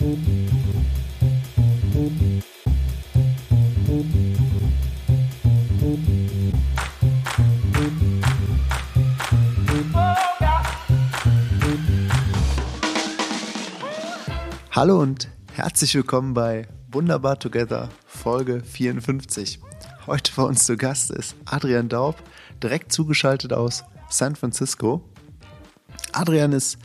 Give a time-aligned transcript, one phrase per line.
[0.00, 0.08] Hallo
[15.02, 19.60] und herzlich willkommen bei Wunderbar Together Folge 54.
[20.06, 22.16] Heute bei uns zu Gast ist Adrian Daub,
[22.62, 25.02] direkt zugeschaltet aus San Francisco.
[26.12, 26.78] Adrian ist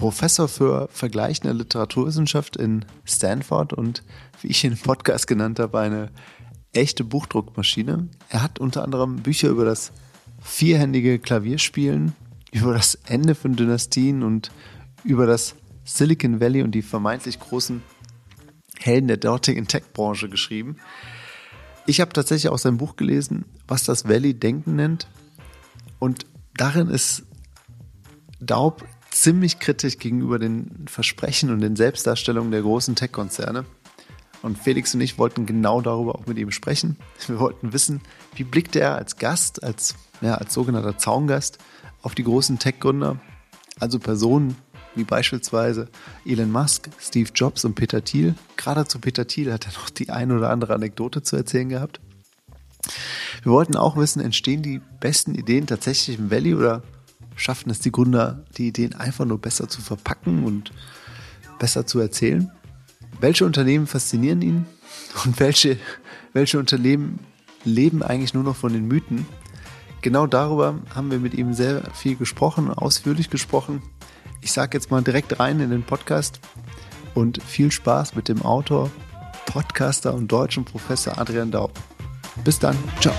[0.00, 4.02] Professor für vergleichende Literaturwissenschaft in Stanford und
[4.40, 6.08] wie ich ihn im Podcast genannt habe, eine
[6.72, 8.08] echte Buchdruckmaschine.
[8.30, 9.92] Er hat unter anderem Bücher über das
[10.40, 12.14] vierhändige Klavierspielen,
[12.50, 14.50] über das Ende von Dynastien und
[15.04, 17.82] über das Silicon Valley und die vermeintlich großen
[18.78, 20.78] Helden der dortigen Tech-Branche geschrieben.
[21.84, 25.08] Ich habe tatsächlich auch sein Buch gelesen, was das Valley-Denken nennt.
[25.98, 26.24] Und
[26.54, 27.24] darin ist
[28.40, 33.64] Daub ziemlich kritisch gegenüber den Versprechen und den Selbstdarstellungen der großen Tech-Konzerne.
[34.42, 36.96] Und Felix und ich wollten genau darüber auch mit ihm sprechen.
[37.26, 38.00] Wir wollten wissen,
[38.34, 41.58] wie blickt er als Gast, als, ja, als sogenannter Zaungast
[42.02, 43.20] auf die großen Tech-Gründer,
[43.78, 44.56] also Personen,
[44.94, 45.88] wie beispielsweise
[46.24, 48.34] Elon Musk, Steve Jobs und Peter Thiel.
[48.56, 52.00] Gerade zu Peter Thiel hat er noch die ein oder andere Anekdote zu erzählen gehabt.
[53.42, 56.82] Wir wollten auch wissen, entstehen die besten Ideen tatsächlich im Valley oder
[57.40, 60.72] schaffen es die Gründer, die Ideen einfach nur besser zu verpacken und
[61.58, 62.50] besser zu erzählen?
[63.20, 64.66] Welche Unternehmen faszinieren ihn
[65.24, 65.78] und welche,
[66.32, 67.18] welche Unternehmen
[67.64, 69.26] leben eigentlich nur noch von den Mythen?
[70.02, 73.82] Genau darüber haben wir mit ihm sehr viel gesprochen, ausführlich gesprochen.
[74.40, 76.40] Ich sage jetzt mal direkt rein in den Podcast
[77.14, 78.90] und viel Spaß mit dem Autor,
[79.46, 81.72] Podcaster und deutschen Professor Adrian Daub.
[82.44, 83.14] Bis dann, ciao.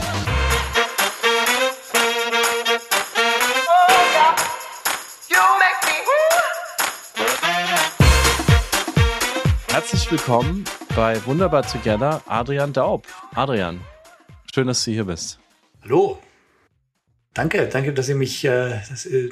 [9.72, 10.66] Herzlich willkommen
[10.98, 13.08] bei Wunderbar Together, Adrian Daub.
[13.34, 13.80] Adrian,
[14.54, 15.40] schön, dass du hier bist.
[15.82, 16.20] Hallo.
[17.34, 18.82] Danke, danke, dass ihr mich, äh,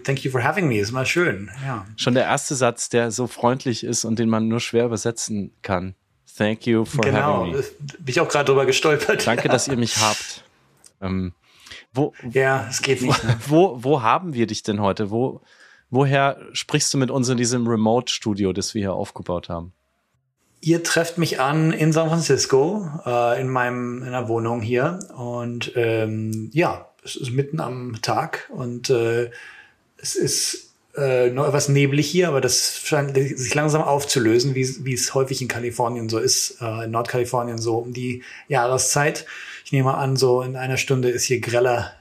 [0.06, 1.86] thank you for having me, ist mal schön, ja.
[1.98, 5.96] Schon der erste Satz, der so freundlich ist und den man nur schwer übersetzen kann.
[6.38, 7.62] Thank you for genau, having me.
[7.62, 9.28] Genau, bin ich auch gerade drüber gestolpert.
[9.28, 10.46] Danke, dass ihr mich habt.
[11.02, 11.34] Ähm,
[11.94, 13.24] wo, ja, es geht nicht.
[13.26, 13.38] Ne?
[13.46, 15.12] Wo, wo haben wir dich denn heute?
[15.12, 15.42] Wo,
[15.90, 19.74] woher sprichst du mit uns in diesem Remote-Studio, das wir hier aufgebaut haben?
[20.62, 25.72] Ihr trefft mich an in San Francisco, äh, in meinem in einer Wohnung hier und
[25.76, 29.32] ähm, ja, es ist mitten am Tag und äh,
[29.98, 34.94] es ist äh, noch etwas neblig hier, aber das scheint sich langsam aufzulösen, wie, wie
[34.94, 39.26] es häufig in Kalifornien so ist, äh, in Nordkalifornien so um die Jahreszeit.
[39.66, 41.94] Ich nehme an, so in einer Stunde ist hier greller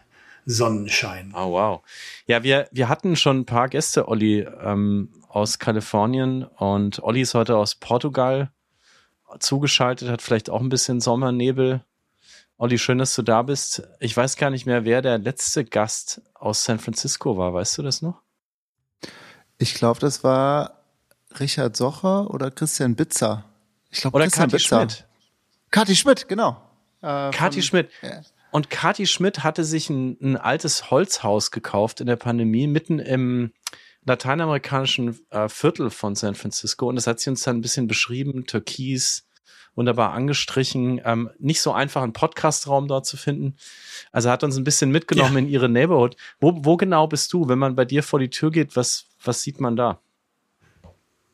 [0.47, 1.33] Sonnenschein.
[1.37, 1.81] Oh, wow.
[2.27, 7.35] Ja, wir, wir hatten schon ein paar Gäste, Olli, ähm, aus Kalifornien und Olli ist
[7.35, 8.51] heute aus Portugal
[9.41, 11.83] zugeschaltet, hat vielleicht auch ein bisschen Sommernebel
[12.61, 13.85] Olli, schön, dass du da bist.
[14.01, 17.55] Ich weiß gar nicht mehr, wer der letzte Gast aus San Francisco war.
[17.55, 18.21] Weißt du das noch?
[19.59, 20.83] Ich glaube, das war
[21.39, 23.45] Richard Socher oder Christian Bitzer.
[23.91, 24.81] Ich glaube, oder Christian Kathi Bitzer.
[24.81, 25.07] Schmidt.
[25.71, 26.61] Kathi Schmidt, genau.
[27.01, 27.91] Äh, Kathi Schmidt.
[28.03, 28.23] Ja.
[28.51, 33.53] Und Kathi Schmidt hatte sich ein, ein, altes Holzhaus gekauft in der Pandemie mitten im
[34.09, 36.89] lateinamerikanischen äh, Viertel von San Francisco.
[36.89, 38.47] Und das hat sie uns dann ein bisschen beschrieben.
[38.47, 39.29] Türkis,
[39.75, 41.01] wunderbar angestrichen.
[41.05, 43.57] Ähm, nicht so einfach einen Podcastraum dort zu finden.
[44.11, 45.39] Also hat uns ein bisschen mitgenommen ja.
[45.39, 46.17] in ihre Neighborhood.
[46.41, 47.49] Wo, wo genau bist du?
[47.49, 50.01] Wenn man bei dir vor die Tür geht, was, was sieht man da?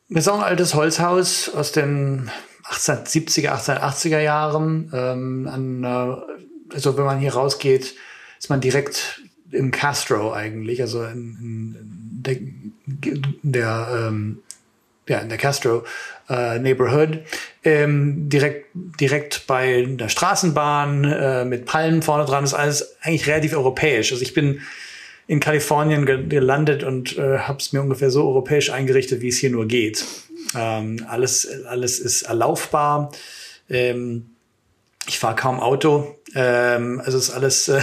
[0.09, 2.29] Das ist auch ein altes Holzhaus aus den
[2.65, 4.91] 1870er, 1880er Jahren.
[4.93, 7.95] Ähm, an, äh, also wenn man hier rausgeht,
[8.37, 9.21] ist man direkt
[9.51, 12.37] im Castro eigentlich, also in, in der,
[12.85, 14.39] der ähm,
[15.07, 15.83] ja, in der Castro
[16.29, 17.19] äh, Neighborhood,
[17.63, 23.53] ähm, direkt, direkt bei der Straßenbahn äh, mit Palmen vorne dran, ist alles eigentlich relativ
[23.53, 24.11] europäisch.
[24.11, 24.61] Also ich bin
[25.27, 29.49] in Kalifornien gelandet und äh, habe es mir ungefähr so europäisch eingerichtet, wie es hier
[29.49, 30.05] nur geht.
[30.55, 33.11] Ähm, alles, alles ist erlaufbar.
[33.69, 34.29] Ähm,
[35.07, 36.15] ich fahre kaum Auto.
[36.37, 37.81] Ähm, also ist alles, äh,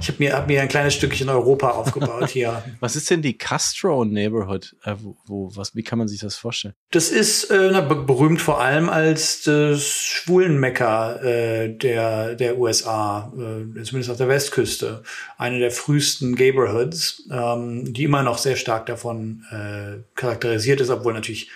[0.00, 2.64] ich habe mir, hab mir ein kleines Stückchen Europa aufgebaut hier.
[2.80, 4.74] was ist denn die Castro Neighborhood?
[4.84, 6.74] Äh, wo, wo, was, wie kann man sich das vorstellen?
[6.92, 13.82] Das ist äh, na, berühmt vor allem als das Schwulenmecker äh, der, der USA, äh,
[13.82, 15.02] zumindest auf der Westküste.
[15.36, 21.12] Eine der frühesten Neighborhoods, ähm, die immer noch sehr stark davon äh, charakterisiert ist, obwohl
[21.12, 21.50] natürlich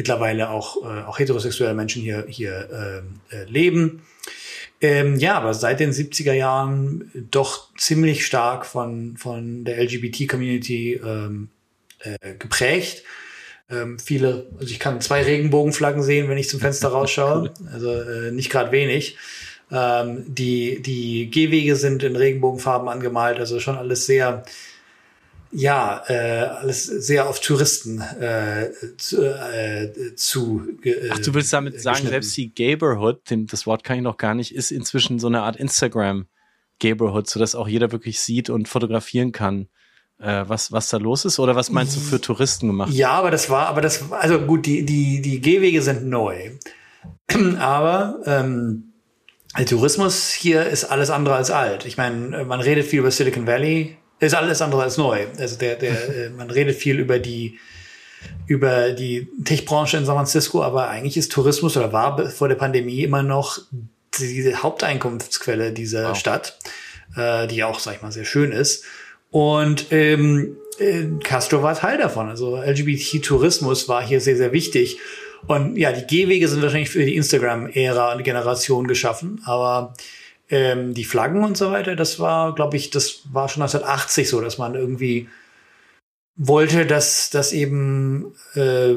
[0.00, 4.00] mittlerweile auch, äh, auch heterosexuelle Menschen hier, hier äh, äh, leben.
[4.80, 11.50] Ähm, ja, aber seit den 70er Jahren doch ziemlich stark von, von der LGBT-Community ähm,
[11.98, 13.04] äh, geprägt.
[13.70, 17.52] ähm, viele, also ich kann zwei Regenbogenflaggen sehen, wenn ich zum Fenster rausschaue.
[17.72, 19.18] Also äh, nicht gerade wenig.
[19.70, 24.42] Ähm, die, die Gehwege sind in Regenbogenfarben angemalt, also schon alles sehr,
[25.52, 29.22] ja, äh, alles sehr auf Touristen äh, zu.
[29.22, 34.02] Äh, zu äh, Ach, du willst damit sagen, selbst die Gayborhood, das Wort kann ich
[34.02, 36.26] noch gar nicht, ist inzwischen so eine Art Instagram
[36.78, 39.68] Gayborhood, sodass auch jeder wirklich sieht und fotografieren kann,
[40.20, 41.38] äh, was, was da los ist?
[41.38, 42.92] Oder was meinst du für Touristen gemacht?
[42.92, 46.50] Ja, aber das war, aber das, also gut, die, die, die Gehwege sind neu.
[47.58, 48.92] aber ähm,
[49.58, 51.86] der Tourismus hier ist alles andere als alt.
[51.86, 55.26] Ich meine, man redet viel über Silicon Valley, ist alles andere als neu.
[55.38, 55.92] Also der, der,
[56.26, 57.58] äh, man redet viel über die
[58.46, 63.02] über die Tech-Branche in San Francisco, aber eigentlich ist Tourismus oder war vor der Pandemie
[63.02, 63.60] immer noch
[64.18, 66.18] die Haupteinkunftsquelle dieser wow.
[66.18, 66.58] Stadt,
[67.16, 68.84] äh, die auch, sag ich mal, sehr schön ist.
[69.30, 72.28] Und ähm, äh, Castro war Teil davon.
[72.28, 74.98] Also LGBT-Tourismus war hier sehr, sehr wichtig.
[75.46, 79.94] Und ja, die Gehwege sind wahrscheinlich für die Instagram-Ära und Generation geschaffen, aber
[80.50, 84.40] ähm, die Flaggen und so weiter, das war, glaube ich, das war schon 1980 so,
[84.40, 85.28] dass man irgendwie
[86.36, 88.94] wollte, dass, dass eben äh,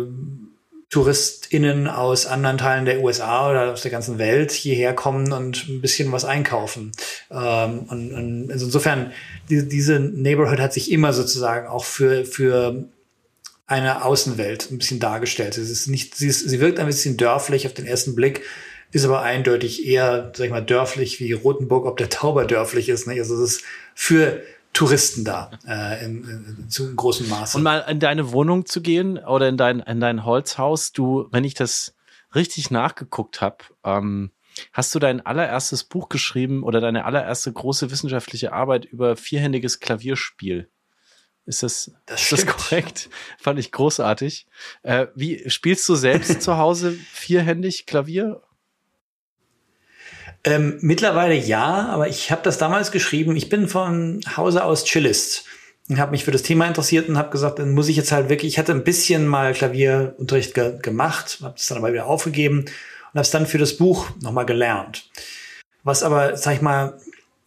[0.89, 5.81] TouristInnen aus anderen Teilen der USA oder aus der ganzen Welt hierher kommen und ein
[5.81, 6.91] bisschen was einkaufen.
[7.31, 9.11] Ähm, und, und also insofern,
[9.49, 12.85] die, diese Neighborhood hat sich immer sozusagen auch für, für
[13.65, 15.57] eine Außenwelt ein bisschen dargestellt.
[15.57, 18.43] Es ist nicht, sie, ist, sie wirkt ein bisschen dörflich auf den ersten Blick,
[18.93, 23.07] ist aber eindeutig eher, sag ich mal, dörflich wie Rotenburg, ob der Tauber dörflich ist.
[23.07, 23.19] Ne?
[23.19, 23.63] Also es ist
[23.95, 24.41] für
[24.71, 27.57] Touristen da äh, im, im, zu großem Maße.
[27.57, 31.43] Und mal in deine Wohnung zu gehen oder in dein, in dein Holzhaus, du, wenn
[31.43, 31.95] ich das
[32.35, 34.31] richtig nachgeguckt habe, ähm,
[34.71, 40.69] hast du dein allererstes Buch geschrieben oder deine allererste große wissenschaftliche Arbeit über vierhändiges Klavierspiel.
[41.45, 43.09] Ist das, das, ist das korrekt?
[43.37, 44.47] Fand ich großartig.
[44.83, 48.41] Äh, wie spielst du selbst zu Hause vierhändig Klavier?
[50.45, 53.35] Ähm, mittlerweile ja, aber ich habe das damals geschrieben.
[53.35, 55.45] Ich bin von Hause aus Chillist
[55.89, 58.29] und habe mich für das Thema interessiert und habe gesagt, dann muss ich jetzt halt
[58.29, 62.59] wirklich, ich hatte ein bisschen mal Klavierunterricht ge gemacht, habe es dann aber wieder aufgegeben
[62.59, 65.09] und habe es dann für das Buch nochmal gelernt.
[65.83, 66.99] Was aber, sag ich mal,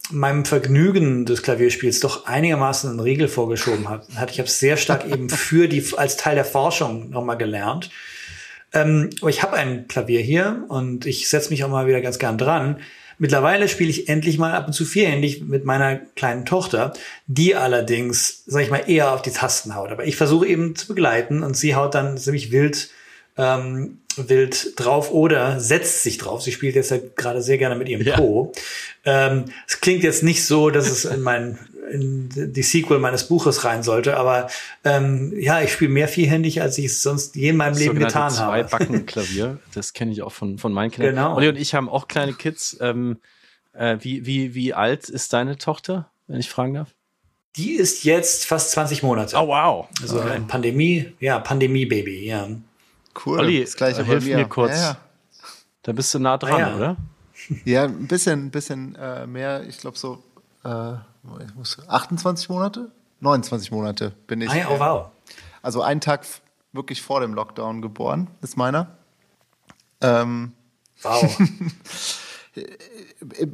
[0.09, 4.31] meinem Vergnügen des Klavierspiels doch einigermaßen einen Riegel vorgeschoben hat.
[4.31, 7.91] Ich habe es sehr stark eben für die als Teil der Forschung nochmal gelernt
[8.73, 12.19] ähm, aber ich habe ein Klavier hier und ich setze mich auch mal wieder ganz
[12.19, 12.79] gern dran.
[13.19, 16.93] Mittlerweile spiele ich endlich mal ab und zu vierhändig mit meiner kleinen Tochter,
[17.25, 19.89] die allerdings, sag ich mal, eher auf die Tasten haut.
[19.89, 22.91] Aber ich versuche eben zu begleiten und sie haut dann ziemlich wild
[23.37, 26.41] ähm, wild drauf oder setzt sich drauf.
[26.41, 28.17] Sie spielt jetzt halt gerade sehr gerne mit ihrem ja.
[28.17, 28.51] Po.
[29.05, 31.59] Ähm, es klingt jetzt nicht so, dass es in mein
[31.91, 34.17] in die Sequel meines Buches rein sollte.
[34.17, 34.47] Aber
[34.83, 37.99] ähm, ja, ich spiele mehr vierhändig, als ich es sonst je in meinem das Leben
[37.99, 38.67] getan zwei habe.
[38.67, 41.15] Zwei Backenklavier, das kenne ich auch von, von meinen Kindern.
[41.15, 41.35] Genau.
[41.35, 42.77] Olli und ich haben auch kleine Kids.
[42.81, 43.17] Ähm,
[43.73, 46.93] äh, wie, wie, wie alt ist deine Tochter, wenn ich fragen darf?
[47.55, 49.35] Die ist jetzt fast 20 Monate.
[49.35, 49.87] Oh, wow.
[50.01, 50.31] Also okay.
[50.31, 52.47] ein Pandemie, ja, Pandemie-Baby, ja.
[53.25, 53.39] Cool.
[53.39, 54.37] Olli, das gleiche äh, hilf mir.
[54.37, 54.75] mir kurz.
[54.75, 54.97] Ja, ja.
[55.83, 56.75] Da bist du nah dran, ah, ja.
[56.75, 56.97] oder?
[57.65, 59.63] Ja, ein bisschen, bisschen äh, mehr.
[59.67, 60.23] Ich glaube so
[60.63, 60.93] äh,
[61.47, 62.91] ich muss, 28 Monate?
[63.19, 64.49] 29 Monate bin ich.
[64.49, 65.05] Ah, oh, wow.
[65.61, 66.25] Also einen Tag
[66.71, 68.97] wirklich vor dem Lockdown geboren, ist meiner.
[70.01, 70.53] Ähm,
[71.01, 71.39] wow.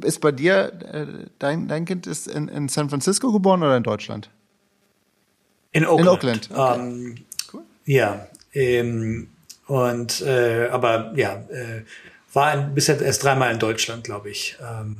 [0.02, 1.06] ist bei dir, äh,
[1.38, 4.30] dein, dein Kind ist in, in San Francisco geboren oder in Deutschland?
[5.72, 6.06] In Oakland.
[6.06, 6.50] In Oakland.
[6.50, 6.80] Okay.
[6.80, 7.14] Ähm,
[7.52, 7.62] cool.
[7.84, 8.26] Ja.
[8.52, 9.28] Ähm,
[9.66, 11.84] und äh, aber ja, äh,
[12.32, 14.56] war bisher erst dreimal in Deutschland, glaube ich.
[14.60, 14.96] Ähm,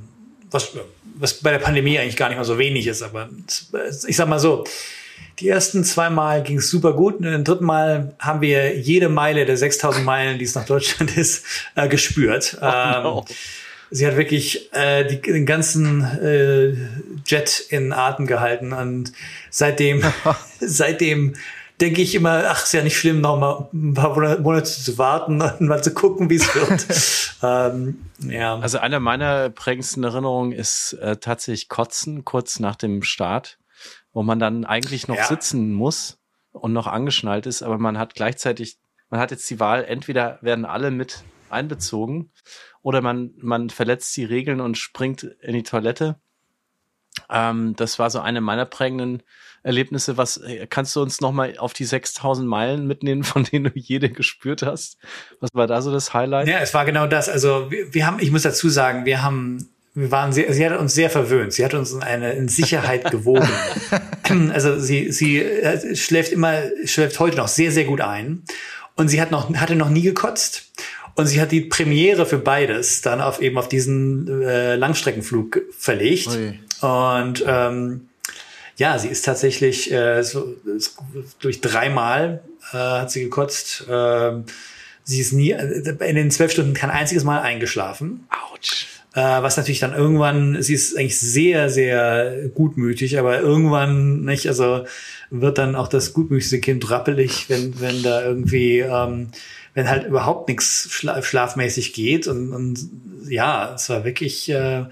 [0.55, 0.73] was,
[1.17, 3.29] was bei der Pandemie eigentlich gar nicht mal so wenig ist, aber
[4.07, 4.65] ich sag mal so,
[5.41, 9.09] die ersten zwei Mal ging es super gut und im dritten Mal haben wir jede
[9.09, 11.45] Meile der 6000 Meilen, die es nach Deutschland ist,
[11.75, 12.57] äh, gespürt.
[12.61, 13.25] Oh, no.
[13.29, 13.37] ähm,
[13.91, 16.75] sie hat wirklich äh, die, den ganzen äh,
[17.27, 19.13] Jet in Atem gehalten und
[19.51, 20.03] seitdem,
[20.61, 21.35] seitdem
[21.81, 25.43] denke ich immer, ach, ist ja nicht schlimm, noch mal ein paar Monate zu warten
[25.61, 26.87] und mal zu gucken, wie es wird.
[27.43, 28.59] ähm, ja.
[28.59, 33.59] Also eine meiner prägendsten Erinnerungen ist äh, tatsächlich Kotzen kurz nach dem Start,
[34.13, 35.27] wo man dann eigentlich noch ja.
[35.27, 36.19] sitzen muss
[36.53, 38.79] und noch angeschnallt ist, aber man hat gleichzeitig,
[39.11, 42.31] man hat jetzt die Wahl, entweder werden alle mit einbezogen
[42.83, 46.17] oder man, man verletzt die Regeln und springt in die Toilette.
[47.31, 49.23] Ähm, das war so eine meiner prägenden
[49.65, 50.17] Erlebnisse.
[50.17, 53.71] Was äh, kannst du uns noch mal auf die 6000 Meilen mitnehmen, von denen du
[53.75, 54.99] jede gespürt hast?
[55.41, 56.47] Was war da so das Highlight?
[56.47, 57.29] Ja, es war genau das.
[57.29, 60.77] Also wir, wir haben, ich muss dazu sagen, wir haben wir waren sehr, sie hat
[60.77, 61.53] uns sehr verwöhnt.
[61.53, 63.49] Sie hat uns in eine in Sicherheit gewogen.
[64.53, 68.43] also sie, sie äh, schläft immer, schläft heute noch sehr, sehr gut ein.
[68.97, 70.73] Und sie hat noch, hatte noch nie gekotzt.
[71.15, 76.29] Und sie hat die Premiere für beides dann auf eben auf diesen äh, Langstreckenflug verlegt.
[76.29, 76.59] Ui.
[76.81, 78.09] Und ähm,
[78.77, 80.55] ja, sie ist tatsächlich äh, so,
[81.41, 83.87] durch dreimal äh, hat sie gekotzt.
[83.89, 84.33] Äh,
[85.05, 88.27] sie ist nie äh, in den zwölf Stunden kein einziges Mal eingeschlafen.
[88.53, 88.87] Autsch.
[89.15, 94.87] Äh, was natürlich dann irgendwann, sie ist eigentlich sehr, sehr gutmütig, aber irgendwann nicht, also
[95.31, 99.29] wird dann auch das gutmütigste Kind rappelig, wenn, wenn da irgendwie, ähm,
[99.73, 102.91] wenn halt überhaupt nichts schla schlafmäßig geht und, und
[103.29, 104.85] ja, es war wirklich äh,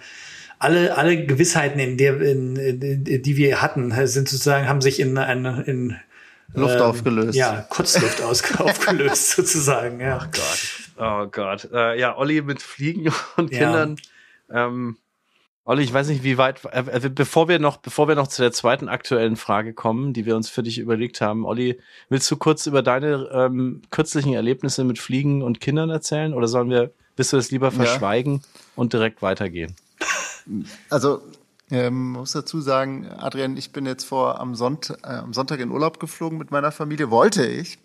[0.63, 5.19] alle alle Gewissheiten, in der in, in, die wir hatten, sind sozusagen haben sich in
[5.19, 5.97] eine in
[6.55, 7.35] Luft ähm, aufgelöst.
[7.35, 8.23] Ja, Kurzluft
[8.61, 10.01] aufgelöst sozusagen.
[10.01, 10.21] Ja.
[10.23, 10.79] Oh Gott.
[10.99, 11.69] Oh Gott.
[11.73, 13.97] Äh, ja, Olli mit Fliegen und Kindern.
[14.49, 14.67] Ja.
[14.67, 14.99] Ähm,
[15.65, 18.43] Olli, ich weiß nicht, wie weit, äh, äh, bevor wir noch, bevor wir noch zu
[18.43, 22.37] der zweiten aktuellen Frage kommen, die wir uns für dich überlegt haben, Olli, willst du
[22.37, 27.33] kurz über deine ähm, kürzlichen Erlebnisse mit Fliegen und Kindern erzählen oder sollen wir, willst
[27.33, 28.61] du das lieber verschweigen ja.
[28.75, 29.77] und direkt weitergehen?
[30.91, 31.23] Also,
[31.71, 35.71] ähm, muss dazu sagen, Adrian, ich bin jetzt vor am, Sonnt äh, am Sonntag in
[35.71, 37.79] Urlaub geflogen mit meiner Familie, wollte ich.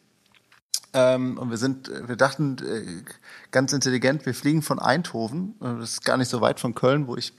[0.93, 3.03] Ähm, und wir sind, wir dachten äh,
[3.51, 7.07] ganz intelligent, wir fliegen von Eindhoven, äh, das ist gar nicht so weit von Köln,
[7.07, 7.33] wo ich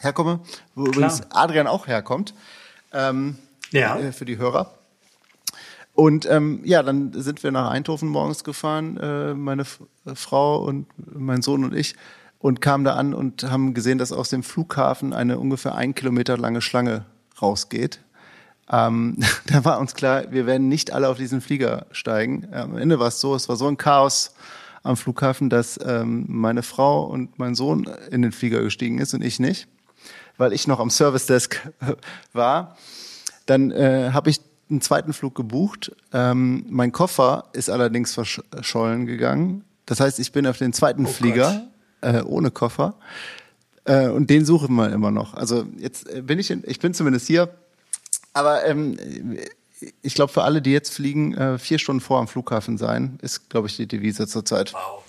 [0.00, 0.40] herkomme,
[0.74, 0.94] wo Klar.
[0.94, 2.34] übrigens Adrian auch herkommt.
[2.92, 3.38] Ähm,
[3.70, 3.98] ja.
[3.98, 4.74] Äh, für die Hörer.
[5.94, 9.80] Und ähm, ja, dann sind wir nach Eindhoven morgens gefahren, äh, meine F
[10.14, 11.96] Frau und mein Sohn und ich,
[12.42, 16.36] und kamen da an und haben gesehen, dass aus dem Flughafen eine ungefähr ein Kilometer
[16.36, 17.06] lange Schlange
[17.40, 18.00] rausgeht.
[18.70, 22.48] Ähm, da war uns klar, wir werden nicht alle auf diesen Flieger steigen.
[22.52, 24.34] Am Ende war es so, es war so ein Chaos
[24.82, 29.22] am Flughafen, dass ähm, meine Frau und mein Sohn in den Flieger gestiegen ist und
[29.22, 29.68] ich nicht,
[30.36, 31.60] weil ich noch am Service Desk
[32.32, 32.76] war.
[33.46, 35.94] Dann äh, habe ich einen zweiten Flug gebucht.
[36.12, 39.64] Ähm, mein Koffer ist allerdings verschollen gegangen.
[39.86, 41.68] Das heißt, ich bin auf den zweiten oh Flieger
[42.02, 42.94] äh, ohne Koffer.
[43.84, 45.34] Äh, und den suchen wir immer noch.
[45.34, 47.48] Also jetzt äh, bin ich, in, ich bin zumindest hier.
[48.32, 48.96] Aber ähm,
[50.02, 53.50] ich glaube, für alle, die jetzt fliegen, äh, vier Stunden vor am Flughafen sein, ist,
[53.50, 54.72] glaube ich, die Devise zurzeit.
[54.72, 55.02] Wow.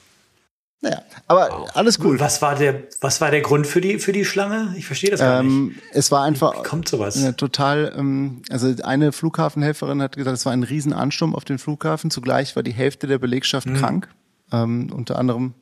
[0.82, 1.70] Naja, aber wow.
[1.76, 2.20] alles cool.
[2.20, 4.74] Was war der, was war der Grund für die, für die Schlange?
[4.78, 5.80] Ich verstehe das gar ähm, nicht.
[5.94, 6.60] Es war einfach.
[6.60, 7.16] Wie kommt sowas?
[7.22, 12.12] Ja, total, ähm, also eine Flughafenhelferin hat gesagt, es war ein Riesenansturm auf den Flughafen.
[12.12, 13.76] Zugleich war die Hälfte der Belegschaft mhm.
[13.76, 14.10] krank.
[14.52, 15.54] Ähm, unter anderem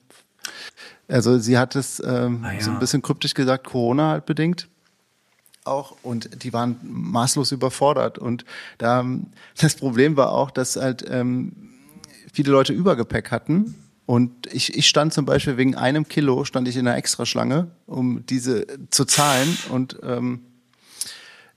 [1.12, 2.62] also sie hat es ähm, ah, ja.
[2.62, 4.68] so ein bisschen kryptisch gesagt, Corona halt bedingt
[5.64, 8.46] auch und die waren maßlos überfordert und
[8.80, 9.06] da
[9.60, 11.54] das Problem war auch, dass halt ähm,
[12.34, 13.76] viele Leute Übergepäck hatten
[14.06, 18.26] und ich, ich stand zum Beispiel wegen einem Kilo stand ich in einer Extraschlange, um
[18.26, 20.42] diese zu zahlen und ähm,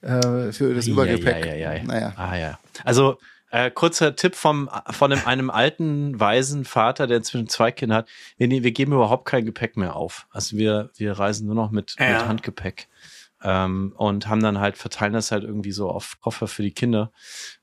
[0.03, 1.47] äh, für das Übergepäck.
[1.47, 2.13] Ja, ja, ja, naja.
[2.17, 2.59] Ah ja.
[2.85, 3.19] Also
[3.55, 8.09] äh, kurzer Tipp vom, von einem, einem alten, weisen Vater, der inzwischen zwei Kinder hat.
[8.37, 10.27] Wir, wir geben überhaupt kein Gepäck mehr auf.
[10.33, 12.15] Also wir, wir reisen nur noch mit, ja.
[12.15, 12.89] mit Handgepäck.
[13.45, 17.13] Ähm, und haben dann halt, verteilen das halt irgendwie so auf Koffer für die Kinder,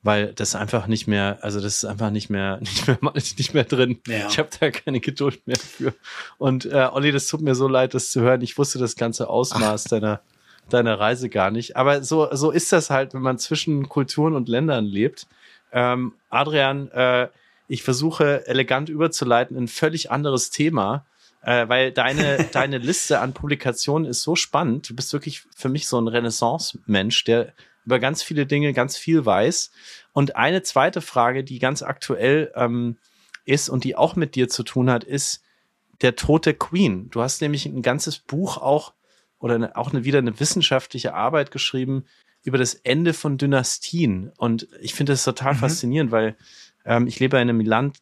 [0.01, 3.65] weil das einfach nicht mehr, also das ist einfach nicht mehr, nicht mehr, nicht mehr
[3.65, 3.99] drin.
[4.07, 4.27] Ja.
[4.29, 5.93] Ich habe da keine Geduld mehr für.
[6.37, 8.39] Und äh, Olli, das tut mir so leid, das zu hören.
[8.41, 9.89] Ich wusste das ganze Ausmaß Ach.
[9.89, 10.21] deiner,
[10.69, 11.75] deiner Reise gar nicht.
[11.75, 15.27] Aber so, so ist das halt, wenn man zwischen Kulturen und Ländern lebt.
[15.71, 17.29] Ähm, Adrian, äh,
[17.67, 21.05] ich versuche elegant überzuleiten in ein völlig anderes Thema,
[21.41, 24.89] äh, weil deine, deine Liste an Publikationen ist so spannend.
[24.89, 27.53] Du bist wirklich für mich so ein Renaissance-Mensch, der
[27.85, 29.71] über ganz viele Dinge ganz viel weiß.
[30.13, 32.97] Und eine zweite Frage, die ganz aktuell ähm,
[33.45, 35.41] ist und die auch mit dir zu tun hat, ist
[36.01, 37.09] der Tod der Queen.
[37.09, 38.93] Du hast nämlich ein ganzes Buch auch
[39.39, 42.05] oder eine, auch eine, wieder eine wissenschaftliche Arbeit geschrieben
[42.43, 44.31] über das Ende von Dynastien.
[44.37, 45.59] Und ich finde das total mhm.
[45.59, 46.35] faszinierend, weil
[46.85, 47.97] ähm, ich lebe in einem Land,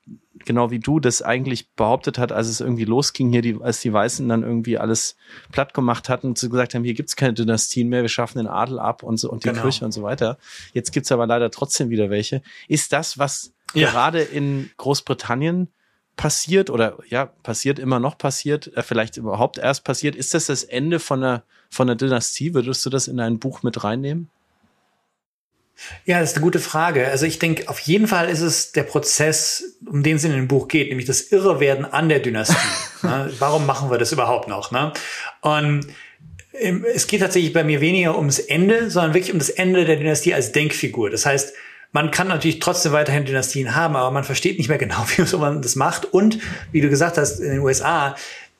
[0.45, 3.91] genau wie du, das eigentlich behauptet hat, als es irgendwie losging, hier, die, als die
[3.91, 5.17] Weißen dann irgendwie alles
[5.51, 8.47] platt gemacht hatten und so gesagt haben, hier gibt's keine Dynastien mehr, wir schaffen den
[8.47, 9.61] Adel ab und so und die genau.
[9.61, 10.37] Kirche und so weiter.
[10.73, 12.41] Jetzt gibt's aber leider trotzdem wieder welche.
[12.67, 13.89] Ist das, was ja.
[13.89, 15.67] gerade in Großbritannien
[16.15, 20.63] passiert oder ja, passiert immer noch passiert, äh, vielleicht überhaupt erst passiert, ist das das
[20.63, 22.53] Ende von einer von der Dynastie?
[22.53, 24.29] Würdest du das in dein Buch mit reinnehmen?
[26.05, 27.07] Ja, das ist eine gute Frage.
[27.07, 30.47] Also ich denke, auf jeden Fall ist es der Prozess, um den es in dem
[30.47, 32.55] Buch geht, nämlich das Irrewerden an der Dynastie.
[33.03, 33.31] ne?
[33.39, 34.71] Warum machen wir das überhaupt noch?
[34.71, 34.91] Ne?
[35.41, 35.87] Und
[36.51, 40.33] es geht tatsächlich bei mir weniger ums Ende, sondern wirklich um das Ende der Dynastie
[40.33, 41.09] als Denkfigur.
[41.09, 41.53] Das heißt,
[41.91, 45.61] man kann natürlich trotzdem weiterhin Dynastien haben, aber man versteht nicht mehr genau, wie man
[45.61, 46.05] das macht.
[46.05, 46.39] Und
[46.71, 48.15] wie du gesagt hast, in den USA,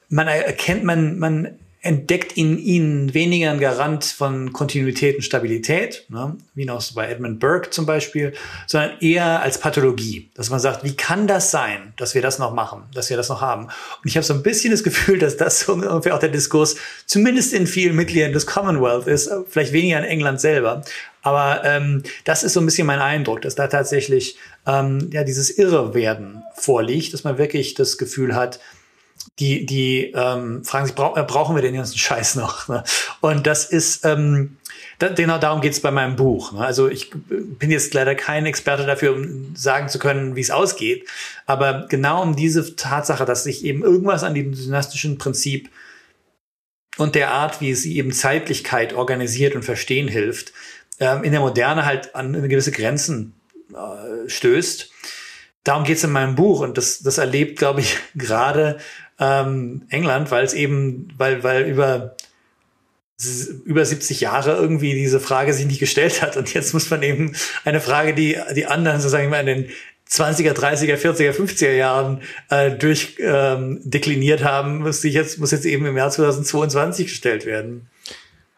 [0.10, 6.36] man erkennt, man, man entdeckt in ihnen weniger ein Garant von Kontinuität und Stabilität, ne,
[6.54, 8.34] wie noch so bei Edmund Burke zum Beispiel,
[8.68, 12.54] sondern eher als Pathologie, dass man sagt, wie kann das sein, dass wir das noch
[12.54, 13.66] machen, dass wir das noch haben?
[13.66, 16.76] Und ich habe so ein bisschen das Gefühl, dass das so ungefähr auch der Diskurs
[17.06, 20.84] zumindest in vielen Mitgliedern des Commonwealth ist, vielleicht weniger in England selber,
[21.22, 25.50] aber ähm, das ist so ein bisschen mein Eindruck, dass da tatsächlich ähm, ja dieses
[25.50, 28.60] Irrewerden vorliegt, dass man wirklich das Gefühl hat,
[29.40, 32.68] die, die ähm, fragen sich, bra äh, brauchen wir den ganzen Scheiß noch?
[32.68, 32.84] Ne?
[33.22, 34.58] Und das ist, ähm,
[35.00, 36.52] da, genau darum geht's bei meinem Buch.
[36.52, 36.60] Ne?
[36.60, 41.08] Also ich bin jetzt leider kein Experte dafür, um sagen zu können, wie es ausgeht.
[41.46, 45.70] Aber genau um diese Tatsache, dass sich eben irgendwas an dem dynastischen Prinzip
[46.98, 50.52] und der Art, wie es eben Zeitlichkeit organisiert und verstehen hilft,
[51.00, 53.40] ähm, in der Moderne halt an gewisse Grenzen
[53.74, 54.92] äh, stößt.
[55.64, 58.80] Darum geht's in meinem Buch und das, das erlebt, glaube ich, gerade
[59.20, 62.16] ähm, England, weil es eben, weil, weil über
[63.66, 66.38] über 70 Jahre irgendwie diese Frage sich nicht gestellt hat.
[66.38, 67.36] Und jetzt muss man eben
[67.66, 69.70] eine Frage, die die anderen sozusagen in den
[70.10, 75.66] 20er, 30er, 40er, 50er Jahren äh, durch ähm, dekliniert haben, muss sich jetzt muss jetzt
[75.66, 77.90] eben im Jahr 2022 gestellt werden.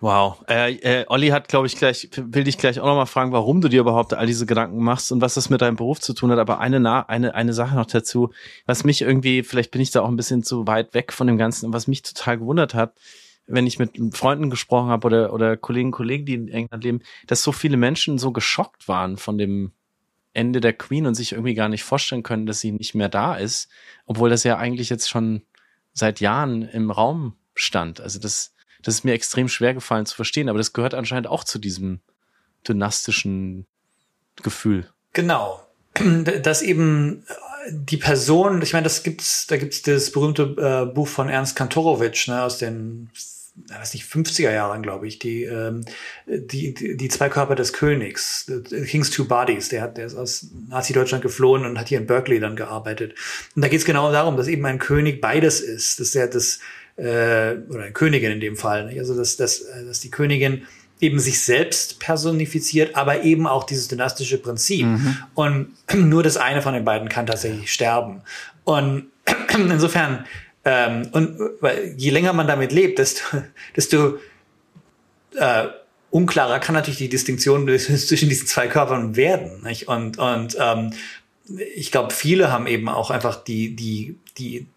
[0.02, 0.44] Wow.
[0.50, 3.70] Äh, äh, Olli hat, glaube ich, gleich, will dich gleich auch nochmal fragen, warum du
[3.70, 6.40] dir überhaupt all diese Gedanken machst und was das mit deinem Beruf zu tun hat.
[6.40, 8.32] Aber eine, eine, eine Sache noch dazu,
[8.66, 11.38] was mich irgendwie, vielleicht bin ich da auch ein bisschen zu weit weg von dem
[11.38, 12.98] Ganzen, und was mich total gewundert hat,
[13.46, 17.44] wenn ich mit Freunden gesprochen habe oder, oder Kollegen, Kollegen, die in England leben, dass
[17.44, 19.72] so viele Menschen so geschockt waren von dem
[20.34, 23.36] Ende der Queen und sich irgendwie gar nicht vorstellen können, dass sie nicht mehr da
[23.36, 23.70] ist,
[24.08, 25.44] obwohl das ja eigentlich jetzt schon
[25.94, 28.02] seit Jahren im Raum stand.
[28.02, 31.44] Also das, das ist mir extrem schwer gefallen zu verstehen, aber das gehört anscheinend auch
[31.44, 32.00] zu diesem
[32.68, 33.66] dynastischen
[34.42, 34.90] Gefühl.
[35.14, 35.66] Genau.
[36.44, 41.08] Dass eben äh, die Person, ich meine, das gibt's, da gibt's das berühmte äh, Buch
[41.08, 43.10] von Ernst Kantorowitsch, ne, aus den
[43.68, 45.84] weiß nicht, 50er Jahren, glaube ich, die, ähm,
[46.26, 48.50] die, die, die zwei Körper des Königs,
[48.88, 52.40] King's Two Bodies, der hat, der ist aus Nazi-Deutschland geflohen und hat hier in Berkeley
[52.40, 53.16] dann gearbeitet.
[53.56, 56.60] Und da geht es genau darum, dass eben ein König beides ist, dass er das,
[57.02, 58.86] äh, oder eine Königin in dem Fall.
[58.86, 59.00] Nicht?
[59.00, 60.68] Also dass, dass, äh, dass die Königin
[61.00, 64.86] eben sich selbst personifiziert, aber eben auch dieses dynastische Prinzip.
[64.86, 65.18] Mhm.
[65.34, 68.22] Und nur das eine von den beiden kann tatsächlich sterben.
[68.64, 69.08] Und
[69.56, 70.26] insofern,
[70.64, 73.24] ähm, und weil je länger man damit lebt, desto,
[73.76, 74.18] desto
[75.36, 75.68] äh,
[76.12, 79.64] unklarer kann natürlich die Distinktion zwischen diesen zwei Körpern werden.
[79.64, 79.88] Nicht?
[79.88, 80.94] Und, und ähm,
[81.76, 84.68] ich glaube, viele haben eben auch einfach die, die, die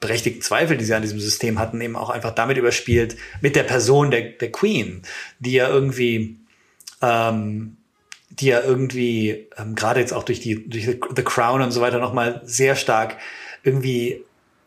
[0.00, 3.62] berechtigten Zweifel, die sie an diesem System hatten, eben auch einfach damit überspielt, mit der
[3.62, 5.02] Person der, der Queen,
[5.38, 6.38] die ja irgendwie,
[7.02, 7.76] ähm,
[8.30, 11.98] die ja irgendwie, ähm, gerade jetzt auch durch die, durch The Crown und so weiter
[11.98, 13.16] nochmal sehr stark
[13.62, 14.22] irgendwie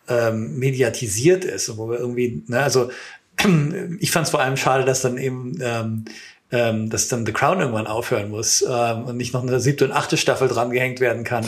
[0.07, 2.91] ähm, mediatisiert ist, wo wir irgendwie, ne, also
[3.99, 6.05] ich fand es vor allem schade, dass dann eben ähm,
[6.51, 9.91] ähm, dass dann The Crown irgendwann aufhören muss ähm, und nicht noch eine siebte und
[9.91, 11.45] achte Staffel dran gehängt werden kann.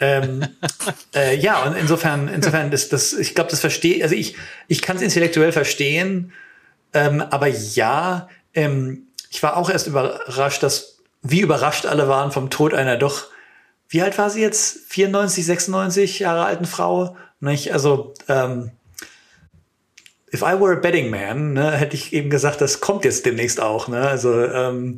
[0.00, 0.46] ähm,
[1.14, 4.36] äh, ja, und insofern, insofern, das, das, ich glaube, das verstehe, also ich,
[4.68, 6.32] ich kann es intellektuell verstehen,
[6.94, 12.50] ähm, aber ja, ähm, ich war auch erst überrascht, dass, wie überrascht alle waren vom
[12.50, 13.26] Tod einer doch,
[13.88, 14.80] wie alt war sie jetzt?
[14.88, 17.16] 94, 96 Jahre alten Frau?
[17.40, 17.72] Nicht?
[17.72, 18.70] Also, ähm,
[20.32, 23.60] if I were a betting man, ne, hätte ich eben gesagt, das kommt jetzt demnächst
[23.60, 23.88] auch.
[23.88, 24.00] Ne?
[24.00, 24.96] Also ähm,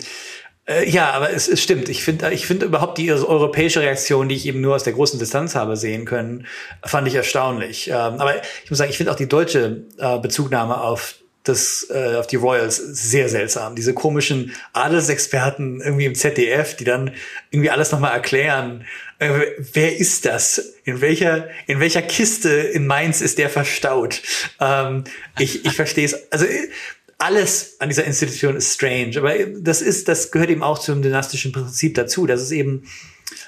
[0.66, 1.88] äh, ja, aber es, es stimmt.
[1.88, 5.18] Ich finde, ich finde überhaupt die europäische Reaktion, die ich eben nur aus der großen
[5.18, 6.46] Distanz habe sehen können,
[6.84, 7.88] fand ich erstaunlich.
[7.88, 12.16] Ähm, aber ich muss sagen, ich finde auch die deutsche äh, Bezugnahme auf das äh,
[12.16, 13.74] auf die Royals sehr seltsam.
[13.74, 17.12] Diese komischen Adelsexperten irgendwie im ZDF, die dann
[17.50, 18.84] irgendwie alles nochmal erklären.
[19.18, 20.74] Äh, wer ist das?
[20.84, 24.22] In welcher in welcher Kiste in Mainz ist der verstaut?
[24.60, 25.04] Ähm,
[25.38, 26.30] ich ich verstehe es.
[26.30, 26.44] Also
[27.16, 31.52] alles an dieser Institution ist strange, aber das ist das gehört eben auch zum dynastischen
[31.52, 32.84] Prinzip dazu, dass es eben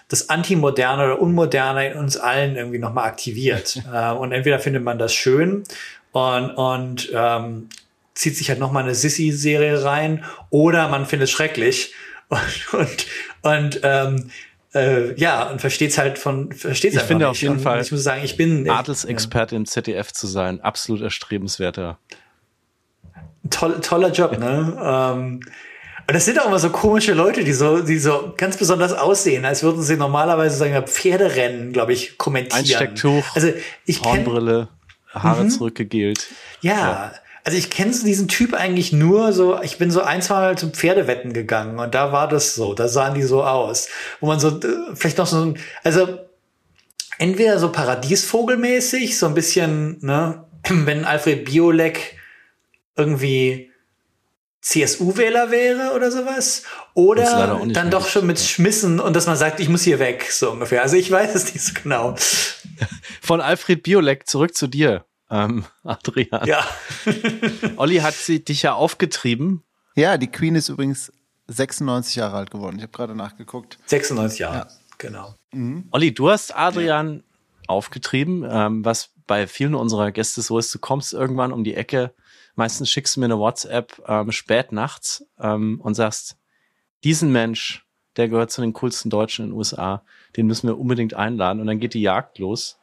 [0.09, 3.83] das Antimoderne oder Unmoderne in uns allen irgendwie nochmal aktiviert.
[3.93, 5.65] äh, und entweder findet man das schön
[6.13, 7.69] und, und ähm,
[8.15, 11.95] zieht sich halt noch mal eine Sissy-Serie rein oder man findet es schrecklich
[12.29, 13.07] und, und,
[13.43, 14.31] und ähm,
[14.75, 17.31] äh, ja, und versteht's halt von, versteht's Ich finde nicht.
[17.31, 19.61] auf jeden und Fall, ich muss sagen, ich bin Adelsexperte ja.
[19.61, 21.99] im ZDF zu sein, absolut erstrebenswerter.
[23.51, 24.79] Toll, toller Job, ne?
[24.83, 25.41] ähm,
[26.07, 29.45] und das sind auch immer so komische Leute, die so, die so ganz besonders aussehen,
[29.45, 32.61] als würden sie normalerweise sagen, Pferderennen, glaube ich, kommentieren.
[32.61, 33.53] Einstecktuch, also
[33.87, 34.69] ich Hornbrille,
[35.13, 35.51] Haare mhm.
[35.51, 36.27] zurückgegelt.
[36.61, 37.13] Ja, ja,
[37.45, 40.73] also ich kenne diesen Typ eigentlich nur so, ich bin so ein, zwei Mal zum
[40.73, 43.89] Pferdewetten gegangen und da war das so, da sahen die so aus.
[44.21, 46.19] Wo man so, äh, vielleicht noch so, also
[47.19, 52.17] entweder so Paradiesvogelmäßig, so ein bisschen, ne, wenn Alfred Biolek
[52.97, 53.73] irgendwie
[54.61, 56.63] CSU-Wähler wäre oder sowas.
[56.95, 60.53] Oder dann doch schon mit Schmissen und dass man sagt, ich muss hier weg, so
[60.53, 60.83] ungefähr.
[60.83, 62.15] Also ich weiß es nicht so genau.
[63.21, 66.47] Von Alfred Biolek zurück zu dir, ähm, Adrian.
[66.47, 66.65] Ja.
[67.77, 69.63] Olli hat sie dich ja aufgetrieben.
[69.97, 71.13] Ja, die Queen ist übrigens
[71.49, 72.77] 96 Jahre alt geworden.
[72.77, 73.79] Ich habe gerade nachgeguckt.
[73.87, 74.69] 96 Jahre, ja.
[74.99, 75.35] genau.
[75.53, 75.89] Mhm.
[75.91, 77.23] Olli, du hast Adrian ja.
[77.67, 80.75] aufgetrieben, ähm, was bei vielen unserer Gäste so ist.
[80.75, 82.15] Du kommst irgendwann um die Ecke
[82.55, 86.37] Meistens schickst du mir eine WhatsApp ähm, spät nachts ähm, und sagst,
[87.03, 90.05] diesen Mensch, der gehört zu den coolsten Deutschen in den USA,
[90.37, 92.79] den müssen wir unbedingt einladen und dann geht die Jagd los.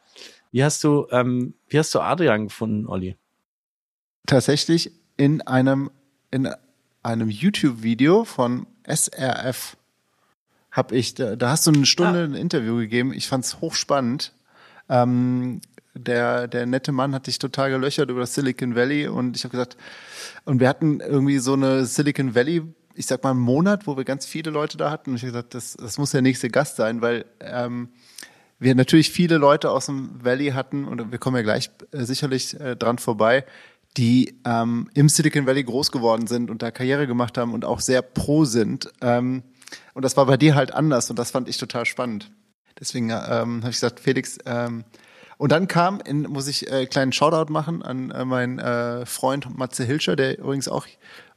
[0.52, 3.18] Wie hast du, ähm, wie hast du Adrian gefunden, Olli?
[4.26, 5.92] Tatsächlich in einem,
[6.32, 6.50] in
[7.04, 9.78] einem YouTube-Video von SRF
[10.72, 12.24] habe ich, da, da, hast du eine Stunde ah.
[12.24, 13.14] ein Interview gegeben.
[13.14, 14.34] Ich fand es hochspannend.
[14.88, 15.62] Ähm,
[15.94, 19.52] der, der nette Mann hat dich total gelöchert über das Silicon Valley und ich habe
[19.52, 19.78] gesagt,
[20.46, 22.62] und wir hatten irgendwie so eine Silicon Valley,
[22.96, 25.32] ich sag mal, einen Monat, wo wir ganz viele Leute da hatten und ich habe
[25.34, 27.90] gesagt, das, das muss der nächste Gast sein, weil ähm,
[28.60, 32.60] wir natürlich viele Leute aus dem Valley hatten und wir kommen ja gleich äh, sicherlich
[32.60, 33.46] äh, dran vorbei,
[33.98, 37.80] die ähm, im Silicon Valley groß geworden sind und da Karriere gemacht haben und auch
[37.80, 38.92] sehr pro sind.
[39.02, 39.44] Ähm,
[39.94, 42.32] und das war bei dir halt anders und das fand ich total spannend.
[42.80, 44.84] Deswegen ähm, habe ich gesagt, Felix, ähm,
[45.38, 49.58] und dann kam, in, muss ich äh, kleinen Shoutout machen an äh, meinen äh, Freund
[49.58, 50.86] Matze Hilscher, der übrigens auch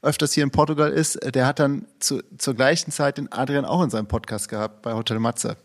[0.02, 1.20] öfters hier in Portugal ist.
[1.36, 4.94] Der hat dann zu, zur gleichen Zeit den Adrian auch in seinem Podcast gehabt bei
[4.94, 5.56] Hotel Matze.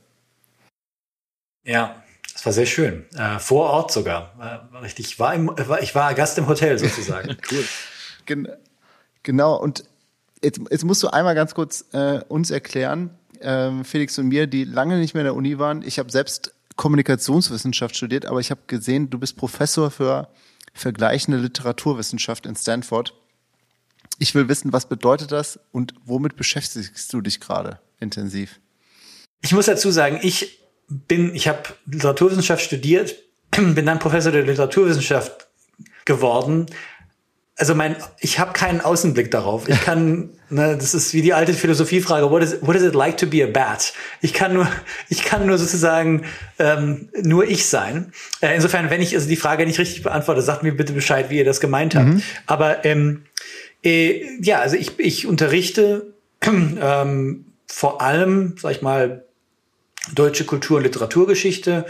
[1.67, 2.01] Ja,
[2.33, 3.05] das war sehr schön.
[3.15, 4.33] Äh, vor Ort sogar.
[4.37, 5.51] War richtig, ich war, im,
[5.81, 7.37] ich war Gast im Hotel sozusagen.
[7.51, 7.65] cool.
[8.25, 8.47] Gen
[9.23, 9.83] genau, und
[10.41, 13.09] jetzt, jetzt musst du einmal ganz kurz äh, uns erklären,
[13.41, 15.83] äh, Felix und mir, die lange nicht mehr in der Uni waren.
[15.83, 20.29] Ich habe selbst Kommunikationswissenschaft studiert, aber ich habe gesehen, du bist Professor für
[20.73, 23.13] vergleichende Literaturwissenschaft in Stanford.
[24.19, 28.59] Ich will wissen, was bedeutet das und womit beschäftigst du dich gerade intensiv?
[29.41, 33.15] Ich muss dazu sagen, ich bin, ich habe Literaturwissenschaft studiert,
[33.51, 35.47] bin dann Professor der Literaturwissenschaft
[36.05, 36.67] geworden,
[37.59, 39.67] also mein, ich habe keinen Außenblick darauf.
[39.67, 43.17] Ich kann, ne, das ist wie die alte Philosophiefrage, what is, what is it like
[43.17, 43.93] to be a bat?
[44.21, 44.67] Ich kann nur,
[45.09, 46.23] ich kann nur sozusagen
[46.59, 48.13] ähm, nur ich sein.
[48.41, 51.39] Äh, insofern, wenn ich also die Frage nicht richtig beantworte, sagt mir bitte Bescheid, wie
[51.39, 52.07] ihr das gemeint habt.
[52.07, 52.21] Mhm.
[52.45, 53.25] Aber ähm,
[53.83, 56.13] äh, ja, also ich, ich unterrichte
[56.45, 59.25] ähm, vor allem, sag ich mal,
[60.13, 61.85] deutsche Kultur- und Literaturgeschichte,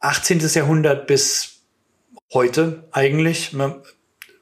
[0.00, 0.40] 18.
[0.54, 1.62] Jahrhundert bis
[2.32, 3.54] heute eigentlich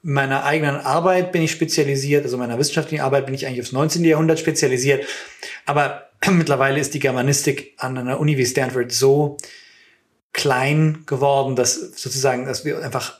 [0.02, 4.04] meiner eigenen Arbeit bin ich spezialisiert, also meiner wissenschaftlichen Arbeit bin ich eigentlich aufs 19.
[4.04, 5.06] Jahrhundert spezialisiert.
[5.64, 9.36] Aber mittlerweile ist die Germanistik an einer Uni wie Stanford so
[10.32, 13.18] klein geworden, dass sozusagen, dass wir einfach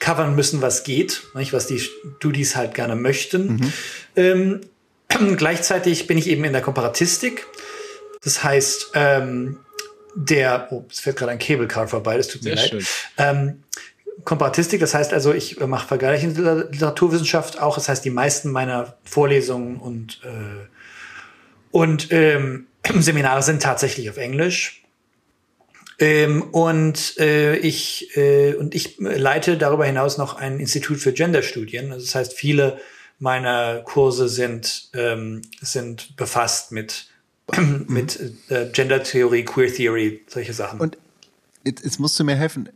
[0.00, 3.46] covern müssen, was geht, nicht, was die Studis halt gerne möchten.
[3.46, 3.72] Mhm.
[4.16, 4.60] Ähm,
[5.36, 7.46] gleichzeitig bin ich eben in der Komparatistik.
[8.28, 9.56] Das heißt, ähm,
[10.14, 12.86] der, oh, es fährt gerade ein Cable Car vorbei, das tut mir Sehr leid.
[13.16, 13.62] Ähm,
[14.24, 17.76] Komparatistik, das heißt also, ich mache vergleichende Literaturwissenschaft auch.
[17.76, 20.66] Das heißt, die meisten meiner Vorlesungen und, äh,
[21.70, 22.66] und ähm,
[22.98, 24.82] Seminare sind tatsächlich auf Englisch.
[25.98, 31.92] Ähm, und äh, ich äh, und ich leite darüber hinaus noch ein Institut für Genderstudien.
[31.92, 32.78] Also das heißt, viele
[33.18, 37.07] meiner Kurse sind ähm, sind befasst mit
[37.88, 40.80] mit äh, Gendertheorie, Queer Theory, solche Sachen.
[40.80, 40.98] Und
[41.64, 42.68] jetzt, jetzt musst du mir helfen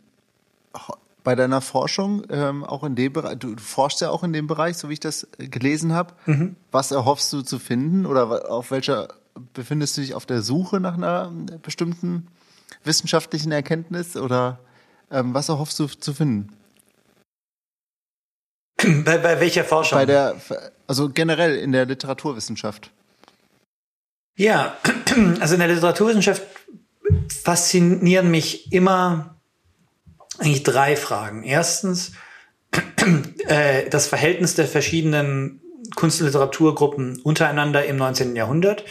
[1.24, 4.46] bei deiner Forschung, ähm, auch in dem Bereich, du, du forschst ja auch in dem
[4.46, 6.14] Bereich, so wie ich das gelesen habe.
[6.26, 6.56] Mhm.
[6.70, 9.08] Was erhoffst du zu finden oder auf welcher
[9.54, 12.28] befindest du dich auf der Suche nach einer äh, bestimmten
[12.84, 14.58] wissenschaftlichen Erkenntnis oder
[15.10, 16.52] ähm, was erhoffst du zu finden?
[19.04, 19.98] Bei, bei welcher Forschung?
[19.98, 20.36] Bei der,
[20.88, 22.90] also generell in der Literaturwissenschaft.
[24.36, 24.76] Ja,
[25.40, 26.42] also in der Literaturwissenschaft
[27.42, 29.36] faszinieren mich immer
[30.38, 31.42] eigentlich drei Fragen.
[31.42, 32.12] Erstens,
[33.46, 35.60] äh, das Verhältnis der verschiedenen
[35.94, 38.34] Kunst- und Literaturgruppen untereinander im 19.
[38.36, 38.84] Jahrhundert.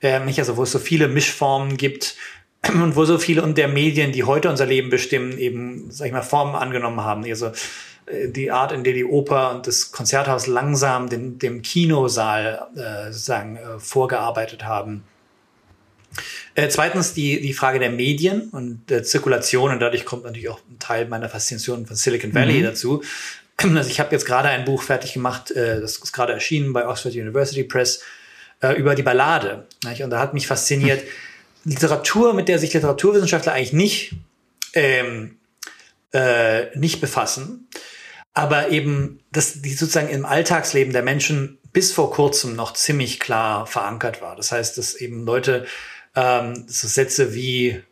[0.00, 2.16] Äh, nicht also, wo es so viele Mischformen gibt
[2.72, 6.12] und wo so viele und der Medien, die heute unser Leben bestimmen, eben, sag ich
[6.12, 7.24] mal, Formen angenommen haben.
[7.24, 7.52] Also
[8.10, 13.56] die Art, in der die Oper und das Konzerthaus langsam den, dem Kinosaal äh, sozusagen
[13.56, 15.04] äh, vorgearbeitet haben.
[16.54, 20.60] Äh, zweitens die, die Frage der Medien und der Zirkulation und dadurch kommt natürlich auch
[20.70, 22.64] ein Teil meiner Faszination von Silicon Valley mhm.
[22.64, 23.02] dazu.
[23.62, 26.88] Also ich habe jetzt gerade ein Buch fertig gemacht, äh, das ist gerade erschienen bei
[26.88, 28.02] Oxford University Press,
[28.60, 29.66] äh, über die Ballade.
[29.84, 30.02] Nicht?
[30.02, 31.04] Und da hat mich fasziniert,
[31.64, 34.14] Literatur, mit der sich Literaturwissenschaftler eigentlich nicht,
[34.72, 35.36] ähm,
[36.12, 37.68] äh, nicht befassen,
[38.34, 43.66] aber eben, dass die sozusagen im Alltagsleben der Menschen bis vor kurzem noch ziemlich klar
[43.66, 44.36] verankert war.
[44.36, 45.66] Das heißt, dass eben Leute
[46.14, 47.82] ähm, so Sätze wie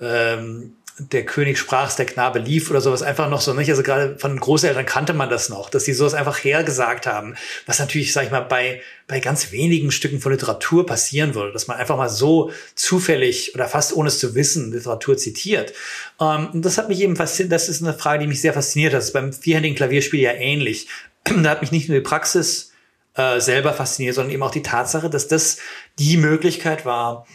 [0.00, 3.70] ähm, der König sprach, der Knabe lief oder sowas einfach noch so nicht.
[3.70, 7.34] Also gerade von Großeltern kannte man das noch, dass die sowas einfach hergesagt haben,
[7.66, 11.66] was natürlich, sag ich mal, bei, bei ganz wenigen Stücken von Literatur passieren würde, dass
[11.66, 15.72] man einfach mal so zufällig oder fast ohne es zu wissen Literatur zitiert.
[16.20, 18.92] Ähm, und das hat mich eben fasziniert, das ist eine Frage, die mich sehr fasziniert
[18.92, 18.98] hat.
[18.98, 20.88] Das ist beim vierhändigen Klavierspiel ja ähnlich.
[21.24, 22.72] da hat mich nicht nur die Praxis
[23.14, 25.58] äh, selber fasziniert, sondern eben auch die Tatsache, dass das
[25.98, 27.26] die Möglichkeit war,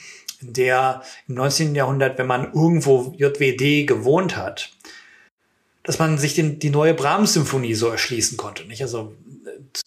[0.41, 1.75] der im 19.
[1.75, 4.71] Jahrhundert, wenn man irgendwo JWD gewohnt hat,
[5.83, 8.65] dass man sich den, die neue Brahms-Symphonie so erschließen konnte.
[8.65, 8.81] Nicht?
[8.81, 9.13] Also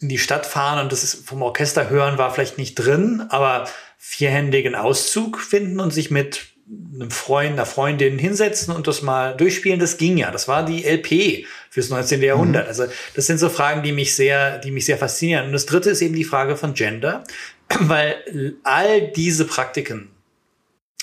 [0.00, 4.74] in die Stadt fahren und das vom Orchester hören war vielleicht nicht drin, aber vierhändigen
[4.74, 6.46] Auszug finden und sich mit
[6.94, 10.30] einem Freund, einer Freundin hinsetzen und das mal durchspielen, das ging ja.
[10.30, 12.22] Das war die LP fürs 19.
[12.22, 12.64] Jahrhundert.
[12.64, 12.68] Mhm.
[12.68, 12.84] Also
[13.14, 15.46] das sind so Fragen, die mich sehr, die mich sehr faszinieren.
[15.46, 17.24] Und das dritte ist eben die Frage von Gender,
[17.80, 20.10] weil all diese Praktiken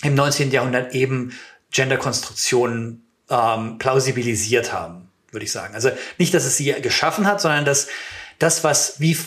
[0.04, 0.52] im 19.
[0.52, 1.34] Jahrhundert eben
[1.72, 5.76] Genderkonstruktionen ähm, plausibilisiert haben, würde ich sagen.
[5.76, 7.88] Also nicht, dass es sie geschaffen hat, sondern dass
[8.40, 9.18] das, was wie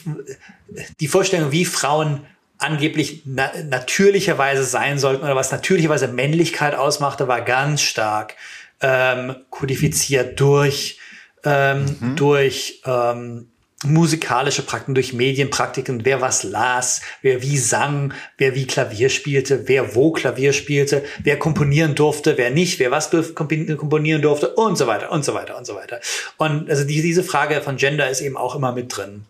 [1.01, 2.27] die Vorstellung, wie Frauen
[2.59, 8.37] angeblich na natürlicherweise sein sollten oder was natürlicherweise Männlichkeit ausmachte, war ganz stark
[8.81, 10.99] ähm, kodifiziert durch
[11.45, 12.17] ähm, mhm.
[12.17, 13.50] durch ähm,
[13.85, 19.95] musikalische Praktiken, durch Medienpraktiken, wer was las, wer wie sang, wer wie Klavier spielte, wer
[19.95, 25.11] wo Klavier spielte, wer komponieren durfte, wer nicht, wer was komponieren durfte und so weiter
[25.11, 26.01] und so weiter und so weiter.
[26.37, 29.25] Und also die, diese Frage von Gender ist eben auch immer mit drin.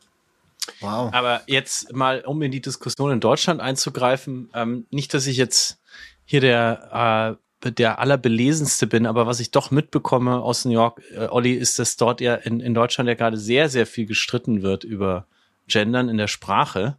[0.80, 1.12] Wow.
[1.12, 5.78] Aber jetzt mal, um in die Diskussion in Deutschland einzugreifen, ähm, nicht, dass ich jetzt
[6.24, 11.26] hier der äh, der allerbelesenste bin, aber was ich doch mitbekomme aus New York, äh,
[11.28, 14.84] Olli, ist, dass dort ja in, in Deutschland ja gerade sehr, sehr viel gestritten wird
[14.84, 15.26] über
[15.68, 16.96] Gendern in der Sprache.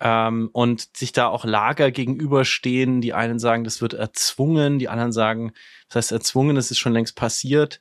[0.00, 3.00] Ähm, und sich da auch Lager gegenüberstehen.
[3.00, 5.52] Die einen sagen, das wird erzwungen, die anderen sagen,
[5.88, 7.80] das heißt erzwungen, es ist schon längst passiert.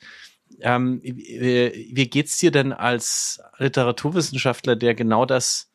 [0.62, 5.70] Ähm, wie, wie geht's dir denn als Literaturwissenschaftler, der genau das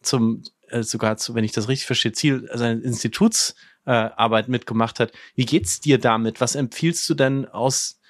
[0.00, 3.54] zum, äh, sogar zu, wenn ich das richtig verstehe, Ziel seines Instituts
[3.86, 4.10] äh,
[4.46, 5.12] mitgemacht hat.
[5.34, 6.40] Wie geht's dir damit?
[6.40, 8.00] Was empfiehlst du denn aus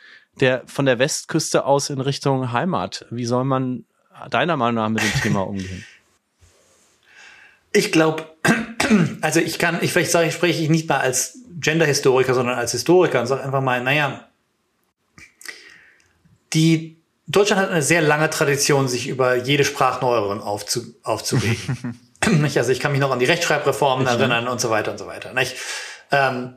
[0.41, 3.07] der, von der Westküste aus in Richtung Heimat?
[3.11, 3.85] Wie soll man
[4.31, 5.85] deiner Meinung nach mit dem Thema umgehen?
[7.73, 8.27] Ich glaube,
[9.21, 12.73] also ich kann, ich vielleicht sage ich, spreche ich nicht mal als Genderhistoriker, sondern als
[12.73, 14.29] Historiker und sage einfach mal, naja,
[16.55, 22.01] die Deutschland hat eine sehr lange Tradition, sich über jede Sprachneuerung aufzu, aufzuregen.
[22.57, 24.51] Also ich kann mich noch an die Rechtschreibreformen ich erinnern ne?
[24.51, 25.33] und so weiter und so weiter.
[25.35, 25.55] Nicht?
[26.11, 26.57] Ähm,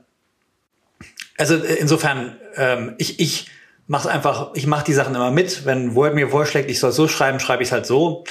[1.37, 3.47] also äh, insofern, ähm, ich, ich
[3.87, 5.65] mache einfach, ich mache die Sachen immer mit.
[5.65, 8.23] Wenn Word mir vorschlägt, ich soll so schreiben, schreibe ich es halt so.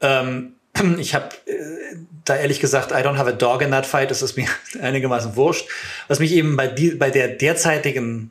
[0.00, 0.54] Ähm,
[0.98, 4.22] ich habe äh, da ehrlich gesagt, I don't have a dog in that fight, das
[4.22, 4.48] ist mir
[4.80, 5.68] einigermaßen wurscht.
[6.08, 8.30] Was mich eben bei, die, bei der derzeitigen,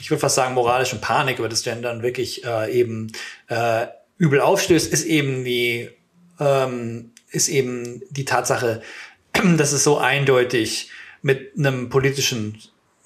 [0.00, 3.12] ich würde fast sagen, moralischen Panik über das Gendern wirklich äh, eben
[3.48, 3.86] äh,
[4.18, 5.90] übel aufstößt, ist eben die
[6.38, 8.82] ähm, ist eben die Tatsache,
[9.56, 10.90] dass es so eindeutig
[11.22, 12.58] mit einem politischen,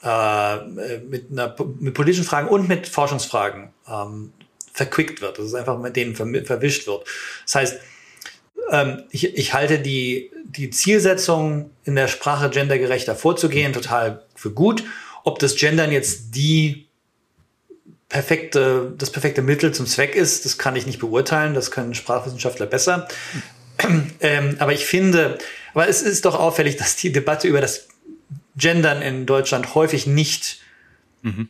[0.03, 0.59] äh,
[0.99, 4.33] mit, einer, mit politischen Fragen und mit Forschungsfragen ähm,
[4.73, 7.07] verquickt wird, dass es einfach mit denen verwischt wird.
[7.45, 7.81] Das heißt,
[8.71, 14.85] ähm, ich, ich halte die, die Zielsetzung in der Sprache gendergerechter vorzugehen total für gut.
[15.23, 16.87] Ob das Gendern jetzt die
[18.09, 21.55] perfekte, das perfekte Mittel zum Zweck ist, das kann ich nicht beurteilen.
[21.55, 23.09] Das können Sprachwissenschaftler besser.
[24.21, 25.39] Ähm, aber ich finde,
[25.75, 27.89] aber es ist doch auffällig, dass die Debatte über das
[28.57, 30.61] Gendern in Deutschland häufig nicht
[31.23, 31.49] mhm.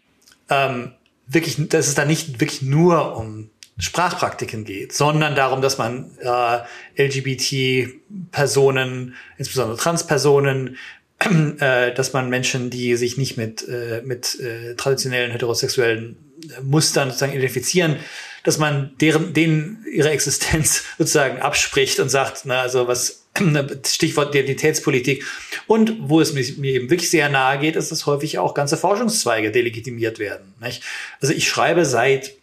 [0.49, 0.93] ähm,
[1.27, 6.61] wirklich, dass es da nicht wirklich nur um Sprachpraktiken geht, sondern darum, dass man äh,
[6.97, 10.77] LGBT-Personen, insbesondere Transpersonen,
[11.59, 16.17] äh, dass man Menschen, die sich nicht mit, äh, mit äh, traditionellen heterosexuellen
[16.63, 17.97] Mustern sozusagen identifizieren,
[18.45, 23.25] dass man deren, denen ihre Existenz sozusagen abspricht und sagt, na, also was,
[23.87, 25.25] Stichwort Identitätspolitik.
[25.67, 29.51] Und wo es mir, eben wirklich sehr nahe geht, ist, dass häufig auch ganze Forschungszweige
[29.51, 30.55] delegitimiert werden.
[30.61, 30.83] Nicht?
[31.21, 32.35] Also ich schreibe seit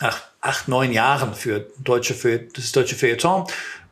[0.00, 3.46] ach, acht, neun Jahren für deutsche, für das deutsche Feuilleton.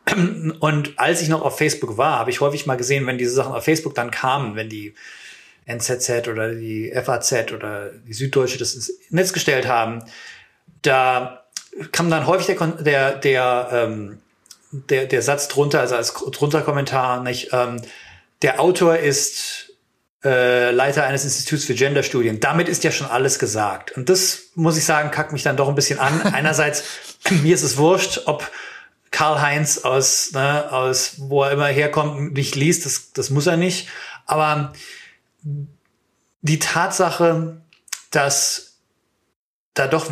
[0.61, 3.55] Und als ich noch auf Facebook war, habe ich häufig mal gesehen, wenn diese Sachen
[3.55, 4.95] auf Facebook dann kamen, wenn die
[5.66, 10.05] NZZ oder die FAZ oder die Süddeutsche das ins Netz gestellt haben,
[10.87, 11.44] da
[11.92, 14.20] kam dann häufig der, der, der, ähm,
[14.70, 17.83] der, der Satz drunter, also als drunter Kommentar, nicht, ähm,
[18.42, 19.72] der Autor ist
[20.25, 22.40] äh, Leiter eines Instituts für Genderstudien.
[22.40, 23.92] Damit ist ja schon alles gesagt.
[23.92, 26.20] Und das, muss ich sagen, kackt mich dann doch ein bisschen an.
[26.33, 26.85] Einerseits,
[27.31, 28.51] mir ist es wurscht, ob
[29.11, 33.88] Karl-Heinz aus, ne, aus wo er immer herkommt, nicht liest, das, das muss er nicht.
[34.27, 34.72] Aber
[36.42, 37.61] die Tatsache,
[38.11, 38.79] dass
[39.75, 40.11] da doch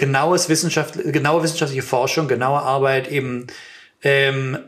[0.00, 3.48] genaues Wissenschaft, genaue wissenschaftliche Forschung, genaue Arbeit eben
[4.02, 4.58] ähm,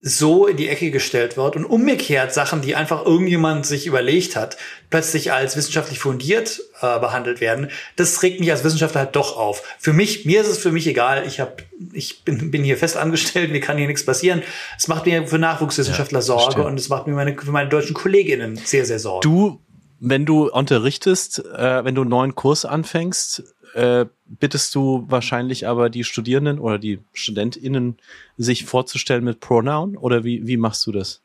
[0.00, 4.56] so in die Ecke gestellt wird und umgekehrt Sachen, die einfach irgendjemand sich überlegt hat,
[4.90, 9.62] plötzlich als wissenschaftlich fundiert äh, behandelt werden, das regt mich als Wissenschaftler halt doch auf.
[9.78, 12.96] Für mich, mir ist es für mich egal, ich hab, ich bin, bin hier fest
[12.96, 14.42] angestellt, mir kann hier nichts passieren.
[14.76, 16.66] Es macht mir für Nachwuchswissenschaftler ja, Sorge stimmt.
[16.66, 19.26] und es macht mir meine, für meine deutschen Kolleginnen sehr, sehr Sorge.
[19.26, 19.60] Du,
[20.00, 25.90] wenn du unterrichtest, äh, wenn du einen neuen Kurs anfängst, äh, bittest du wahrscheinlich aber
[25.90, 27.98] die Studierenden oder die StudentInnen,
[28.36, 31.20] sich vorzustellen mit Pronoun oder wie, wie machst du das?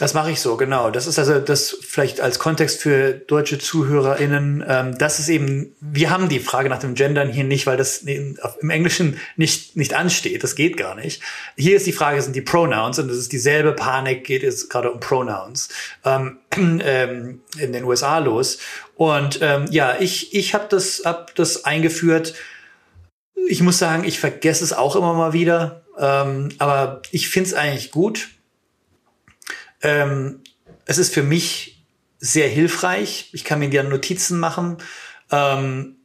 [0.00, 0.90] Das mache ich so, genau.
[0.90, 4.64] Das ist also das vielleicht als Kontext für deutsche ZuhörerInnen.
[4.66, 7.98] Ähm, das ist eben, wir haben die Frage nach dem Gendern hier nicht, weil das
[7.98, 10.42] im Englischen nicht, nicht ansteht.
[10.42, 11.20] Das geht gar nicht.
[11.54, 14.90] Hier ist die Frage, sind die Pronouns und es ist dieselbe Panik, geht es gerade
[14.90, 15.68] um Pronouns
[16.06, 18.56] ähm, ähm, in den USA los.
[19.00, 22.34] Und ähm, ja, ich, ich habe das, hab das eingeführt.
[23.48, 25.82] Ich muss sagen, ich vergesse es auch immer mal wieder.
[25.98, 28.28] Ähm, aber ich finde es eigentlich gut
[29.82, 30.40] ähm,
[30.86, 31.84] es ist für mich
[32.18, 33.30] sehr hilfreich.
[33.32, 34.78] Ich kann mir gerne Notizen machen.
[35.30, 35.96] Ähm,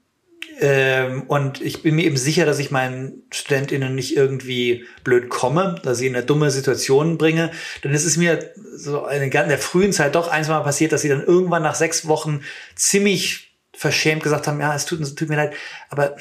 [0.59, 5.79] ähm, und ich bin mir eben sicher, dass ich meinen StudentInnen nicht irgendwie blöd komme,
[5.83, 7.51] dass ich in eine dumme Situation bringe.
[7.81, 11.23] Ist es mir so in der frühen Zeit doch eins mal passiert, dass sie dann
[11.23, 12.41] irgendwann nach sechs Wochen
[12.75, 15.53] ziemlich verschämt gesagt haben, ja, es tut, es tut mir leid,
[15.89, 16.15] aber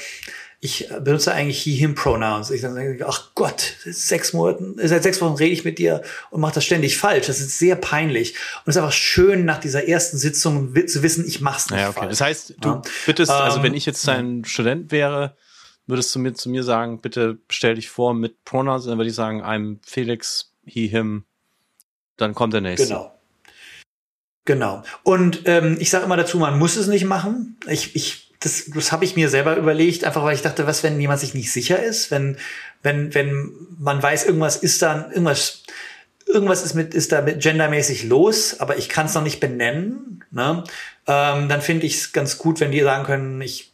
[0.65, 2.49] ich benutze eigentlich he, him Pronouns.
[2.49, 6.01] Ich denke, ach Gott, seit sechs Monaten, seit sechs Wochen rede ich mit dir
[6.31, 7.27] und mache das ständig falsch.
[7.27, 8.33] Das ist sehr peinlich.
[8.65, 11.89] Und es ist einfach schön, nach dieser ersten Sitzung zu wissen, ich mach's nicht ja,
[11.89, 11.99] okay.
[11.99, 12.09] falsch.
[12.09, 12.81] Das heißt, du ja.
[13.05, 14.45] bittest, also wenn ähm, ich jetzt dein ja.
[14.47, 15.37] Student wäre,
[15.85, 19.15] würdest du mir zu mir sagen, bitte stell dich vor mit Pronouns, dann würde ich
[19.15, 21.25] sagen, I'm Felix, he, him,
[22.17, 22.87] dann kommt der nächste.
[22.87, 23.11] Genau.
[24.45, 24.83] Genau.
[25.01, 27.57] Und ähm, ich sage immer dazu, man muss es nicht machen.
[27.67, 30.99] Ich, ich das, das habe ich mir selber überlegt, einfach weil ich dachte, was, wenn
[30.99, 32.37] jemand sich nicht sicher ist, wenn,
[32.83, 35.63] wenn, wenn man weiß, irgendwas ist da, irgendwas,
[36.25, 40.23] irgendwas ist mit, ist da mit gendermäßig los, aber ich kann es noch nicht benennen,
[40.31, 40.63] ne?
[41.07, 43.71] ähm, dann finde ich es ganz gut, wenn die sagen können, ich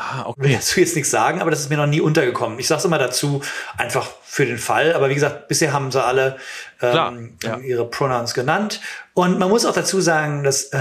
[0.00, 0.42] Ah, okay.
[0.42, 2.60] will dazu jetzt nichts sagen, aber das ist mir noch nie untergekommen.
[2.60, 3.42] Ich sage es immer dazu,
[3.76, 4.94] einfach für den Fall.
[4.94, 6.36] Aber wie gesagt, bisher haben sie alle
[6.80, 7.58] ähm, ja.
[7.58, 8.80] ihre Pronouns genannt.
[9.14, 10.78] Und man muss auch dazu sagen, dass äh,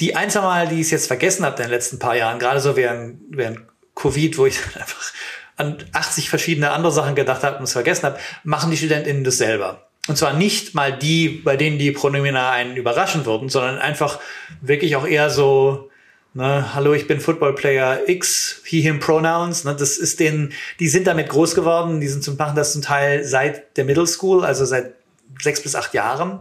[0.00, 2.60] die ein, zwei Mal, die ich jetzt vergessen habe in den letzten paar Jahren, gerade
[2.60, 3.60] so während, während
[3.94, 5.12] Covid, wo ich einfach
[5.56, 9.38] an 80 verschiedene andere Sachen gedacht habe und es vergessen habe, machen die StudentInnen das
[9.38, 9.86] selber.
[10.08, 14.20] Und zwar nicht mal die, bei denen die Pronomina einen überraschen würden, sondern einfach
[14.60, 15.90] wirklich auch eher so,
[16.34, 20.88] ne, hallo, ich bin Football Player X, he, him Pronouns, ne, das ist denen, die
[20.88, 24.44] sind damit groß geworden, die sind zum, machen das zum Teil seit der Middle School,
[24.44, 24.94] also seit
[25.42, 26.40] sechs bis acht Jahren.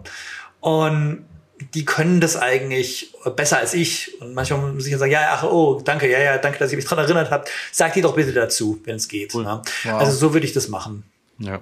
[0.60, 1.26] Und
[1.74, 4.20] die können das eigentlich besser als ich.
[4.22, 6.78] Und manchmal muss ich dann sagen, ja, ach, oh, danke, ja, ja, danke, dass ihr
[6.78, 7.50] mich dran erinnert habt.
[7.72, 9.34] Sag die doch bitte dazu, wenn es geht.
[9.34, 9.44] Cool.
[9.44, 9.62] Ne?
[9.84, 9.94] Wow.
[9.94, 11.04] Also so würde ich das machen.
[11.40, 11.62] Ja.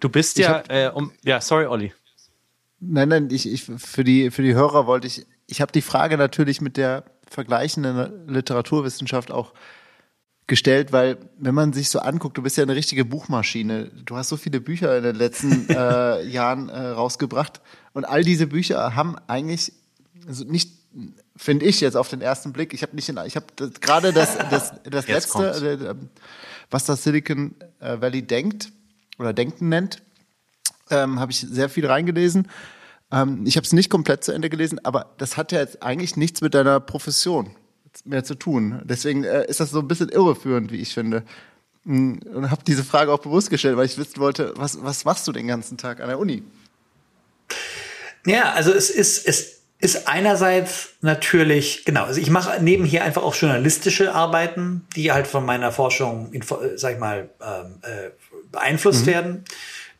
[0.00, 1.92] Du bist ich ja, hab, äh, um, ja, sorry, Olli.
[2.80, 6.18] Nein, nein, ich, ich, für die, für die Hörer wollte ich, ich habe die Frage
[6.18, 9.52] natürlich mit der vergleichenden Literaturwissenschaft auch
[10.48, 13.90] gestellt, weil wenn man sich so anguckt, du bist ja eine richtige Buchmaschine.
[14.04, 17.60] Du hast so viele Bücher in den letzten äh, Jahren äh, rausgebracht
[17.92, 19.72] und all diese Bücher haben eigentlich
[20.26, 20.70] also nicht
[21.36, 22.74] finde ich jetzt auf den ersten Blick.
[22.74, 23.46] Ich habe nicht, in, ich habe
[23.80, 26.08] gerade das das das letzte, äh, ähm,
[26.70, 28.72] was das Silicon äh, Valley denkt
[29.18, 30.02] oder denken nennt,
[30.90, 32.48] ähm, habe ich sehr viel reingelesen.
[33.10, 36.16] Ähm, ich habe es nicht komplett zu Ende gelesen, aber das hat ja jetzt eigentlich
[36.16, 37.50] nichts mit deiner Profession
[38.04, 38.80] mehr zu tun.
[38.84, 41.24] Deswegen äh, ist das so ein bisschen irreführend, wie ich finde.
[41.84, 45.26] Hm, und habe diese Frage auch bewusst gestellt, weil ich wissen wollte, was, was machst
[45.26, 46.42] du den ganzen Tag an der Uni?
[48.26, 53.34] Ja, also es ist, es ist einerseits natürlich, genau, also ich mache nebenher einfach auch
[53.34, 56.32] journalistische Arbeiten, die halt von meiner Forschung,
[56.76, 58.10] sag ich mal, ähm, äh,
[58.52, 59.10] beeinflusst mhm.
[59.10, 59.44] werden.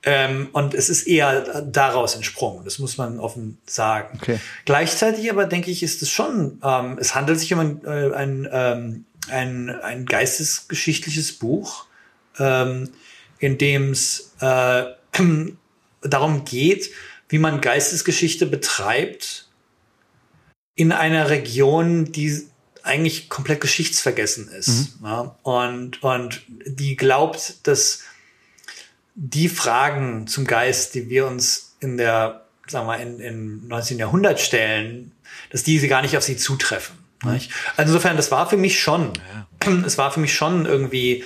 [0.05, 4.19] Ähm, und es ist eher daraus entsprungen, das muss man offen sagen.
[4.21, 4.41] Okay.
[4.65, 8.49] Gleichzeitig aber denke ich, ist es schon, ähm, es handelt sich um ein, äh, ein,
[8.53, 11.87] ähm, ein, ein geistesgeschichtliches Buch,
[12.39, 12.91] ähm,
[13.39, 14.85] in dem es äh,
[16.03, 16.91] darum geht,
[17.33, 19.49] wie man Geistesgeschichte betreibt
[20.75, 22.47] in einer Region, die
[22.83, 25.01] eigentlich komplett geschichtsvergessen ist.
[25.01, 25.07] Mhm.
[25.07, 25.37] Ja?
[25.43, 28.01] Und, und die glaubt, dass
[29.15, 33.99] die Fragen zum Geist, die wir uns in der sagen wir mal, in, in 19.
[33.99, 35.13] Jahrhundert stellen,
[35.51, 36.97] dass diese gar nicht auf sie zutreffen.
[37.25, 37.51] Nicht?
[37.77, 39.13] Also insofern, das war für mich schon,
[39.65, 39.73] ja.
[39.87, 41.25] es war für mich schon irgendwie,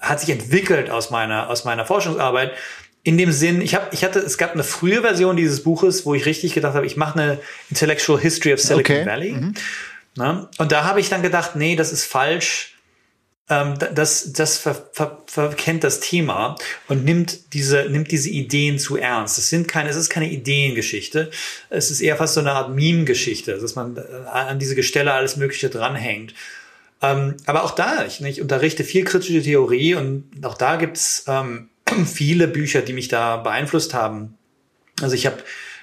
[0.00, 2.52] hat sich entwickelt aus meiner, aus meiner Forschungsarbeit.
[3.06, 6.14] In dem Sinn, ich habe, ich hatte, es gab eine frühe Version dieses Buches, wo
[6.14, 7.38] ich richtig gedacht habe, ich mache eine
[7.70, 9.06] Intellectual History of Silicon okay.
[9.06, 9.32] Valley.
[9.32, 9.54] Mhm.
[10.16, 10.50] Na?
[10.58, 12.76] Und da habe ich dann gedacht, nee, das ist falsch
[13.48, 16.56] ähm, das, das ver, ver, verkennt das Thema
[16.88, 19.38] und nimmt diese, nimmt diese Ideen zu ernst.
[19.38, 21.30] Es sind keine, es ist keine Ideengeschichte.
[21.70, 25.36] Es ist eher fast so eine Art Meme-Geschichte, dass man äh, an diese Gestelle alles
[25.36, 26.34] Mögliche dranhängt.
[27.02, 31.68] Ähm, aber auch da, ich, ich unterrichte viel kritische Theorie und auch da gibt's ähm,
[32.06, 34.36] viele Bücher, die mich da beeinflusst haben.
[35.00, 35.38] Also ich habe,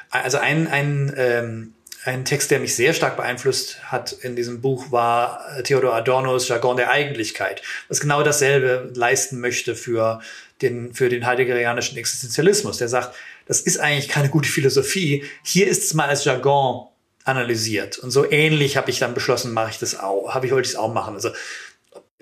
[0.09, 1.73] also ein, ein ähm,
[2.05, 6.47] ein Text, der mich sehr stark beeinflusst hat in diesem Buch, war äh, Theodor Adornos
[6.47, 10.21] Jargon der Eigentlichkeit, was genau dasselbe leisten möchte für
[10.61, 12.77] den, für den heideggerianischen Existenzialismus.
[12.77, 15.23] Der sagt, das ist eigentlich keine gute Philosophie.
[15.43, 16.87] Hier ist es mal als Jargon
[17.23, 17.99] analysiert.
[17.99, 20.73] Und so ähnlich habe ich dann beschlossen, mache ich das auch, habe ich wollte ich
[20.73, 21.15] es auch machen.
[21.15, 21.29] Also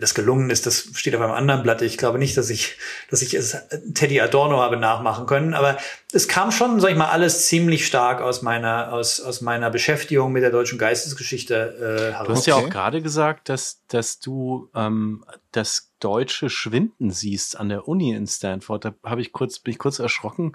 [0.01, 1.81] das gelungen ist, das steht auf einem anderen Blatt.
[1.83, 2.75] Ich glaube nicht, dass ich,
[3.09, 3.55] dass ich es
[3.93, 5.77] Teddy Adorno habe nachmachen können, aber
[6.11, 10.31] es kam schon, sag ich mal, alles ziemlich stark aus meiner, aus, aus meiner Beschäftigung
[10.31, 12.27] mit der deutschen Geistesgeschichte äh, heraus.
[12.27, 17.69] Du hast ja auch gerade gesagt, dass, dass du ähm, das deutsche Schwinden siehst an
[17.69, 18.85] der Uni in Stanford.
[18.85, 20.53] Da habe ich kurz, bin ich kurz erschrocken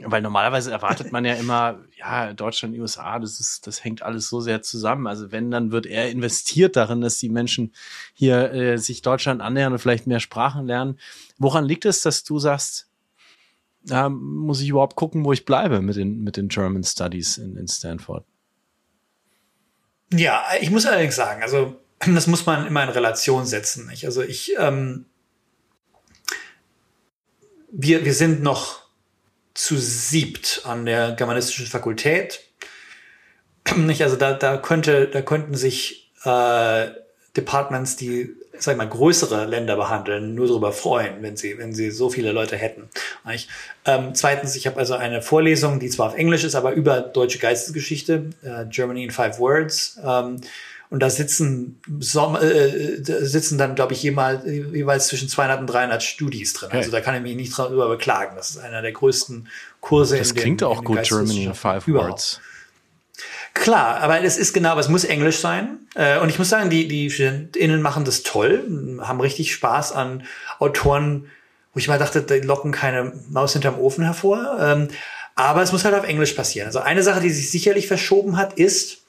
[0.00, 4.40] weil normalerweise erwartet man ja immer, ja, Deutschland, USA, das ist, das hängt alles so
[4.40, 5.06] sehr zusammen.
[5.06, 7.72] Also wenn, dann wird er investiert darin, dass die Menschen
[8.12, 10.98] hier äh, sich Deutschland annähern und vielleicht mehr Sprachen lernen.
[11.38, 12.88] Woran liegt es, dass du sagst,
[13.82, 17.56] da muss ich überhaupt gucken, wo ich bleibe mit den, mit den German Studies in,
[17.56, 18.24] in Stanford?
[20.12, 23.86] Ja, ich muss allerdings sagen, also das muss man immer in Relation setzen.
[23.86, 24.06] Nicht?
[24.06, 25.06] Also ich, ähm,
[27.70, 28.83] wir, wir sind noch
[29.54, 32.40] zu siebt an der germanistischen Fakultät.
[33.76, 36.86] Nicht, also da, da könnte, da könnten sich äh,
[37.36, 41.90] Departments, die, sag ich mal, größere Länder behandeln, nur darüber freuen, wenn sie, wenn sie
[41.90, 42.88] so viele Leute hätten.
[43.84, 47.38] Ähm, zweitens, ich habe also eine Vorlesung, die zwar auf Englisch ist, aber über deutsche
[47.38, 49.98] Geistesgeschichte, äh, Germany in Five Words.
[50.04, 50.40] Ähm,
[50.90, 56.02] und da sitzen, Sommer, äh, sitzen dann, glaube ich, jeweils, jeweils zwischen 200 und 300
[56.02, 56.70] Studis drin.
[56.72, 58.36] Also da kann ich mich nicht drüber beklagen.
[58.36, 59.48] Das ist einer der größten
[59.80, 60.18] Kurse.
[60.18, 62.10] Das in klingt den, auch in gut, Germany in Five überhaupt.
[62.10, 62.40] Words.
[63.54, 65.78] Klar, aber es ist genau, aber es muss Englisch sein.
[65.94, 68.64] Äh, und ich muss sagen, die, die StudentInnen machen das toll,
[69.00, 70.24] haben richtig Spaß an
[70.58, 71.30] Autoren,
[71.72, 74.58] wo ich mal dachte, die locken keine Maus hinterm Ofen hervor.
[74.60, 74.88] Ähm,
[75.36, 76.66] aber es muss halt auf Englisch passieren.
[76.66, 79.03] Also eine Sache, die sich sicherlich verschoben hat, ist,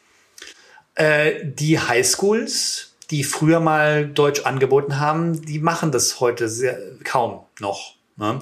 [0.96, 7.42] äh, die Highschools, die früher mal Deutsch angeboten haben, die machen das heute sehr, kaum
[7.60, 7.96] noch.
[8.18, 8.40] Ne?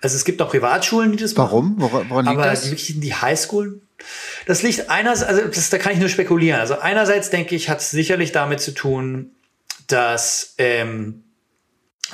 [0.00, 1.76] Also es gibt noch Privatschulen, die das Warum?
[1.76, 1.92] machen.
[1.92, 2.10] Warum?
[2.10, 2.62] Woran liegt aber das?
[2.62, 3.80] Die, die Highschool,
[4.46, 6.60] das liegt einerseits, also das, da kann ich nur spekulieren.
[6.60, 9.32] Also einerseits denke ich, hat es sicherlich damit zu tun,
[9.88, 11.24] dass ähm,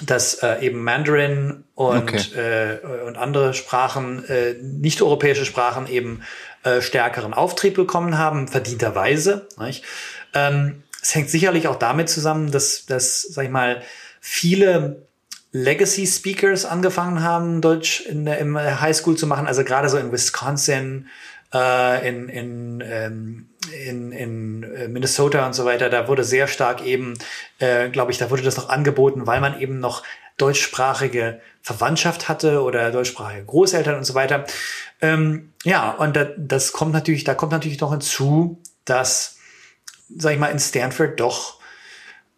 [0.00, 2.78] dass äh, eben Mandarin und, okay.
[2.82, 6.22] äh, und andere Sprachen, äh, nicht-europäische Sprachen eben
[6.64, 9.48] äh, stärkeren Auftrieb bekommen haben, verdienterweise.
[9.58, 9.84] Nicht?
[10.34, 13.82] Ähm, es hängt sicherlich auch damit zusammen, dass, dass sag ich mal,
[14.20, 15.06] viele
[15.52, 20.12] Legacy Speakers angefangen haben, Deutsch in der, im Highschool zu machen, also gerade so in
[20.12, 21.08] Wisconsin,
[21.52, 23.48] äh, in, in, ähm,
[23.86, 27.18] in, in äh, Minnesota und so weiter, da wurde sehr stark eben,
[27.58, 30.02] äh, glaube ich, da wurde das noch angeboten, weil man eben noch
[30.38, 34.44] deutschsprachige Verwandtschaft hatte oder deutschsprachige Großeltern und so weiter.
[35.00, 39.38] Ähm, ja, und da, das kommt natürlich, da kommt natürlich noch hinzu, dass,
[40.14, 41.60] sag ich mal, in Stanford doch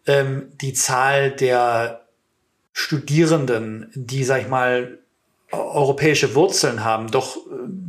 [0.06, 2.06] ähm, die Zahl der
[2.72, 4.98] Studierenden, die, sag ich mal,
[5.50, 7.40] europäische Wurzeln haben, doch, äh,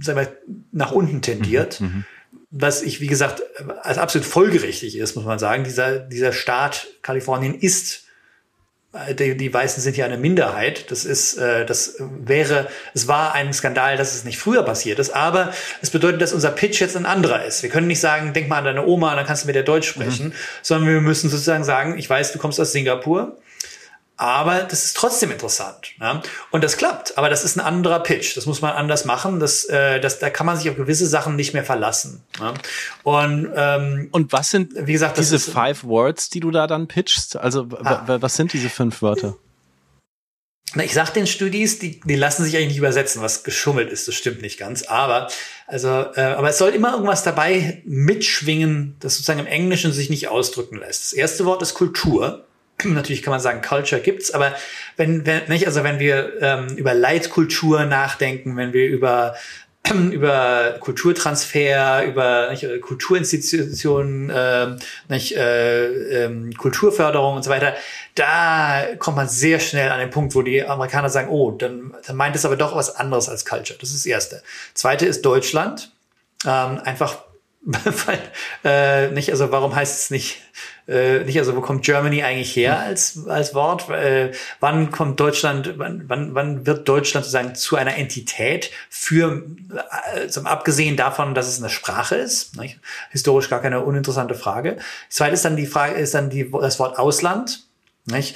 [0.02, 0.38] sag ich mal,
[0.72, 1.82] nach unten tendiert.
[1.82, 2.06] Mhm, mhm,
[2.52, 3.42] was ich, wie gesagt,
[3.82, 5.66] als absolut folgerichtig ist, muss man sagen.
[5.66, 8.05] Dieser, dieser Staat Kalifornien ist
[9.18, 10.90] die, die Weißen sind ja eine Minderheit.
[10.92, 15.12] Das ist, äh, das wäre, es war ein Skandal, dass es nicht früher passiert ist,
[15.12, 17.64] aber es bedeutet, dass unser Pitch jetzt ein anderer ist.
[17.64, 19.88] Wir können nicht sagen, denk mal an deine Oma, dann kannst du mit der Deutsch
[19.88, 20.34] sprechen, mhm.
[20.62, 23.38] sondern wir müssen sozusagen sagen, ich weiß, du kommst aus Singapur,
[24.18, 25.92] aber das ist trotzdem interessant.
[26.00, 26.22] Ja?
[26.52, 27.18] Und das klappt.
[27.18, 28.38] Aber das ist ein anderer Pitch.
[28.38, 29.40] Das muss man anders machen.
[29.40, 32.24] Das, äh, das, da kann man sich auf gewisse Sachen nicht mehr verlassen.
[32.40, 32.54] Ja?
[33.04, 36.88] Und, ähm, Und was sind wie gesagt, diese ist, Five Words, die du da dann
[36.88, 37.36] pitchst?
[37.36, 38.04] Also ah.
[38.22, 39.36] was sind diese fünf Wörter?
[40.74, 44.08] Na, ich sag den Studis, die, die lassen sich eigentlich nicht übersetzen, was geschummelt ist.
[44.08, 44.84] Das stimmt nicht ganz.
[44.84, 45.28] Aber
[45.68, 50.28] also, äh, aber es soll immer irgendwas dabei mitschwingen, das sozusagen im Englischen sich nicht
[50.28, 51.04] ausdrücken lässt.
[51.04, 52.45] Das erste Wort ist Kultur.
[52.84, 54.54] Natürlich kann man sagen, Culture gibt's, aber
[54.98, 59.36] wenn, wenn nicht, also wenn wir ähm, über Leitkultur nachdenken, wenn wir über
[60.12, 64.76] über Kulturtransfer, über nicht, Kulturinstitutionen, äh,
[65.10, 67.76] nicht, äh, äh, Kulturförderung und so weiter,
[68.16, 72.16] da kommt man sehr schnell an den Punkt, wo die Amerikaner sagen, oh, dann, dann
[72.16, 73.78] meint es aber doch was anderes als Culture.
[73.80, 74.44] Das ist das Erste.
[74.74, 75.92] Zweite ist Deutschland.
[76.46, 77.18] Ähm, einfach
[77.66, 78.20] weil,
[78.64, 80.38] äh, nicht, also warum heißt es nicht,
[80.88, 83.90] äh, nicht, also wo kommt Germany eigentlich her als, als Wort?
[83.90, 89.44] Äh, wann kommt Deutschland, wann, wann, wann wird Deutschland sozusagen zu einer Entität für,
[90.14, 92.56] äh, zum abgesehen davon, dass es eine Sprache ist?
[92.58, 92.80] Nicht?
[93.10, 94.76] Historisch gar keine uninteressante Frage.
[94.76, 97.66] Das zweite ist dann die Frage, ist dann die, das Wort Ausland.
[98.06, 98.36] Nicht?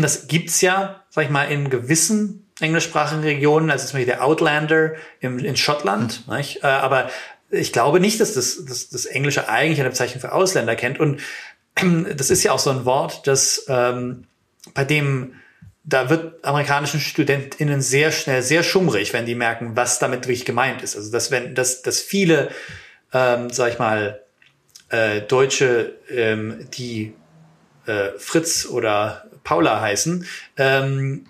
[0.00, 4.92] Das gibt's ja, sag ich mal, in gewissen englischsprachigen Regionen, also zum Beispiel der Outlander
[5.18, 6.36] im, in Schottland, mhm.
[6.36, 6.62] nicht?
[6.62, 7.10] Äh, aber
[7.52, 10.98] ich glaube nicht, dass das, dass das Englische eigentlich eine Bezeichnung für Ausländer kennt.
[10.98, 11.20] Und
[12.16, 14.24] das ist ja auch so ein Wort, das ähm,
[14.74, 15.34] bei dem
[15.84, 20.82] da wird amerikanischen StudentInnen sehr schnell sehr schummrig, wenn die merken, was damit wirklich gemeint
[20.82, 20.96] ist.
[20.96, 22.50] Also dass wenn dass, dass viele,
[23.12, 24.22] ähm, sag ich mal,
[24.90, 27.14] äh, Deutsche, ähm, die
[27.86, 30.24] äh, Fritz oder Paula heißen,
[30.56, 31.26] ähm,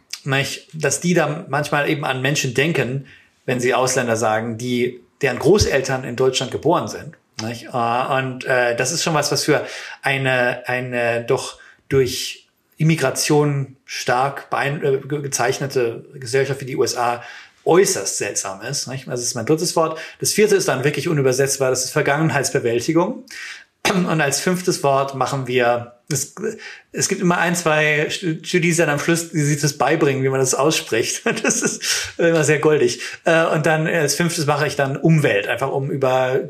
[0.75, 3.07] dass die da manchmal eben an Menschen denken,
[3.47, 7.17] wenn sie Ausländer sagen, die deren Großeltern in Deutschland geboren sind.
[7.41, 7.69] Nicht?
[7.73, 9.67] Äh, und äh, das ist schon was, was für
[10.03, 11.59] eine, eine doch
[11.89, 17.23] durch Immigration stark äh, gezeichnete Gesellschaft wie die USA
[17.65, 18.89] äußerst seltsam ist.
[18.89, 19.09] Nicht?
[19.09, 19.99] Also das ist mein drittes Wort.
[20.21, 23.25] Das vierte ist dann wirklich unübersetzbar, das ist Vergangenheitsbewältigung.
[23.93, 26.35] Und als fünftes Wort machen wir, es,
[26.93, 30.41] es gibt immer ein, zwei Studis dann am Schluss, die sich das beibringen, wie man
[30.41, 31.23] das ausspricht.
[31.43, 33.01] Das ist immer sehr goldig.
[33.25, 36.41] Äh, und dann als fünftes mache ich dann Umwelt, einfach um über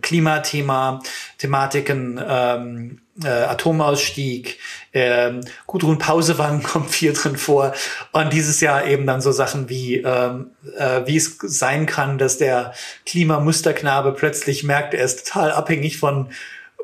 [0.00, 1.00] Klimathema,
[1.38, 4.58] Thematiken, ähm, äh, Atomausstieg,
[4.92, 7.74] ähm, Gudrun Pausewang kommt viel drin vor
[8.12, 12.38] und dieses Jahr eben dann so Sachen wie ähm, äh, wie es sein kann, dass
[12.38, 12.74] der
[13.06, 16.30] Klimamusterknabe plötzlich merkt, er ist total abhängig von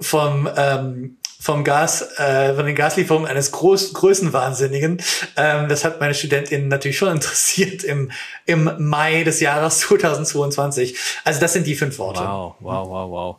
[0.00, 5.02] vom ähm, vom Gas, äh, von den Gaslieferungen eines Groß Größenwahnsinnigen.
[5.36, 8.12] Ähm, das hat meine Studentin natürlich schon interessiert im,
[8.44, 10.98] im Mai des Jahres 2022.
[11.24, 12.20] Also das sind die fünf Worte.
[12.20, 13.36] Wow, wow, wow, wow.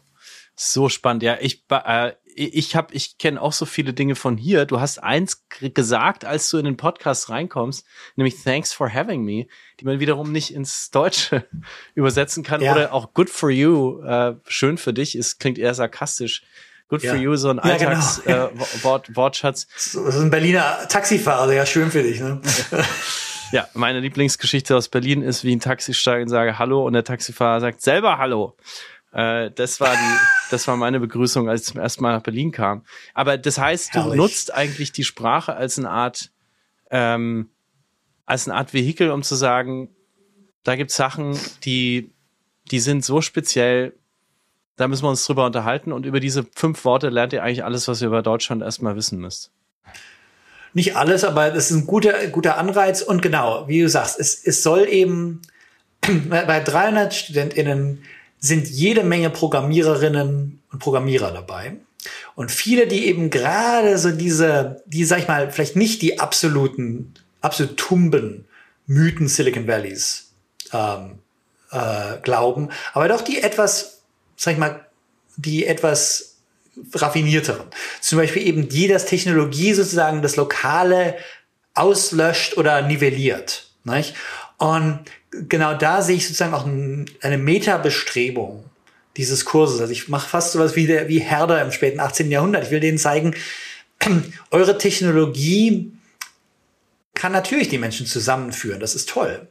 [0.55, 1.23] So spannend.
[1.23, 4.65] Ja, ich, äh, ich habe, ich kenne auch so viele Dinge von hier.
[4.65, 9.47] Du hast eins gesagt, als du in den Podcast reinkommst, nämlich Thanks for having me,
[9.79, 11.45] die man wiederum nicht ins Deutsche
[11.95, 12.73] übersetzen kann ja.
[12.73, 16.43] oder auch Good for you, äh, schön für dich, ist klingt eher sarkastisch.
[16.89, 17.13] Good ja.
[17.13, 18.47] for you, so ein ja, Alltags genau.
[18.55, 19.67] äh, Wort, Wortschatz.
[19.77, 22.19] So, so ein Berliner Taxifahrer, ja schön für dich.
[22.19, 22.41] Ne?
[23.51, 27.05] ja, meine Lieblingsgeschichte aus Berlin ist, wie ein Taxi steigt und sage Hallo und der
[27.05, 28.57] Taxifahrer sagt selber Hallo.
[29.11, 30.17] Äh, das war die,
[30.51, 32.83] das war meine Begrüßung, als ich zum ersten Mal nach Berlin kam.
[33.13, 34.11] Aber das heißt, Herrlich.
[34.11, 36.31] du nutzt eigentlich die Sprache als eine Art,
[36.89, 37.49] ähm,
[38.25, 39.89] als eine Art Vehikel, um zu sagen,
[40.63, 42.11] da gibt's Sachen, die,
[42.69, 43.93] die sind so speziell,
[44.77, 47.87] da müssen wir uns drüber unterhalten und über diese fünf Worte lernt ihr eigentlich alles,
[47.87, 49.51] was ihr über Deutschland erstmal wissen müsst.
[50.73, 54.41] Nicht alles, aber das ist ein guter, guter Anreiz und genau, wie du sagst, es,
[54.45, 55.41] es soll eben
[56.29, 58.03] bei 300 StudentInnen
[58.41, 61.77] sind jede Menge Programmiererinnen und Programmierer dabei.
[62.35, 67.13] Und viele, die eben gerade so diese, die, sag ich mal, vielleicht nicht die absoluten,
[67.39, 68.45] absolut tumben
[68.87, 70.31] Mythen Silicon Valleys
[70.73, 71.19] ähm,
[71.71, 74.01] äh, glauben, aber doch die etwas,
[74.35, 74.85] sag ich mal,
[75.37, 76.37] die etwas
[76.93, 77.67] raffinierteren.
[78.01, 81.17] Zum Beispiel eben die, dass Technologie sozusagen das Lokale
[81.73, 83.67] auslöscht oder nivelliert.
[83.83, 84.15] Nicht?
[84.57, 84.99] Und
[85.31, 88.65] genau da sehe ich sozusagen auch eine Metabestrebung
[89.17, 89.81] dieses Kurses.
[89.81, 92.31] Also ich mache fast sowas wie, der, wie Herder im späten 18.
[92.31, 92.65] Jahrhundert.
[92.65, 93.35] Ich will denen zeigen,
[94.51, 95.91] eure Technologie
[97.13, 98.79] kann natürlich die Menschen zusammenführen.
[98.79, 99.47] Das ist toll.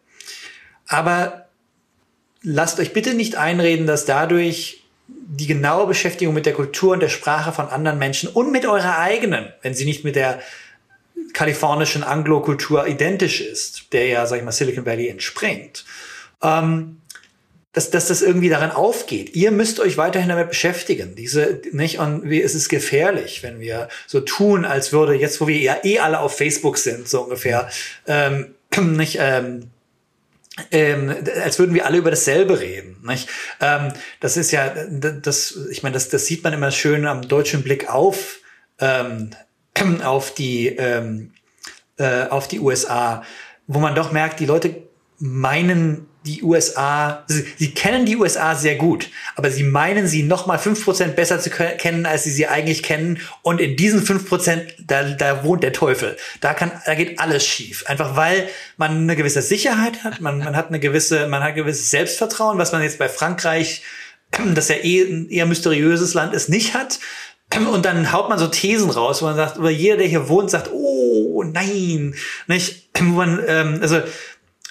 [0.87, 1.47] Aber
[2.43, 7.09] lasst euch bitte nicht einreden, dass dadurch die genaue Beschäftigung mit der Kultur und der
[7.09, 10.41] Sprache von anderen Menschen und mit eurer eigenen, wenn sie nicht mit der
[11.33, 15.85] kalifornischen Anglo-Kultur identisch ist, der ja, sag ich mal, Silicon Valley entspringt,
[16.43, 17.01] ähm,
[17.73, 19.35] dass, dass das irgendwie daran aufgeht.
[19.37, 21.15] Ihr müsst euch weiterhin damit beschäftigen.
[21.15, 25.47] Diese, nicht, und wie, es ist gefährlich, wenn wir so tun, als würde jetzt, wo
[25.47, 27.71] wir ja eh alle auf Facebook sind, so ungefähr,
[28.07, 29.71] ähm, nicht, ähm,
[30.73, 32.97] ähm, als würden wir alle über dasselbe reden.
[33.07, 33.29] Nicht?
[33.61, 37.63] Ähm, das ist ja, das, ich meine, das, das sieht man immer schön am deutschen
[37.63, 38.41] Blick auf
[38.81, 39.31] ähm,
[40.05, 41.33] auf die, ähm,
[41.97, 43.23] äh, auf die USA,
[43.67, 44.77] wo man doch merkt, die Leute
[45.19, 50.47] meinen die USA, sie, sie, kennen die USA sehr gut, aber sie meinen sie noch
[50.47, 53.19] mal fünf Prozent besser zu kennen, als sie sie eigentlich kennen.
[53.43, 56.17] Und in diesen fünf Prozent, da, da wohnt der Teufel.
[56.41, 57.85] Da kann, da geht alles schief.
[57.87, 61.55] Einfach weil man eine gewisse Sicherheit hat, man, man hat eine gewisse, man hat ein
[61.55, 63.83] gewisses Selbstvertrauen, was man jetzt bei Frankreich,
[64.55, 66.99] das ja eh ein eher mysteriöses Land ist, nicht hat.
[67.57, 70.51] Und dann haut man so Thesen raus, wo man sagt, oder jeder, der hier wohnt,
[70.51, 72.15] sagt, oh nein,
[72.47, 72.89] nicht?
[72.99, 73.97] Wo man, ähm, also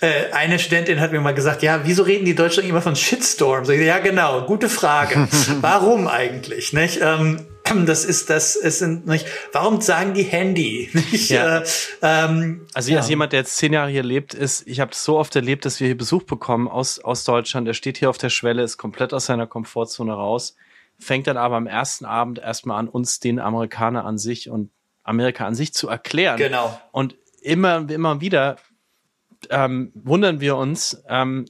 [0.01, 3.65] äh, eine Studentin hat mir mal gesagt, ja, wieso reden die Deutschen immer von Shitstorm?
[3.65, 5.27] So, ja, genau, gute Frage.
[5.61, 6.71] Warum eigentlich?
[6.71, 6.99] Nicht?
[7.01, 7.45] Ähm,
[7.85, 9.27] das ist das ist nicht.
[9.51, 10.89] Warum sagen die Handy?
[11.11, 11.59] Nicht, ja.
[11.59, 11.65] äh,
[12.01, 12.97] ähm, also ja.
[12.97, 15.79] als jemand, der jetzt zehn Jahre hier lebt, ist, ich habe so oft erlebt, dass
[15.79, 17.67] wir hier Besuch bekommen aus aus Deutschland.
[17.67, 20.55] Er steht hier auf der Schwelle, ist komplett aus seiner Komfortzone raus,
[20.99, 24.71] fängt dann aber am ersten Abend erstmal an, uns den Amerikaner an sich und
[25.03, 26.37] Amerika an sich zu erklären.
[26.37, 26.79] Genau.
[26.91, 28.57] Und immer immer wieder
[29.49, 31.45] ähm, wundern wir uns, ähm,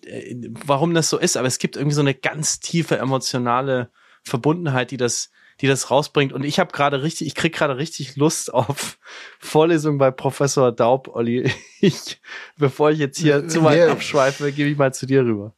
[0.66, 1.38] warum das so ist.
[1.38, 3.90] Aber es gibt irgendwie so eine ganz tiefe emotionale
[4.24, 5.32] Verbundenheit, die das,
[5.62, 6.32] die das rausbringt.
[6.32, 9.00] Und ich habe gerade richtig, ich krieg gerade richtig Lust auf
[9.40, 11.52] Vorlesungen bei Professor Daub, Olli.
[11.82, 12.20] Ich,
[12.58, 15.56] bevor ich jetzt hier zu weit abschweife, gebe ich mal zu dir rüber.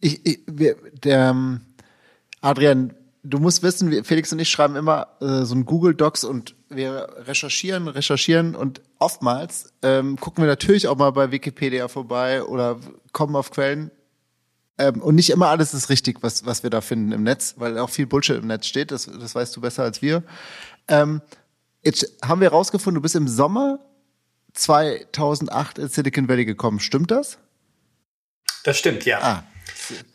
[0.00, 1.60] Ich, ich wir, der ähm,
[2.40, 2.95] Adrian,
[3.28, 7.08] du musst wissen, Felix und ich schreiben immer äh, so ein Google Docs und wir
[7.18, 12.78] recherchieren, recherchieren und oftmals ähm, gucken wir natürlich auch mal bei Wikipedia vorbei oder
[13.12, 13.90] kommen auf Quellen.
[14.78, 17.78] Ähm, und nicht immer alles ist richtig, was, was wir da finden im Netz, weil
[17.78, 20.22] auch viel Bullshit im Netz steht, das, das weißt du besser als wir.
[20.88, 21.22] Ähm,
[21.82, 23.80] jetzt haben wir herausgefunden, du bist im Sommer
[24.52, 26.80] 2008 in Silicon Valley gekommen.
[26.80, 27.38] Stimmt das?
[28.64, 29.18] Das stimmt, ja.
[29.22, 29.44] Ah,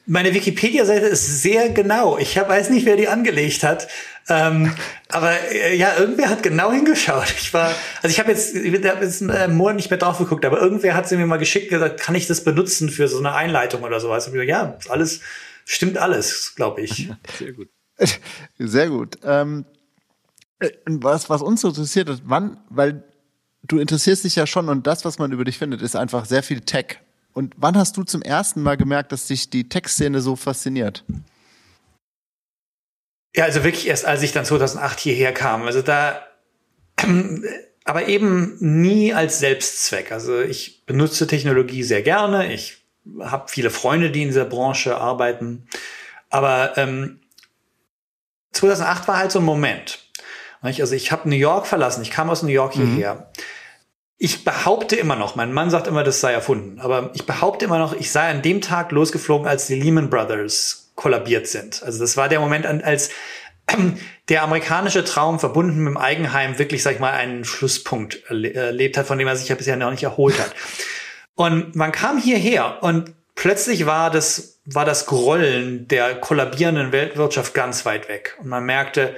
[0.05, 2.17] meine Wikipedia-Seite ist sehr genau.
[2.17, 3.87] Ich hab, weiß nicht, wer die angelegt hat.
[4.29, 4.73] Ähm,
[5.09, 7.33] aber äh, ja, irgendwer hat genau hingeschaut.
[7.37, 10.45] Ich war, also ich habe jetzt, ich hab jetzt einen Monat nicht mehr drauf geguckt,
[10.45, 13.33] aber irgendwer hat sie mir mal geschickt gesagt, kann ich das benutzen für so eine
[13.33, 14.27] Einleitung oder sowas?
[14.27, 15.21] Und ich gesagt, ja, alles
[15.65, 17.09] stimmt alles, glaube ich.
[17.37, 17.69] Sehr gut.
[18.59, 19.17] Sehr gut.
[19.23, 19.65] Ähm,
[20.59, 23.03] äh, was, was uns interessiert ist, wann, weil
[23.63, 26.43] du interessierst dich ja schon und das, was man über dich findet, ist einfach sehr
[26.43, 26.99] viel Tech.
[27.33, 31.03] Und wann hast du zum ersten Mal gemerkt, dass dich die Tech-Szene so fasziniert?
[33.35, 35.63] Ja, also wirklich erst, als ich dann 2008 hierher kam.
[35.63, 36.25] Also da,
[37.85, 40.11] aber eben nie als Selbstzweck.
[40.11, 42.53] Also ich benutze Technologie sehr gerne.
[42.53, 42.83] Ich
[43.19, 45.67] habe viele Freunde, die in dieser Branche arbeiten.
[46.29, 47.21] Aber ähm,
[48.51, 49.99] 2008 war halt so ein Moment.
[50.61, 52.01] Also ich habe New York verlassen.
[52.01, 52.95] Ich kam aus New York mhm.
[52.95, 53.15] hierher.
[53.15, 53.41] Mhm
[54.23, 57.79] ich behaupte immer noch, mein Mann sagt immer, das sei erfunden, aber ich behaupte immer
[57.79, 61.81] noch, ich sei an dem Tag losgeflogen, als die Lehman Brothers kollabiert sind.
[61.81, 63.09] Also das war der Moment, als
[64.29, 69.07] der amerikanische Traum verbunden mit dem Eigenheim wirklich, sag ich mal, einen Schlusspunkt erlebt hat,
[69.07, 70.53] von dem er sich ja bisher noch nicht erholt hat.
[71.33, 77.87] Und man kam hierher und plötzlich war das, war das Grollen der kollabierenden Weltwirtschaft ganz
[77.87, 78.37] weit weg.
[78.39, 79.15] Und man merkte,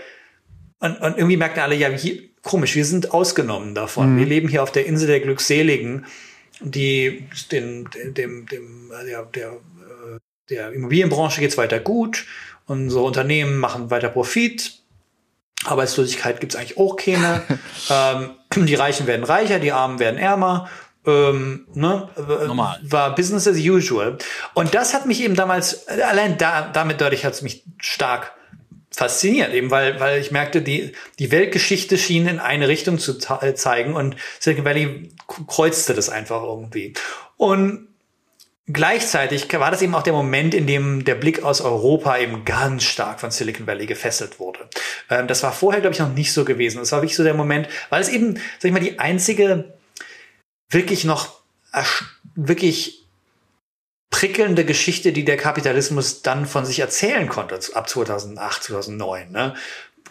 [0.79, 4.13] und, und irgendwie merkten alle, ja, hier, komisch, wir sind ausgenommen davon.
[4.13, 4.19] Mhm.
[4.19, 6.05] Wir leben hier auf der Insel der Glückseligen,
[6.59, 10.19] die den, dem, dem, der, der, äh,
[10.49, 12.25] der Immobilienbranche geht's weiter gut.
[12.65, 14.79] Unsere Unternehmen machen weiter Profit.
[15.65, 17.43] Arbeitslosigkeit gibt's eigentlich auch keine.
[17.89, 18.31] ähm,
[18.67, 20.69] die Reichen werden reicher, die Armen werden ärmer.
[21.05, 22.09] Ähm, ne,
[22.45, 22.79] Normal.
[22.83, 24.17] war Business as usual.
[24.53, 28.31] Und das hat mich eben damals, allein da, damit dadurch hat es mich stark
[28.95, 33.55] fasziniert, eben weil, weil ich merkte, die, die Weltgeschichte schien in eine Richtung zu äh,
[33.55, 35.11] zeigen und Silicon Valley
[35.47, 36.93] kreuzte das einfach irgendwie.
[37.35, 37.87] Und
[38.67, 42.83] gleichzeitig war das eben auch der Moment, in dem der Blick aus Europa eben ganz
[42.83, 44.69] stark von Silicon Valley gefesselt wurde.
[45.09, 46.77] Ähm, das war vorher, glaube ich, noch nicht so gewesen.
[46.77, 49.73] Das war wirklich so der Moment, weil es eben, sag ich mal, die einzige
[50.69, 51.41] wirklich noch
[52.35, 53.02] wirklich
[54.13, 59.31] prickelnde Geschichte, die der Kapitalismus dann von sich erzählen konnte, ab 2008, 2009.
[59.31, 59.55] Ne?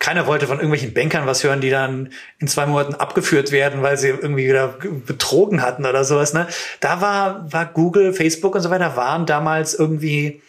[0.00, 3.96] Keiner wollte von irgendwelchen Bankern was hören, die dann in zwei Monaten abgeführt werden, weil
[3.96, 4.74] sie irgendwie wieder
[5.06, 6.34] betrogen hatten oder sowas.
[6.34, 6.48] Ne?
[6.80, 10.42] Da war, war Google, Facebook und so weiter waren damals irgendwie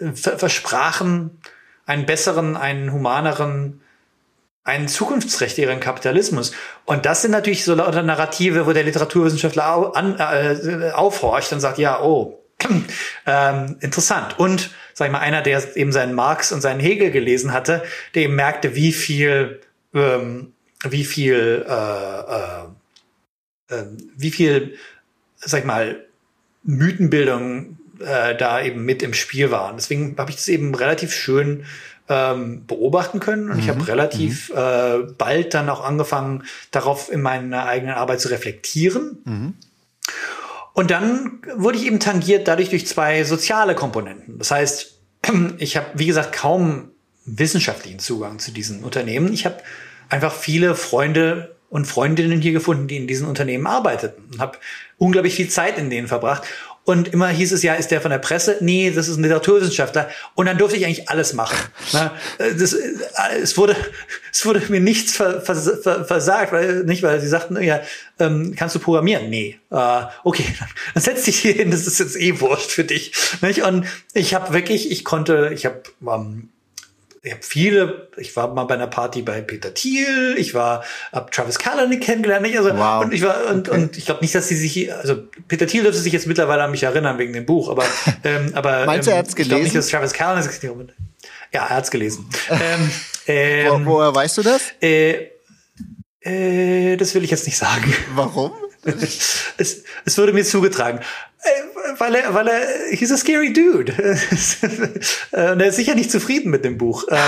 [0.00, 1.40] äh, versprachen
[1.86, 3.80] einen besseren, einen humaneren,
[4.64, 6.50] einen zukunftsträchtigeren Kapitalismus.
[6.84, 11.60] Und das sind natürlich so lauter Narrative, wo der Literaturwissenschaftler au, an, äh, aufhorcht und
[11.60, 12.38] sagt, ja, oh,
[13.26, 14.38] ähm, interessant.
[14.38, 17.82] Und, sag ich mal, einer, der eben seinen Marx und seinen Hegel gelesen hatte,
[18.14, 19.60] der eben merkte, wie viel,
[19.94, 20.52] ähm,
[20.84, 22.64] wie viel, äh, äh,
[23.68, 23.84] äh,
[24.16, 24.76] wie viel,
[25.36, 26.04] sag ich mal,
[26.64, 29.76] Mythenbildung äh, da eben mit im Spiel waren.
[29.76, 31.64] Deswegen habe ich das eben relativ schön
[32.08, 33.62] ähm, beobachten können und mhm.
[33.62, 34.56] ich habe relativ mhm.
[34.56, 39.18] äh, bald dann auch angefangen, darauf in meiner eigenen Arbeit zu reflektieren.
[39.24, 39.54] Mhm.
[40.78, 44.38] Und dann wurde ich eben tangiert dadurch durch zwei soziale Komponenten.
[44.38, 45.00] Das heißt,
[45.58, 46.92] ich habe, wie gesagt, kaum
[47.24, 49.32] wissenschaftlichen Zugang zu diesen Unternehmen.
[49.32, 49.56] Ich habe
[50.08, 54.58] einfach viele Freunde und Freundinnen hier gefunden, die in diesen Unternehmen arbeiteten und habe
[54.98, 56.44] unglaublich viel Zeit in denen verbracht.
[56.88, 58.56] Und immer hieß es ja, ist der von der Presse?
[58.60, 60.08] Nee, das ist ein Literaturwissenschaftler.
[60.34, 61.54] Und dann durfte ich eigentlich alles machen.
[61.92, 63.76] Na, das, es, wurde,
[64.32, 67.82] es wurde mir nichts ver, ver, versagt, weil, nicht, weil sie sagten, ja,
[68.18, 69.28] ähm, kannst du programmieren?
[69.28, 69.58] Nee.
[69.70, 70.46] Äh, okay,
[70.94, 73.12] dann setz dich hier hin, das ist jetzt eh wurscht für dich.
[73.42, 73.64] Nicht?
[73.64, 73.84] Und
[74.14, 76.48] ich habe wirklich, ich konnte, ich habe ähm,
[77.22, 81.32] ich habe viele, ich war mal bei einer Party bei Peter Thiel, ich war, hab
[81.32, 82.56] Travis Kalanick kennengelernt, nicht?
[82.56, 83.04] Also, wow.
[83.04, 83.80] und ich war, und, okay.
[83.80, 85.16] und ich glaube nicht, dass sie sich, also
[85.48, 87.84] Peter Thiel dürfte sich jetzt mittlerweile an mich erinnern wegen dem Buch, aber,
[88.24, 89.42] ähm, aber, Meinst du, er hat's gelesen?
[89.42, 90.94] Ich glaube nicht, dass Travis Kalanick,
[91.52, 92.28] ja, er hat's gelesen.
[92.50, 92.90] ähm,
[93.26, 94.62] ähm, Wo, woher weißt du das?
[94.80, 95.30] Äh,
[96.20, 97.92] äh, das will ich jetzt nicht sagen.
[98.14, 98.52] Warum?
[98.84, 101.00] es, es wurde mir zugetragen.
[101.40, 102.60] Äh, weil er, weil er,
[102.90, 103.92] he's a scary dude.
[105.30, 107.04] Äh, und er ist sicher nicht zufrieden mit dem Buch.
[107.10, 107.18] Ähm,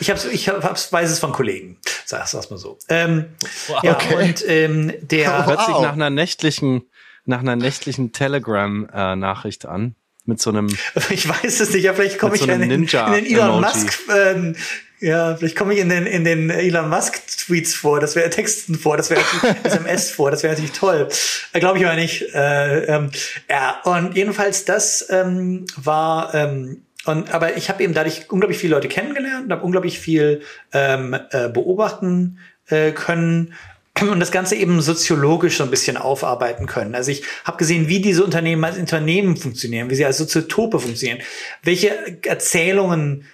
[0.00, 1.78] ich hab's, ich hab's, weiß es von Kollegen.
[2.04, 2.78] Sag's, sag's mal so.
[2.88, 3.26] Ähm,
[3.68, 3.82] wow.
[3.82, 4.28] Ja, okay.
[4.28, 6.82] und ähm, der hört sich nach einer nächtlichen,
[7.24, 9.94] nach einer nächtlichen Telegram-Nachricht an
[10.24, 10.68] mit so einem.
[11.10, 14.56] Ich weiß es nicht, ja, vielleicht komme ich so in, in, den Elon Musk ähm,
[15.04, 18.74] ja, vielleicht komme ich in den, in den Elon Musk Tweets vor, das wäre Texten
[18.74, 19.20] vor, das wäre
[19.62, 21.08] SMS vor, das wäre natürlich toll.
[21.52, 22.34] Äh, Glaube ich aber nicht.
[22.34, 23.10] Äh, ähm,
[23.50, 28.74] ja, und jedenfalls das ähm, war, ähm, und, aber ich habe eben dadurch unglaublich viele
[28.74, 30.40] Leute kennengelernt und habe unglaublich viel
[30.72, 33.52] ähm, äh, beobachten äh, können
[34.00, 36.94] und das Ganze eben soziologisch so ein bisschen aufarbeiten können.
[36.94, 41.20] Also ich habe gesehen, wie diese Unternehmen als Unternehmen funktionieren, wie sie als Soziotope funktionieren,
[41.62, 43.26] welche Erzählungen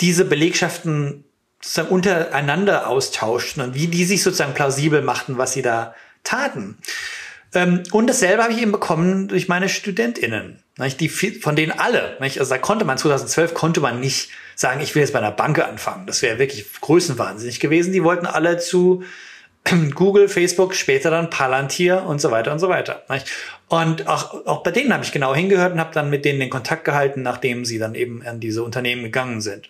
[0.00, 1.24] diese Belegschaften
[1.60, 6.78] sozusagen untereinander austauschten und wie die sich sozusagen plausibel machten, was sie da taten.
[7.54, 10.62] Ähm, und dasselbe habe ich eben bekommen durch meine StudentInnen.
[10.98, 15.02] Die, von denen alle, also da konnte man 2012 konnte man nicht sagen, ich will
[15.02, 16.06] jetzt bei einer Bank anfangen.
[16.06, 17.92] Das wäre wirklich größenwahnsinnig gewesen.
[17.92, 19.04] Die wollten alle zu
[19.94, 23.04] Google, Facebook, später dann Palantir und so weiter und so weiter.
[23.68, 26.50] Und auch, auch bei denen habe ich genau hingehört und habe dann mit denen den
[26.50, 29.68] Kontakt gehalten, nachdem sie dann eben an diese Unternehmen gegangen sind.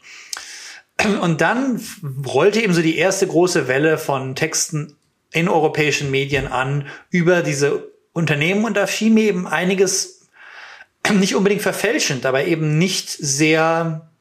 [1.20, 1.80] Und dann
[2.26, 4.97] rollte eben so die erste große Welle von Texten
[5.32, 10.28] in europäischen Medien an über diese Unternehmen und da schien mir eben einiges
[11.12, 14.12] nicht unbedingt verfälschend, aber eben nicht sehr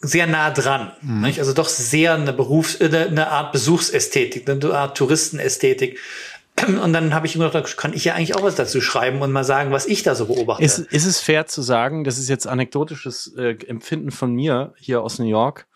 [0.00, 0.92] sehr nah dran.
[1.02, 1.24] Mhm.
[1.24, 5.98] Also doch sehr eine Berufs-, äh, eine Art Besuchsästhetik, eine Art Touristenästhetik.
[6.66, 9.32] Und dann habe ich immer gedacht, kann ich ja eigentlich auch was dazu schreiben und
[9.32, 10.62] mal sagen, was ich da so beobachte.
[10.62, 15.02] Ist, ist es fair zu sagen, das ist jetzt anekdotisches äh, Empfinden von mir hier
[15.02, 15.66] aus New York,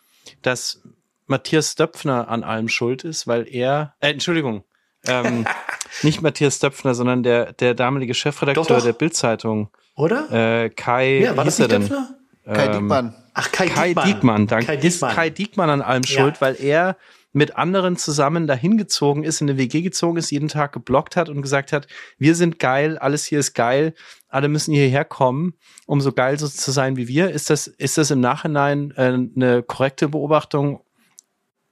[0.43, 0.83] dass
[1.27, 4.65] Matthias Stöpfner an allem schuld ist, weil er, äh, Entschuldigung,
[5.07, 5.47] ähm,
[6.03, 8.85] nicht Matthias Stöpfner, sondern der, der damalige Chefredakteur doch, doch.
[8.85, 9.71] der Bildzeitung.
[9.97, 10.31] Oder?
[10.65, 12.15] Äh, Kai, ja, war das nicht Stöpfner?
[12.45, 13.15] Kai ähm, Diekmann.
[13.35, 14.07] Ach, Kai, Kai Diekmann.
[14.07, 14.47] Diekmann.
[14.47, 14.67] Danke.
[14.67, 15.11] Kai Diekmann.
[15.11, 16.41] Ist Kai Diekmann an allem schuld, ja.
[16.41, 16.97] weil er
[17.35, 21.29] mit anderen zusammen dahin gezogen ist, in eine WG gezogen ist, jeden Tag geblockt hat
[21.29, 23.93] und gesagt hat, wir sind geil, alles hier ist geil,
[24.29, 25.55] alle müssen hierher kommen,
[25.87, 27.31] um so geil so zu sein wie wir.
[27.31, 30.81] Ist das, ist das im Nachhinein äh, eine korrekte Beobachtung?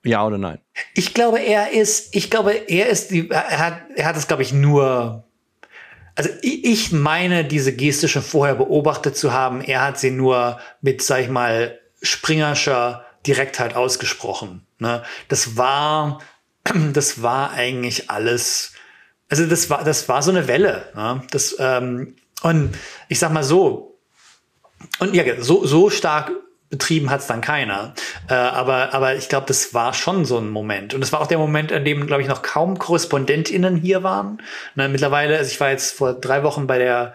[0.04, 0.58] Ja oder nein?
[0.94, 4.42] Ich glaube, er ist, ich glaube, er ist die, er hat, er hat es, glaube
[4.42, 5.24] ich, nur
[6.14, 9.62] also ich meine, diese Geste schon vorher beobachtet zu haben.
[9.62, 14.66] Er hat sie nur mit, sag ich mal, springerscher Direktheit ausgesprochen.
[14.78, 15.02] Ne?
[15.28, 16.20] Das war,
[16.92, 18.72] das war eigentlich alles.
[19.28, 20.90] Also das war, das war so eine Welle.
[20.94, 21.22] Ne?
[21.30, 22.74] Das ähm, und
[23.08, 23.98] ich sag mal so.
[24.98, 26.32] Und ja, so so stark
[26.72, 27.92] betrieben hat es dann keiner.
[28.28, 30.94] Äh, aber, aber ich glaube, das war schon so ein Moment.
[30.94, 34.42] Und es war auch der Moment, an dem, glaube ich, noch kaum KorrespondentInnen hier waren.
[34.74, 37.14] Na, mittlerweile, also ich war jetzt vor drei Wochen bei der,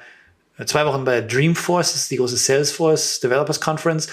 [0.68, 4.10] zwei Wochen bei der Dreamforce, das ist die große Salesforce Developers Conference.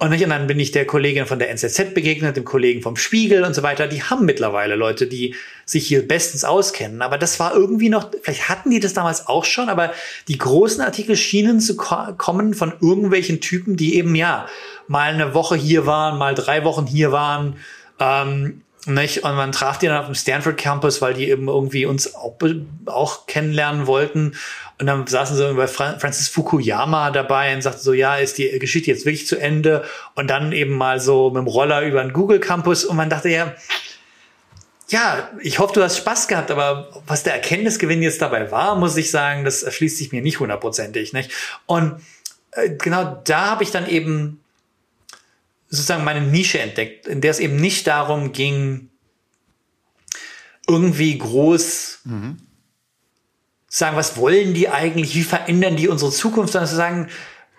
[0.00, 3.52] Und dann bin ich der Kollegin von der NZZ begegnet, dem Kollegen vom Spiegel und
[3.52, 3.88] so weiter.
[3.88, 5.34] Die haben mittlerweile Leute, die
[5.64, 7.02] sich hier bestens auskennen.
[7.02, 9.92] Aber das war irgendwie noch, vielleicht hatten die das damals auch schon, aber
[10.28, 14.46] die großen Artikel schienen zu ko kommen von irgendwelchen Typen, die eben, ja,
[14.86, 17.56] mal eine Woche hier waren, mal drei Wochen hier waren.
[17.98, 19.24] Ähm, nicht?
[19.24, 22.36] Und man traf die dann auf dem Stanford Campus, weil die eben irgendwie uns auch,
[22.86, 24.34] auch kennenlernen wollten.
[24.80, 28.90] Und dann saßen sie bei Francis Fukuyama dabei und sagten so, ja, ist die Geschichte
[28.90, 29.84] jetzt wirklich zu Ende?
[30.14, 32.84] Und dann eben mal so mit dem Roller über den Google Campus.
[32.84, 33.54] Und man dachte ja,
[34.88, 38.96] ja, ich hoffe, du hast Spaß gehabt, aber was der Erkenntnisgewinn jetzt dabei war, muss
[38.96, 41.12] ich sagen, das erschließt sich mir nicht hundertprozentig.
[41.12, 41.32] Nicht?
[41.66, 42.00] Und
[42.52, 44.40] äh, genau da habe ich dann eben
[45.68, 48.88] sozusagen meine Nische entdeckt, in der es eben nicht darum ging,
[50.66, 52.38] irgendwie groß mhm.
[53.68, 57.08] Sagen, was wollen die eigentlich, wie verändern die unsere Zukunft, sondern zu sagen,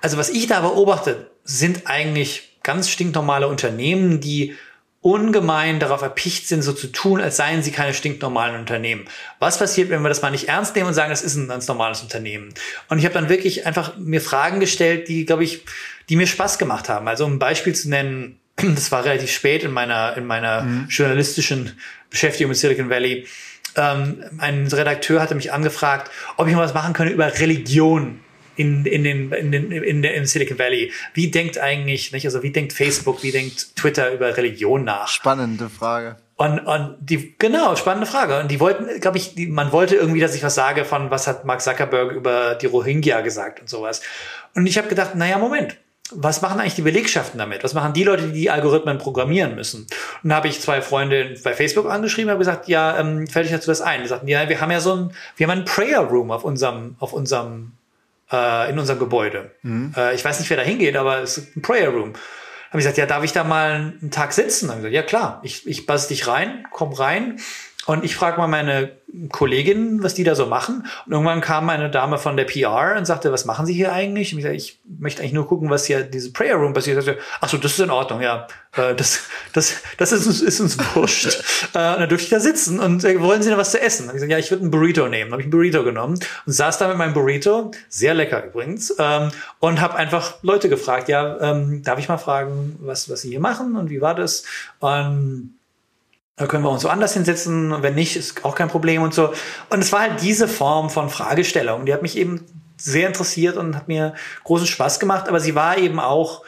[0.02, 4.56] also was ich da beobachte, sind eigentlich ganz stinknormale Unternehmen, die
[5.02, 9.06] ungemein darauf erpicht sind, so zu tun, als seien sie keine stinknormalen Unternehmen.
[9.40, 11.68] Was passiert, wenn wir das mal nicht ernst nehmen und sagen, das ist ein ganz
[11.68, 12.54] normales Unternehmen?
[12.90, 15.64] Und ich habe dann wirklich einfach mir Fragen gestellt, die, glaube ich,
[16.10, 17.08] die mir Spaß gemacht haben.
[17.08, 20.88] Also um ein Beispiel zu nennen, das war relativ spät in meiner, in meiner mhm.
[20.90, 21.80] journalistischen
[22.10, 23.26] Beschäftigung mit Silicon Valley.
[23.76, 28.20] Ähm, ein Redakteur hatte mich angefragt, ob ich mal was machen könnte über Religion
[28.56, 30.92] in, in den, in den, in der, im Silicon Valley.
[31.14, 32.26] Wie denkt eigentlich, nicht?
[32.26, 35.08] Also wie denkt Facebook, wie denkt Twitter über Religion nach?
[35.08, 36.18] Spannende Frage.
[36.36, 38.40] Und, und die, genau, spannende Frage.
[38.40, 41.28] Und die wollten, glaube ich, die, man wollte irgendwie, dass ich was sage von, was
[41.28, 44.02] hat Mark Zuckerberg über die Rohingya gesagt und sowas.
[44.56, 45.78] Und ich habe gedacht, naja, Moment,
[46.12, 47.64] was machen eigentlich die Belegschaften damit?
[47.64, 49.88] Was machen die Leute, die die Algorithmen programmieren müssen?
[50.24, 53.52] Und da habe ich zwei Freunde bei Facebook angeschrieben, habe gesagt, ja, ähm, fällt euch
[53.52, 54.02] dazu das ein?
[54.02, 56.96] Die sagten, ja, wir haben ja so ein, wir haben einen Prayer Room auf unserem,
[57.00, 57.74] auf unserem
[58.32, 59.52] äh, in unserem Gebäude.
[59.62, 59.94] Mhm.
[59.96, 62.14] Äh, ich weiß nicht, wer da hingeht, aber es ist ein Prayer Room.
[62.70, 64.68] Habe ich gesagt, ja, darf ich da mal einen Tag sitzen?
[64.68, 67.40] Dann gesagt, ja klar, ich, ich buzz dich rein, komm rein
[67.90, 68.92] und ich frage mal meine
[69.32, 70.86] Kolleginnen, was die da so machen.
[71.08, 74.32] Und irgendwann kam eine Dame von der PR und sagte, was machen Sie hier eigentlich?
[74.32, 77.04] Und ich sagte, ich möchte eigentlich nur gucken, was hier diese Prayer Room passiert.
[77.04, 78.46] Ich ach so, das ist in Ordnung, ja.
[78.76, 79.22] Äh, das,
[79.54, 81.44] das, das ist uns, ist uns wurscht.
[81.74, 84.08] Äh, und dann dürfte ich da sitzen und äh, wollen Sie noch was zu essen?
[84.08, 85.30] Und ich sagte, ja, ich würde einen Burrito nehmen.
[85.30, 88.96] Dann habe ich einen Burrito genommen und saß da mit meinem Burrito, sehr lecker übrigens,
[88.98, 89.30] ähm,
[89.60, 93.40] und habe einfach Leute gefragt, ja, ähm, darf ich mal fragen, was, was Sie hier
[93.40, 94.46] machen und wie war das?
[94.80, 95.59] Und
[96.40, 97.84] da können wir uns woanders hinsetzen.
[97.84, 99.34] Wenn nicht, ist auch kein Problem und so.
[99.70, 101.86] Und es war halt diese Form von Fragestellung.
[101.86, 102.46] Die hat mich eben
[102.78, 104.16] sehr interessiert und hat mir
[104.46, 105.28] großen Spaß gemacht.
[105.28, 106.44] Aber sie war eben auch,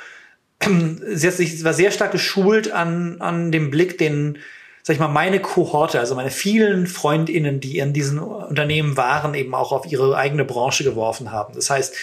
[0.63, 4.37] sie hat sich, war sehr stark geschult an, an dem Blick, den,
[4.81, 9.53] sag ich mal, meine Kohorte, also meine vielen FreundInnen, die in diesen Unternehmen waren, eben
[9.53, 11.53] auch auf ihre eigene Branche geworfen haben.
[11.53, 11.93] Das heißt,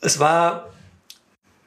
[0.00, 0.69] es war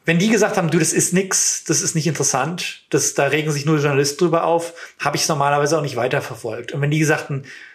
[0.05, 3.51] wenn die gesagt haben, du, das ist nix, das ist nicht interessant, das, da regen
[3.51, 6.73] sich nur Journalisten drüber auf, habe ich es normalerweise auch nicht weiterverfolgt.
[6.73, 7.31] Und wenn die gesagt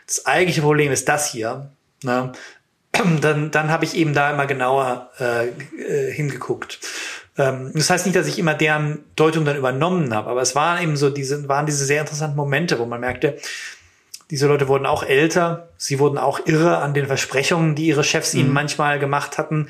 [0.06, 1.70] das eigentliche Problem ist das hier,
[2.02, 2.32] ne,
[3.20, 6.80] dann, dann habe ich eben da immer genauer äh, äh, hingeguckt.
[7.36, 10.82] Ähm, das heißt nicht, dass ich immer deren Deutung dann übernommen habe, aber es waren
[10.82, 13.38] eben so diese, waren diese sehr interessanten Momente, wo man merkte,
[14.30, 18.34] diese Leute wurden auch älter, sie wurden auch irre an den Versprechungen, die ihre Chefs
[18.34, 18.54] ihnen mhm.
[18.54, 19.68] manchmal gemacht hatten.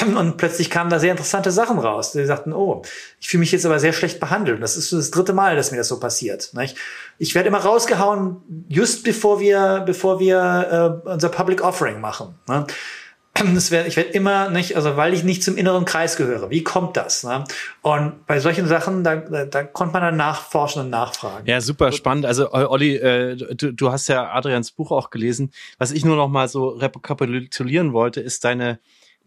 [0.00, 2.12] Und plötzlich kamen da sehr interessante Sachen raus.
[2.12, 2.82] Die sagten, oh,
[3.20, 4.62] ich fühle mich jetzt aber sehr schlecht behandelt.
[4.62, 6.52] Das ist das dritte Mal, dass mir das so passiert.
[7.18, 12.34] Ich werde immer rausgehauen, just bevor wir, bevor wir äh, unser Public Offering machen.
[12.48, 12.66] Ne?
[13.70, 16.50] Wär, ich werde immer nicht, also weil ich nicht zum inneren Kreis gehöre.
[16.50, 17.22] Wie kommt das?
[17.22, 17.44] Ne?
[17.82, 21.46] Und bei solchen Sachen, da, da, da konnte man dann nachforschen und nachfragen.
[21.46, 22.26] Ja, super spannend.
[22.26, 25.52] Also Olli, äh, du, du hast ja Adrians Buch auch gelesen.
[25.78, 28.78] Was ich nur noch mal so rekapitulieren wollte, ist deine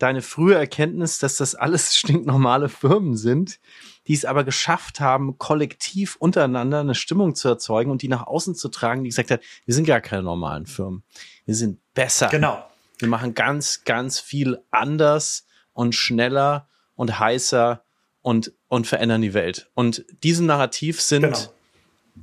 [0.04, 3.60] deine frühe Erkenntnis, dass das alles stinknormale Firmen sind,
[4.06, 8.54] die es aber geschafft haben, kollektiv untereinander eine Stimmung zu erzeugen und die nach außen
[8.54, 11.04] zu tragen, die gesagt hat, wir sind gar keine normalen Firmen.
[11.45, 12.28] Wir sind besser.
[12.28, 12.70] Genau.
[12.99, 17.84] Wir machen ganz, ganz viel anders und schneller und heißer
[18.22, 19.72] und, und verändern die Welt.
[19.74, 21.39] Und diesem Narrativ sind genau.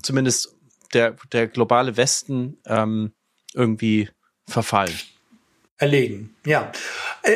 [0.03, 0.55] zumindest
[0.93, 3.13] der, der globale Westen ähm,
[3.55, 4.11] irgendwie
[4.47, 4.95] verfallen
[5.81, 6.37] erlegen.
[6.45, 6.71] Ja,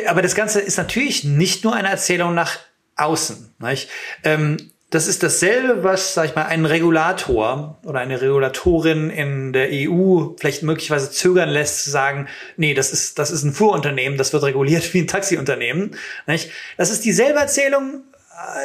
[0.07, 2.57] aber das Ganze ist natürlich nicht nur eine Erzählung nach
[2.95, 3.53] außen.
[3.59, 3.89] Nicht?
[4.23, 4.57] Ähm,
[4.91, 10.35] das ist dasselbe, was, sag ich mal, ein Regulator oder eine Regulatorin in der EU
[10.37, 14.43] vielleicht möglicherweise zögern lässt, zu sagen, nee, das ist, das ist ein Fuhrunternehmen, das wird
[14.43, 15.97] reguliert wie ein Taxiunternehmen.
[16.27, 16.51] Nicht?
[16.77, 18.03] Das ist dieselbe Erzählung,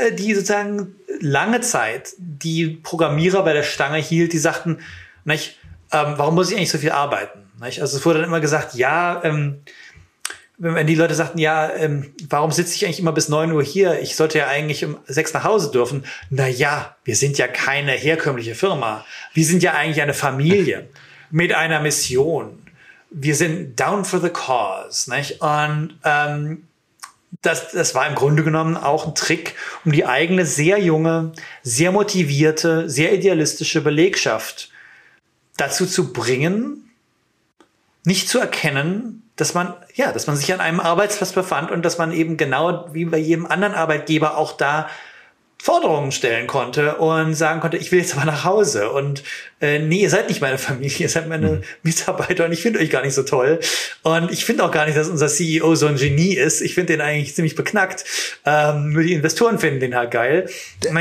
[0.01, 4.79] äh, die sozusagen lange Zeit die Programmierer bei der Stange hielt, die sagten,
[5.25, 5.59] nicht,
[5.91, 7.51] ähm, warum muss ich eigentlich so viel arbeiten?
[7.61, 7.81] Nicht?
[7.81, 9.62] Also es wurde dann immer gesagt, ja, ähm,
[10.63, 14.01] wenn die Leute sagten, ja, ähm, warum sitze ich eigentlich immer bis neun Uhr hier?
[14.01, 16.05] Ich sollte ja eigentlich um sechs nach Hause dürfen.
[16.29, 19.07] Na ja, wir sind ja keine herkömmliche Firma.
[19.33, 20.89] Wir sind ja eigentlich eine Familie
[21.31, 22.59] mit einer Mission.
[23.11, 25.41] Wir sind down for the cause, nicht?
[25.41, 26.65] Und ähm,
[27.41, 29.55] das, das war im Grunde genommen auch ein Trick,
[29.87, 31.33] um die eigene sehr junge,
[31.63, 34.71] sehr motivierte, sehr idealistische Belegschaft
[35.57, 36.91] dazu zu bringen,
[38.05, 41.99] nicht zu erkennen, dass man, ja, dass man sich an einem Arbeitsplatz befand und dass
[41.99, 44.89] man eben genau wie bei jedem anderen Arbeitgeber auch da
[45.63, 49.23] Forderungen stellen konnte und sagen konnte, ich will jetzt aber nach Hause und
[49.61, 51.63] äh, nee, ihr seid nicht meine Familie, ihr seid meine mhm.
[51.83, 53.61] Mitarbeiter und ich finde euch gar nicht so toll
[54.03, 56.63] und ich finde auch gar nicht, dass unser CEO so ein Genie ist.
[56.63, 58.07] Ich finde den eigentlich ziemlich beknackt.
[58.47, 60.49] Ähm, nur die Investoren finden den halt geil.
[60.87, 60.97] Ähm,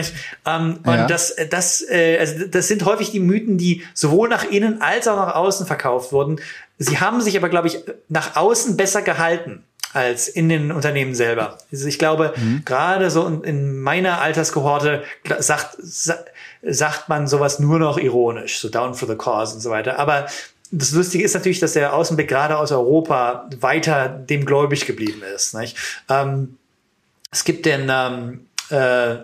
[0.45, 1.03] ja.
[1.03, 5.07] Und das, das, äh, also das sind häufig die Mythen, die sowohl nach innen als
[5.07, 6.41] auch nach außen verkauft wurden,
[6.79, 9.63] Sie haben sich aber, glaube ich, nach außen besser gehalten
[9.93, 11.57] als in den Unternehmen selber.
[11.71, 12.63] Also ich glaube, mhm.
[12.63, 15.03] gerade so in meiner Alterskohorte
[15.39, 19.99] sagt, sagt man sowas nur noch ironisch, so down for the cause und so weiter.
[19.99, 20.27] Aber
[20.71, 25.55] das Lustige ist natürlich, dass der Außenblick gerade aus Europa weiter dem gläubig geblieben ist.
[25.55, 25.75] Nicht?
[26.07, 26.57] Ähm,
[27.31, 29.15] es gibt den ähm, äh,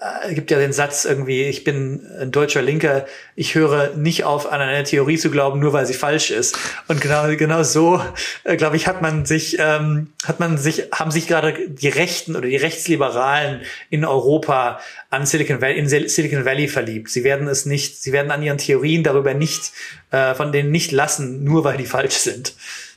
[0.00, 3.06] äh, gibt ja den Satz irgendwie, ich bin ein deutscher Linker,
[3.36, 6.58] ich höre nicht auf, an eine Theorie zu glauben, nur weil sie falsch ist.
[6.88, 8.00] Und genau, genau so,
[8.44, 12.36] äh, glaube ich, hat man sich, ähm, hat man sich, haben sich gerade die Rechten
[12.36, 13.60] oder die Rechtsliberalen
[13.90, 14.80] in Europa
[15.10, 17.10] an Silicon Valley, in Silicon Valley verliebt.
[17.10, 19.72] Sie werden es nicht, sie werden an ihren Theorien darüber nicht,
[20.10, 22.54] äh, von denen nicht lassen, nur weil die falsch sind.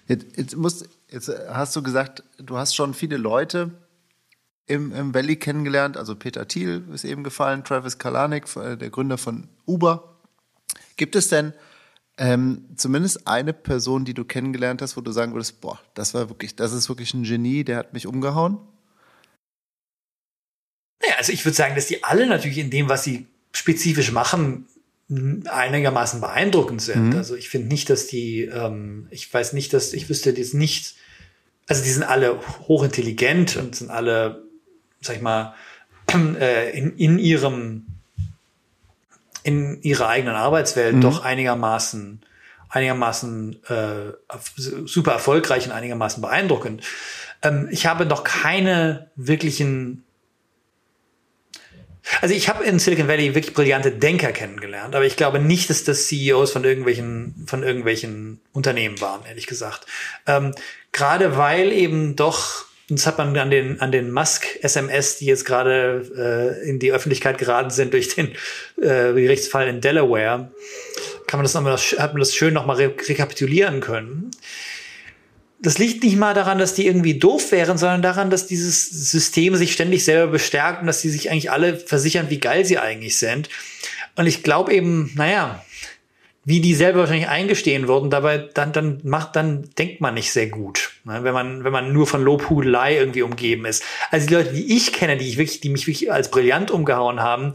[0.07, 3.71] Jetzt, jetzt, musst, jetzt hast du gesagt, du hast schon viele Leute
[4.67, 5.97] im, im Valley kennengelernt.
[5.97, 10.17] Also Peter Thiel ist eben gefallen, Travis Kalanick, äh, der Gründer von Uber.
[10.97, 11.53] Gibt es denn
[12.17, 16.29] ähm, zumindest eine Person, die du kennengelernt hast, wo du sagen würdest, boah, das war
[16.29, 18.59] wirklich, das ist wirklich ein Genie, der hat mich umgehauen?
[21.01, 24.67] Naja, also ich würde sagen, dass die alle natürlich in dem, was sie spezifisch machen,
[25.09, 27.11] einigermaßen beeindruckend sind.
[27.11, 27.15] Mhm.
[27.15, 30.95] Also ich finde nicht, dass die, ähm, ich weiß nicht, dass, ich wüsste jetzt nicht,
[31.67, 34.46] also die sind alle hochintelligent und sind alle
[35.07, 35.55] sag ich mal,
[36.39, 37.87] äh, in, in ihrem,
[39.43, 41.01] in ihrer eigenen Arbeitswelt mhm.
[41.01, 42.21] doch einigermaßen,
[42.69, 44.13] einigermaßen äh,
[44.85, 46.83] super erfolgreich und einigermaßen beeindruckend.
[47.41, 50.03] Ähm, ich habe noch keine wirklichen
[52.21, 55.83] also ich habe in Silicon Valley wirklich brillante Denker kennengelernt, aber ich glaube nicht, dass
[55.83, 59.85] das CEOs von irgendwelchen von irgendwelchen Unternehmen waren, ehrlich gesagt.
[60.25, 60.53] Ähm,
[60.91, 65.43] Gerade weil eben doch und das hat man an den, an den Musk-SMS, die jetzt
[65.43, 68.29] gerade äh, in die Öffentlichkeit geraten sind durch den
[68.77, 70.51] äh, Gerichtsfall in Delaware,
[71.27, 74.31] kann man das nochmal, hat man das schön nochmal re rekapitulieren können.
[75.59, 79.55] Das liegt nicht mal daran, dass die irgendwie doof wären, sondern daran, dass dieses System
[79.55, 83.17] sich ständig selber bestärkt und dass die sich eigentlich alle versichern, wie geil sie eigentlich
[83.17, 83.49] sind.
[84.15, 85.63] Und ich glaube eben, naja,
[86.47, 90.47] wie die selber wahrscheinlich eingestehen würden, dabei dann dann macht dann denkt man nicht sehr
[90.47, 91.19] gut, ne?
[91.23, 93.83] wenn man wenn man nur von Lobhudelei irgendwie umgeben ist.
[94.11, 97.19] Also die Leute, die ich kenne, die ich wirklich, die mich wirklich als brillant umgehauen
[97.19, 97.51] haben,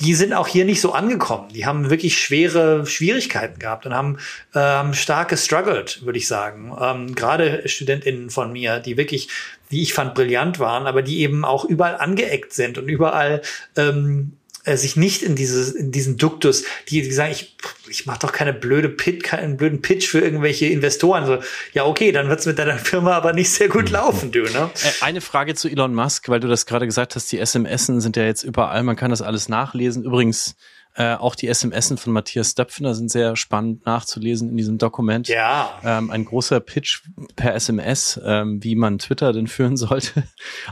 [0.00, 1.50] die sind auch hier nicht so angekommen.
[1.54, 4.18] Die haben wirklich schwere Schwierigkeiten gehabt und haben
[4.56, 6.76] ähm, stark gestruggelt, würde ich sagen.
[6.80, 9.28] Ähm, Gerade StudentInnen von mir, die wirklich
[9.68, 13.40] wie ich fand, brillant waren, aber die eben auch überall angeeckt sind und überall
[13.76, 14.32] ähm,
[14.64, 17.56] äh, sich nicht in dieses in diesen Duktus, die, die sagen, ich
[17.88, 21.26] ich mache doch keine blöde Pit, keinen blöden Pitch für irgendwelche Investoren.
[21.26, 21.38] So,
[21.72, 24.42] ja okay, dann wird's mit deiner Firma aber nicht sehr gut laufen, du.
[24.42, 24.70] Ne?
[24.82, 28.16] Äh, eine Frage zu Elon Musk, weil du das gerade gesagt hast, die SMS sind
[28.16, 30.04] ja jetzt überall, man kann das alles nachlesen.
[30.04, 30.56] Übrigens
[30.94, 35.26] äh, auch die SMS von Matthias Döpfner sind sehr spannend nachzulesen in diesem Dokument.
[35.26, 35.80] Ja.
[35.82, 37.02] Ähm, ein großer Pitch
[37.34, 40.24] per SMS, ähm, wie man Twitter denn führen sollte.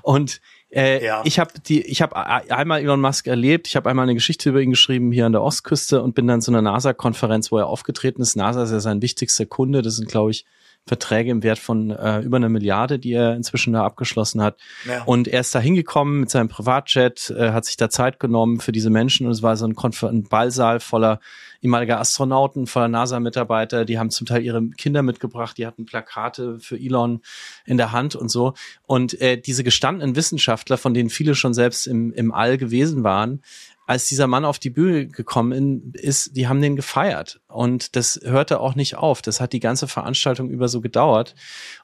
[0.03, 0.41] Und
[0.73, 1.23] äh, ja.
[1.25, 3.67] Ich habe die, ich habe einmal Elon Musk erlebt.
[3.67, 6.41] Ich habe einmal eine Geschichte über ihn geschrieben hier an der Ostküste und bin dann
[6.41, 8.37] zu einer NASA-Konferenz, wo er aufgetreten ist.
[8.37, 9.83] NASA ist ja sein wichtigster Kunde.
[9.83, 10.45] Das sind, glaube ich,
[10.87, 14.59] Verträge im Wert von äh, über einer Milliarde, die er inzwischen da abgeschlossen hat.
[14.87, 15.05] Ja.
[15.05, 18.73] Und er ist da hingekommen mit seinem Privatjet, äh, hat sich da Zeit genommen für
[18.73, 21.21] diese Menschen und es war so ein, Konfer ein Ballsaal voller
[21.63, 26.79] ehemaliger Astronauten, voller NASA-Mitarbeiter, die haben zum Teil ihre Kinder mitgebracht, die hatten Plakate für
[26.79, 27.21] Elon
[27.67, 28.55] in der Hand und so.
[28.87, 33.43] Und äh, diese gestandenen Wissenschaftler, von denen viele schon selbst im, im All gewesen waren,
[33.91, 37.41] als dieser Mann auf die Bühne gekommen ist, die haben den gefeiert.
[37.49, 39.21] Und das hörte auch nicht auf.
[39.21, 41.35] Das hat die ganze Veranstaltung über so gedauert.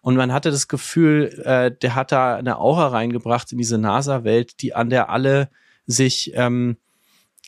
[0.02, 4.62] Und man hatte das Gefühl, äh, der hat da eine Aura reingebracht in diese NASA-Welt,
[4.62, 5.50] die an der alle
[5.86, 6.76] sich ähm,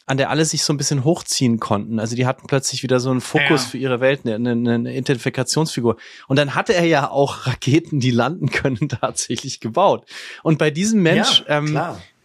[0.09, 2.01] an der alle sich so ein bisschen hochziehen konnten.
[2.01, 3.71] Also die hatten plötzlich wieder so einen Fokus ja.
[3.71, 5.97] für ihre Welt, eine, eine, eine Identifikationsfigur.
[6.27, 10.07] Und dann hatte er ja auch Raketen, die landen können, tatsächlich gebaut.
[10.43, 11.79] Und bei diesem Mensch, ja, ähm,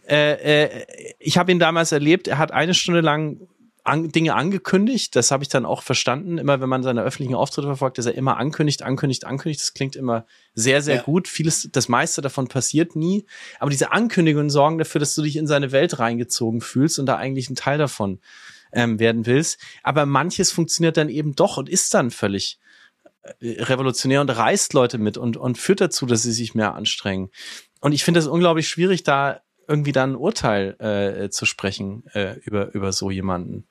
[0.08, 0.86] äh, äh,
[1.18, 3.40] ich habe ihn damals erlebt, er hat eine Stunde lang
[3.84, 5.14] an, Dinge angekündigt.
[5.14, 6.38] Das habe ich dann auch verstanden.
[6.38, 9.60] Immer wenn man seine öffentlichen Auftritte verfolgt, dass er immer ankündigt, ankündigt, ankündigt.
[9.60, 11.02] Das klingt immer sehr, sehr ja.
[11.02, 11.28] gut.
[11.28, 13.26] Vieles, das meiste davon passiert nie.
[13.60, 17.16] Aber diese Ankündigungen sorgen dafür, dass du dich in seine Welt reingezogen fühlst und da
[17.16, 18.20] eigentlich ein Teil davon
[18.72, 19.60] ähm, werden willst.
[19.82, 22.58] Aber manches funktioniert dann eben doch und ist dann völlig
[23.22, 27.30] äh, revolutionär und reißt Leute mit und, und führt dazu, dass sie sich mehr anstrengen.
[27.80, 32.38] Und ich finde es unglaublich schwierig, da irgendwie dann ein Urteil äh, zu sprechen äh,
[32.40, 33.66] über, über so jemanden.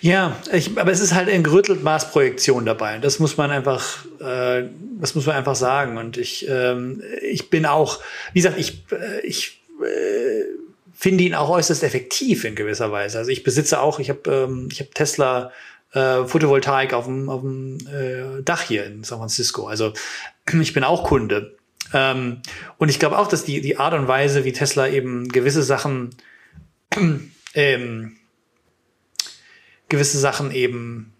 [0.00, 2.98] Ja, ich, aber es ist halt ein gerüttelt Maßprojektion dabei.
[2.98, 4.64] Das muss man einfach, äh,
[5.00, 5.96] das muss man einfach sagen.
[5.96, 8.00] Und ich, ähm, ich bin auch,
[8.32, 10.44] wie gesagt, ich, äh, ich äh,
[10.92, 13.18] finde ihn auch äußerst effektiv in gewisser Weise.
[13.18, 15.52] Also ich besitze auch, ich habe, ähm, ich habe Tesla
[15.94, 19.66] äh, Photovoltaik auf dem, auf dem äh, Dach hier in San Francisco.
[19.66, 19.94] Also
[20.60, 21.56] ich bin auch Kunde.
[21.94, 22.42] Ähm,
[22.76, 26.10] und ich glaube auch, dass die, die Art und Weise, wie Tesla eben gewisse Sachen,
[27.54, 28.16] ähm,
[29.92, 31.12] gewisse Sachen eben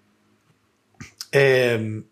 [1.30, 2.06] ähm,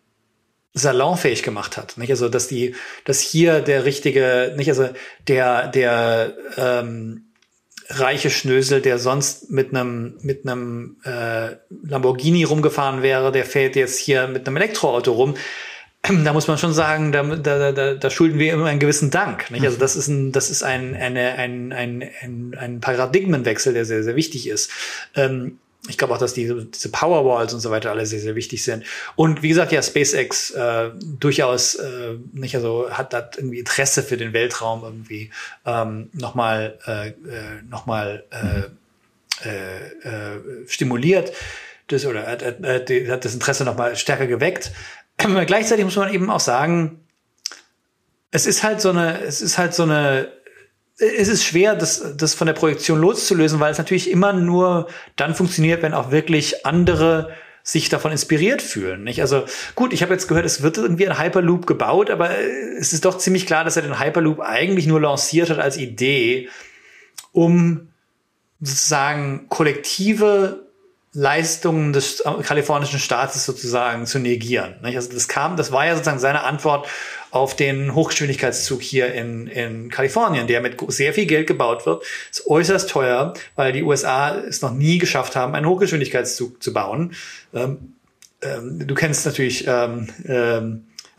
[0.73, 1.97] salonfähig gemacht hat.
[1.97, 2.11] Nicht?
[2.11, 4.89] Also, dass die, dass hier der richtige, nicht, also
[5.27, 7.25] der, der ähm,
[7.89, 13.99] reiche Schnösel, der sonst mit einem mit einem äh, Lamborghini rumgefahren wäre, der fährt jetzt
[13.99, 15.35] hier mit einem Elektroauto rum.
[16.23, 19.51] Da muss man schon sagen, da, da, da, da schulden wir immer einen gewissen Dank.
[19.51, 19.65] Nicht?
[19.65, 24.03] Also das ist ein, das ist ein, eine, ein, ein, ein, ein Paradigmenwechsel, der sehr,
[24.03, 24.71] sehr wichtig ist.
[25.15, 25.59] Ähm,
[25.91, 28.83] ich glaube auch, dass die, diese Powerwalls und so weiter alle sehr, sehr wichtig sind.
[29.15, 30.89] Und wie gesagt, ja, SpaceX äh,
[31.19, 35.31] durchaus äh, nicht, also hat hat irgendwie Interesse für den Weltraum irgendwie
[35.65, 41.31] ähm, nochmal äh, äh, noch mal, äh, äh, äh, stimuliert
[41.87, 44.71] das oder hat, hat, hat das Interesse nochmal stärker geweckt.
[45.17, 47.01] Aber gleichzeitig muss man eben auch sagen,
[48.31, 50.31] es ist halt so eine, es ist halt so eine
[50.97, 55.35] es ist schwer, das, das von der Projektion loszulösen, weil es natürlich immer nur dann
[55.35, 57.31] funktioniert, wenn auch wirklich andere
[57.63, 59.03] sich davon inspiriert fühlen.
[59.03, 59.21] Nicht?
[59.21, 62.31] Also gut, ich habe jetzt gehört, es wird irgendwie ein Hyperloop gebaut, aber
[62.79, 66.49] es ist doch ziemlich klar, dass er den Hyperloop eigentlich nur lanciert hat als Idee,
[67.31, 67.89] um
[68.59, 70.67] sozusagen kollektive
[71.13, 74.75] Leistungen des kalifornischen Staates sozusagen zu negieren.
[74.81, 76.87] Also das kam, das war ja sozusagen seine Antwort
[77.31, 82.03] auf den Hochgeschwindigkeitszug hier in, in Kalifornien, der mit sehr viel Geld gebaut wird.
[82.29, 87.13] Ist äußerst teuer, weil die USA es noch nie geschafft haben, einen Hochgeschwindigkeitszug zu bauen.
[87.53, 87.95] Ähm,
[88.41, 90.07] ähm, du kennst natürlich ähm,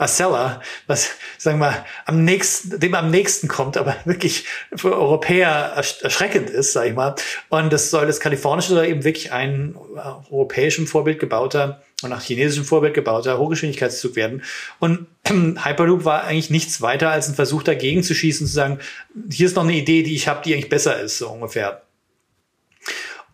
[0.02, 4.44] Acela, was, sagen wir, am nächsten, dem am nächsten kommt, aber wirklich
[4.74, 5.48] für Europäer
[6.02, 7.14] erschreckend ist, sag ich mal.
[7.48, 12.22] Und das soll das kalifornische oder eben wirklich ein äh, europäischem Vorbild gebauter und nach
[12.22, 14.42] chinesischem Vorbild gebauter Hochgeschwindigkeitszug werden.
[14.78, 18.80] Und Hyperloop war eigentlich nichts weiter als ein Versuch dagegen zu schießen, zu sagen,
[19.30, 21.82] hier ist noch eine Idee, die ich habe, die eigentlich besser ist, so ungefähr.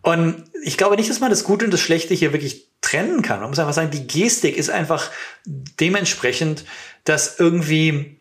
[0.01, 3.39] Und ich glaube nicht, dass man das Gute und das Schlechte hier wirklich trennen kann.
[3.39, 5.09] Man muss einfach sagen, die Gestik ist einfach
[5.45, 6.65] dementsprechend,
[7.03, 8.17] dass irgendwie,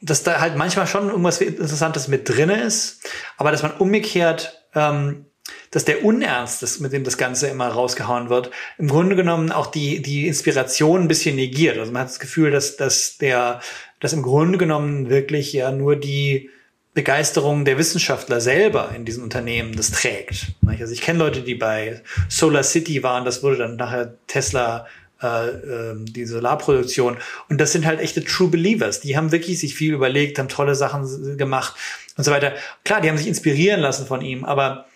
[0.00, 3.00] dass da halt manchmal schon irgendwas Interessantes mit drinne ist,
[3.36, 5.26] aber dass man umgekehrt, ähm,
[5.70, 10.02] dass der Unernst, mit dem das Ganze immer rausgehauen wird, im Grunde genommen auch die,
[10.02, 11.78] die Inspiration ein bisschen negiert.
[11.78, 13.60] Also man hat das Gefühl, dass, dass der,
[14.00, 16.50] dass im Grunde genommen wirklich ja nur die,
[16.96, 20.46] Begeisterung der Wissenschaftler selber in diesen Unternehmen das trägt.
[20.66, 24.86] Also ich kenne Leute, die bei Solar City waren, das wurde dann nachher Tesla
[25.22, 27.18] äh, äh, die Solarproduktion.
[27.50, 29.00] Und das sind halt echte True Believers.
[29.00, 31.74] Die haben wirklich sich viel überlegt, haben tolle Sachen gemacht
[32.16, 32.54] und so weiter.
[32.82, 34.86] Klar, die haben sich inspirieren lassen von ihm, aber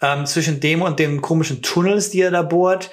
[0.00, 2.92] ähm, zwischen dem und den komischen Tunnels, die er da bohrt,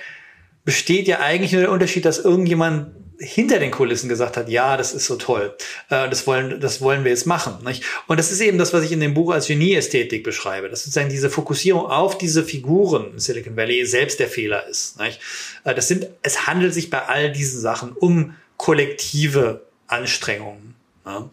[0.64, 2.88] besteht ja eigentlich nur der Unterschied, dass irgendjemand
[3.20, 5.56] hinter den Kulissen gesagt hat, ja, das ist so toll,
[5.90, 7.64] äh, das wollen, das wollen wir jetzt machen.
[7.64, 7.84] Nicht?
[8.08, 11.10] Und das ist eben das, was ich in dem Buch als Genieästhetik beschreibe, dass sozusagen
[11.10, 15.00] diese Fokussierung auf diese Figuren in Silicon Valley selbst der Fehler ist.
[15.00, 15.20] Nicht?
[15.64, 20.76] Äh, das sind, es handelt sich bei all diesen Sachen um kollektive Anstrengungen.
[21.06, 21.30] Ja?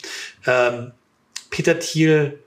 [0.46, 0.92] Ähm,
[1.50, 2.38] Peter Thiel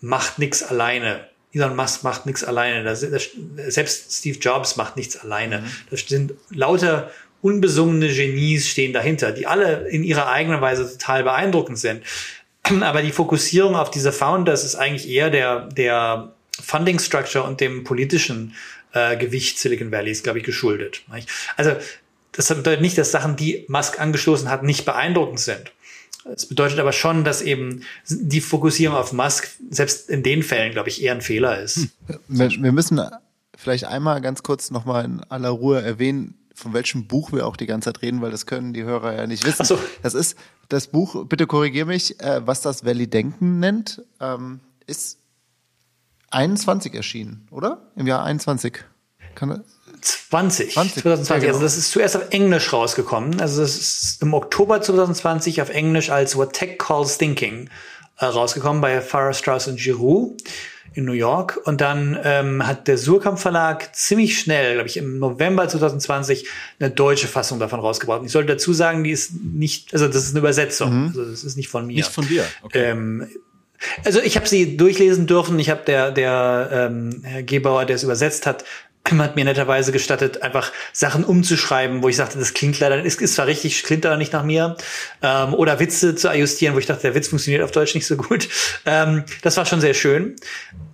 [0.00, 1.26] macht nichts alleine.
[1.52, 2.84] Elon Musk macht nichts alleine.
[2.84, 3.30] Das, das,
[3.68, 5.60] selbst Steve Jobs macht nichts alleine.
[5.60, 5.70] Mhm.
[5.90, 7.10] Das sind lauter
[7.42, 12.02] unbesungene Genies stehen dahinter, die alle in ihrer eigenen Weise total beeindruckend sind.
[12.82, 17.84] Aber die Fokussierung auf diese Founders ist eigentlich eher der, der Funding Structure und dem
[17.84, 18.54] politischen
[18.92, 21.02] äh, Gewicht Silicon Valleys, glaube ich, geschuldet.
[21.56, 21.72] Also
[22.32, 25.72] das bedeutet nicht, dass Sachen, die Musk angestoßen hat, nicht beeindruckend sind.
[26.32, 30.88] Es bedeutet aber schon, dass eben die Fokussierung auf Musk selbst in den Fällen, glaube
[30.88, 31.88] ich, eher ein Fehler ist.
[32.28, 33.00] Wir, wir müssen
[33.56, 37.66] vielleicht einmal ganz kurz nochmal in aller Ruhe erwähnen, von welchem Buch wir auch die
[37.66, 39.58] ganze Zeit reden, weil das können die Hörer ja nicht wissen.
[39.60, 39.78] Ach so.
[40.02, 40.36] Das ist
[40.68, 45.18] das Buch, bitte korrigiere mich, äh, was das Valley Denken nennt, ähm, ist
[46.30, 47.90] 21 erschienen, oder?
[47.94, 48.84] Im Jahr 21.
[49.36, 49.62] Kann
[50.00, 51.48] 20, 20, 2020.
[51.48, 53.40] Also das ist zuerst auf Englisch rausgekommen.
[53.40, 57.70] Also das ist im Oktober 2020 auf Englisch als What Tech Calls Thinking
[58.18, 60.36] äh, rausgekommen bei Farrar Strauss und Giroux
[60.94, 61.60] in New York.
[61.64, 66.46] Und dann ähm, hat der Surkamp Verlag ziemlich schnell, glaube ich, im November 2020
[66.80, 68.20] eine deutsche Fassung davon rausgebracht.
[68.20, 71.02] Und ich sollte dazu sagen, die ist nicht, also das ist eine Übersetzung.
[71.02, 71.06] Mhm.
[71.08, 71.96] Also das ist nicht von mir.
[71.96, 72.44] Nicht von dir.
[72.62, 72.90] Okay.
[72.90, 73.28] Ähm,
[74.04, 75.58] Also ich habe sie durchlesen dürfen.
[75.58, 78.64] Ich habe der der ähm, Herr Gebauer, der es übersetzt hat,
[79.16, 83.34] hat mir netterweise gestattet, einfach Sachen umzuschreiben, wo ich sagte, das klingt leider, ist, ist
[83.34, 84.76] zwar richtig, klingt aber nicht nach mir.
[85.22, 88.16] Ähm, oder Witze zu adjustieren, wo ich dachte, der Witz funktioniert auf Deutsch nicht so
[88.16, 88.48] gut.
[88.86, 90.36] Ähm, das war schon sehr schön.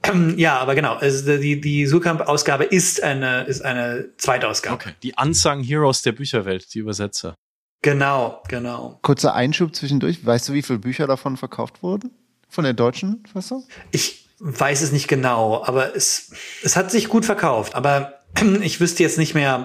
[0.04, 4.74] Ähm, ja, aber genau, also die, die Surkamp-Ausgabe ist eine, ist eine Zweitausgabe.
[4.74, 7.34] Okay, die Unsung Heroes der Bücherwelt, die Übersetzer.
[7.82, 8.98] Genau, genau.
[9.02, 10.24] Kurzer Einschub zwischendurch.
[10.24, 12.10] Weißt du, wie viele Bücher davon verkauft wurden?
[12.48, 13.64] Von der deutschen Fassung?
[13.90, 16.30] Ich weiß es nicht genau, aber es,
[16.62, 17.74] es hat sich gut verkauft.
[17.74, 18.20] Aber
[18.60, 19.64] ich wüsste jetzt nicht mehr,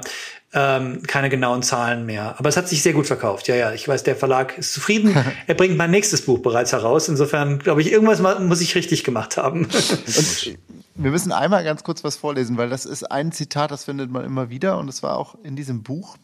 [0.54, 2.36] ähm, keine genauen Zahlen mehr.
[2.40, 3.48] Aber es hat sich sehr gut verkauft.
[3.50, 5.16] Ja, ja, ich weiß, der Verlag ist zufrieden.
[5.48, 7.10] er bringt mein nächstes Buch bereits heraus.
[7.10, 9.66] Insofern glaube ich, irgendwas muss ich richtig gemacht haben.
[9.66, 10.58] und
[10.96, 14.26] wir müssen einmal ganz kurz was vorlesen, weil das ist ein Zitat, das findet man
[14.26, 16.18] immer wieder und es war auch in diesem Buch.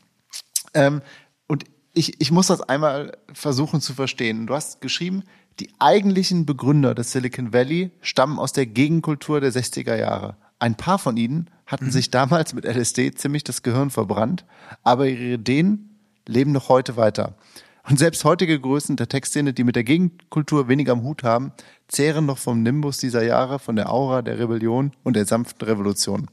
[0.74, 1.02] Ähm,
[1.48, 4.48] und ich, ich muss das einmal versuchen zu verstehen.
[4.48, 5.24] Du hast geschrieben,
[5.60, 10.36] die eigentlichen Begründer des Silicon Valley stammen aus der Gegenkultur der 60er Jahre.
[10.60, 11.92] Ein paar von ihnen hatten mhm.
[11.92, 14.46] sich damals mit LSD ziemlich das Gehirn verbrannt,
[14.84, 17.36] aber ihre Ideen leben noch heute weiter.
[17.88, 21.52] Und selbst heutige Größen der Textszene, die mit der Gegenkultur weniger am Hut haben,
[21.88, 26.28] zehren noch vom Nimbus dieser Jahre, von der Aura der Rebellion und der sanften Revolution.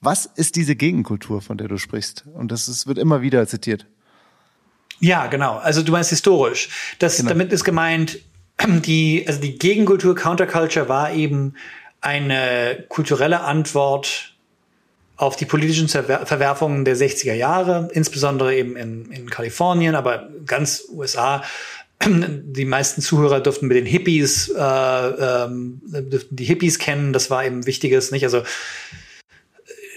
[0.00, 2.24] Was ist diese Gegenkultur, von der du sprichst?
[2.34, 3.86] Und das ist, wird immer wieder zitiert.
[5.00, 5.56] Ja, genau.
[5.56, 6.68] Also du meinst historisch.
[6.98, 7.30] Das, genau.
[7.30, 8.18] Damit ist gemeint,
[8.66, 11.54] die, also die Gegenkultur, Counterculture war eben
[12.00, 14.36] eine kulturelle Antwort
[15.16, 21.42] auf die politischen Verwerfungen der 60er Jahre, insbesondere eben in, in Kalifornien, aber ganz USA.
[22.04, 27.14] Die meisten Zuhörer dürften mit den Hippies, äh, ähm, dürften die Hippies kennen.
[27.14, 28.24] Das war eben wichtiges, nicht?
[28.24, 28.42] Also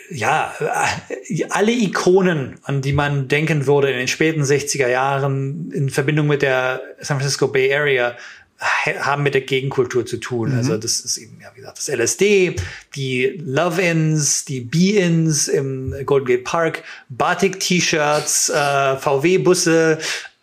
[0.10, 5.90] ja, äh, alle Ikonen, an die man denken würde in den späten 60er Jahren in
[5.90, 8.16] Verbindung mit der San Francisco Bay Area,
[8.60, 10.52] haben mit der Gegenkultur zu tun.
[10.52, 10.58] Mhm.
[10.58, 12.58] Also das ist eben, ja, wie gesagt, das LSD,
[12.96, 20.00] die Love-Ins, die Be-Ins im Golden Gate Park, Batik-T-Shirts, äh, VW-Busse,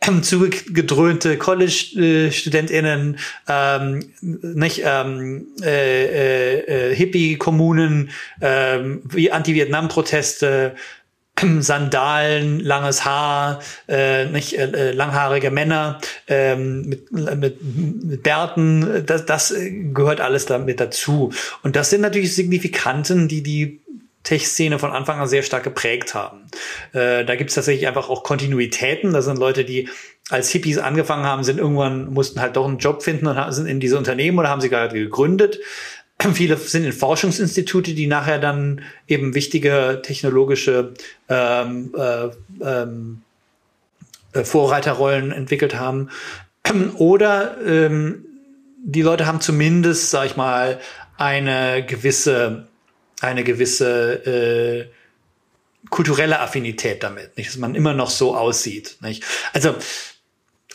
[0.23, 3.19] zugedröhnte College-StudentInnen,
[3.49, 8.11] ähm, nicht, ähm, äh, äh, äh, Hippie-Kommunen,
[8.41, 10.75] wie Anti-Vietnam-Proteste,
[11.61, 17.63] Sandalen, langes Haar, äh, nicht äh, langhaarige Männer ähm, mit, mit,
[18.05, 19.55] mit Bärten, das, das
[19.93, 21.33] gehört alles damit dazu.
[21.63, 23.81] Und das sind natürlich Signifikanten, die die
[24.27, 26.43] Tech-Szene von Anfang an sehr stark geprägt haben.
[26.93, 29.13] Äh, da gibt es tatsächlich einfach auch Kontinuitäten.
[29.13, 29.89] Da sind Leute, die
[30.31, 33.79] als Hippies angefangen haben, sind irgendwann, mussten halt doch einen Job finden und sind in
[33.79, 35.61] diese Unternehmen oder haben sie gerade gegründet.
[36.35, 40.95] Viele sind in Forschungsinstitute, die nachher dann eben wichtige technologische
[41.29, 42.29] ähm, äh,
[42.65, 43.23] ähm,
[44.33, 46.11] äh, Vorreiterrollen entwickelt haben.
[46.97, 48.25] Oder ähm,
[48.85, 50.81] die Leute haben zumindest, sag ich mal,
[51.17, 52.67] eine gewisse
[53.21, 54.91] eine gewisse äh,
[55.91, 58.97] kulturelle Affinität damit, nicht, dass man immer noch so aussieht.
[59.01, 59.25] Nicht?
[59.53, 59.75] Also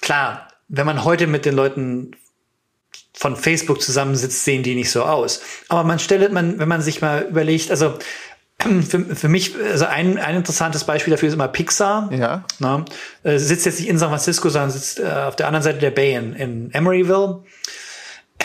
[0.02, 2.12] klar, wenn man heute mit den Leuten
[3.14, 5.42] von Facebook zusammensitzt, sehen die nicht so aus.
[5.70, 8.00] Aber man stellt man, wenn man sich mal überlegt, also
[8.88, 12.10] für, für mich, also ein, ein interessantes Beispiel dafür ist immer Pixar.
[12.14, 12.46] Ja.
[12.60, 12.86] Na,
[13.24, 15.92] äh, sitzt jetzt nicht in San Francisco, sondern sitzt äh, auf der anderen Seite der
[15.92, 17.44] Bay in, in Emeryville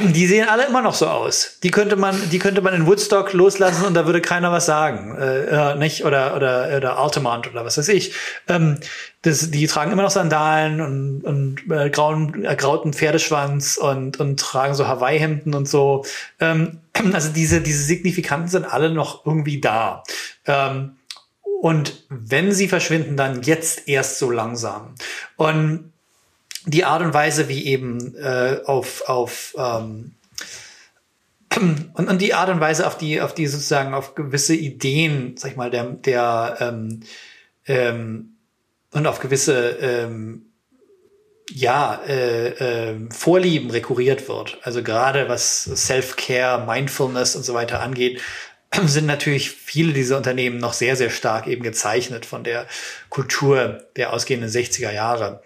[0.01, 1.59] die sehen alle immer noch so aus.
[1.63, 5.17] Die könnte man, die könnte man in Woodstock loslassen und da würde keiner was sagen,
[5.17, 8.15] äh, äh, nicht oder oder oder Altamont oder was weiß ich.
[8.49, 8.79] Ähm,
[9.23, 14.75] das, die tragen immer noch Sandalen und, und äh, grauen, ergrauten Pferdeschwanz und und tragen
[14.75, 16.05] so Hawaii-Hemden und so.
[16.41, 16.81] Ähm,
[17.13, 20.03] also diese diese Signifikanten sind alle noch irgendwie da.
[20.47, 20.97] Ähm,
[21.61, 24.95] und wenn sie verschwinden, dann jetzt erst so langsam.
[25.37, 25.93] Und
[26.67, 30.13] die Art und Weise, wie eben äh, auf, auf ähm,
[31.57, 35.53] und, und die Art und Weise, auf die, auf die sozusagen auf gewisse Ideen, sag
[35.53, 37.01] ich mal, der, der ähm,
[37.67, 38.37] ähm,
[38.93, 40.47] und auf gewisse ähm,
[41.51, 42.49] ja, äh,
[42.91, 44.59] äh, Vorlieben rekurriert wird.
[44.63, 48.21] Also gerade was Self-Care, Mindfulness und so weiter angeht,
[48.87, 52.67] sind natürlich viele dieser Unternehmen noch sehr, sehr stark eben gezeichnet von der
[53.09, 55.43] Kultur der ausgehenden 60er Jahre.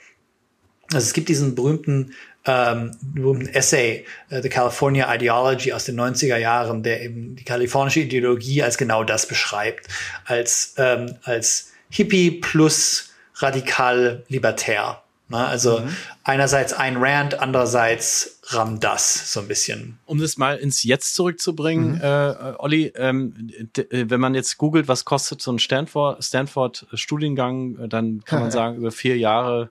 [0.92, 2.14] Also es gibt diesen berühmten,
[2.44, 8.00] ähm, berühmten Essay, uh, The California Ideology aus den 90er Jahren, der eben die kalifornische
[8.00, 9.86] Ideologie als genau das beschreibt,
[10.24, 15.02] als, ähm, als Hippie plus radikal libertär.
[15.28, 15.38] Ne?
[15.38, 15.96] Also mhm.
[16.24, 19.98] einerseits ein Rand, andererseits Ram das so ein bisschen.
[20.06, 22.00] Um das mal ins Jetzt zurückzubringen, mhm.
[22.02, 23.52] äh, Olli, ähm,
[23.90, 28.76] wenn man jetzt googelt, was kostet so ein Stanford, Stanford Studiengang, dann kann man sagen,
[28.76, 29.70] über vier Jahre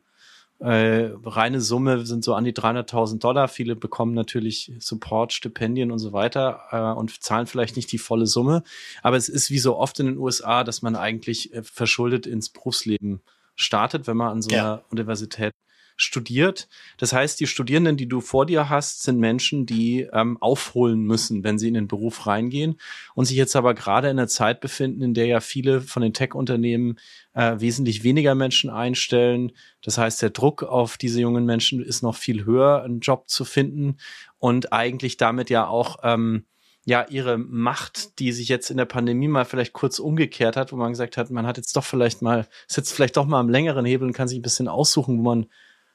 [0.59, 3.47] äh, reine Summe sind so an die 300.000 Dollar.
[3.47, 8.27] Viele bekommen natürlich Support, Stipendien und so weiter äh, und zahlen vielleicht nicht die volle
[8.27, 8.63] Summe.
[9.01, 12.49] Aber es ist wie so oft in den USA, dass man eigentlich äh, verschuldet ins
[12.49, 13.21] Berufsleben
[13.55, 15.53] startet, wenn man an so einer Universität
[15.99, 16.69] studiert.
[16.97, 21.43] Das heißt, die Studierenden, die du vor dir hast, sind Menschen, die ähm, aufholen müssen,
[21.43, 22.79] wenn sie in den Beruf reingehen
[23.15, 26.13] und sich jetzt aber gerade in einer Zeit befinden, in der ja viele von den
[26.13, 26.97] Tech-Unternehmen
[27.33, 29.51] äh, wesentlich weniger Menschen einstellen.
[29.81, 33.43] Das heißt, der Druck auf diese jungen Menschen ist noch viel höher, einen Job zu
[33.43, 33.97] finden
[34.37, 36.45] und eigentlich damit ja auch ähm,
[36.85, 40.75] ja ihre Macht, die sich jetzt in der Pandemie mal vielleicht kurz umgekehrt hat, wo
[40.75, 43.85] man gesagt hat, man hat jetzt doch vielleicht mal, sitzt vielleicht doch mal am längeren
[43.85, 45.47] Hebel und kann sich ein bisschen aussuchen, wo man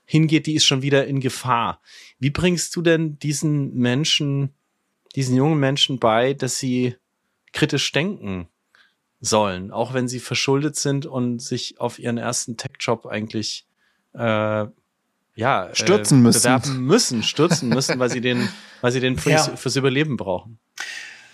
[0.04, 1.80] hingeht, die ist schon wieder in Gefahr.
[2.18, 4.54] Wie bringst du denn diesen Menschen,
[5.14, 6.96] diesen jungen Menschen bei, dass sie
[7.52, 8.48] kritisch denken
[9.20, 13.66] sollen, auch wenn sie verschuldet sind und sich auf ihren ersten Tech-Job eigentlich
[14.14, 14.66] äh,
[15.36, 16.42] ja äh, stürzen müssen.
[16.42, 18.48] bewerben müssen, stürzen müssen, weil sie den,
[18.80, 19.56] weil sie den fürs, ja.
[19.56, 20.58] fürs Überleben brauchen.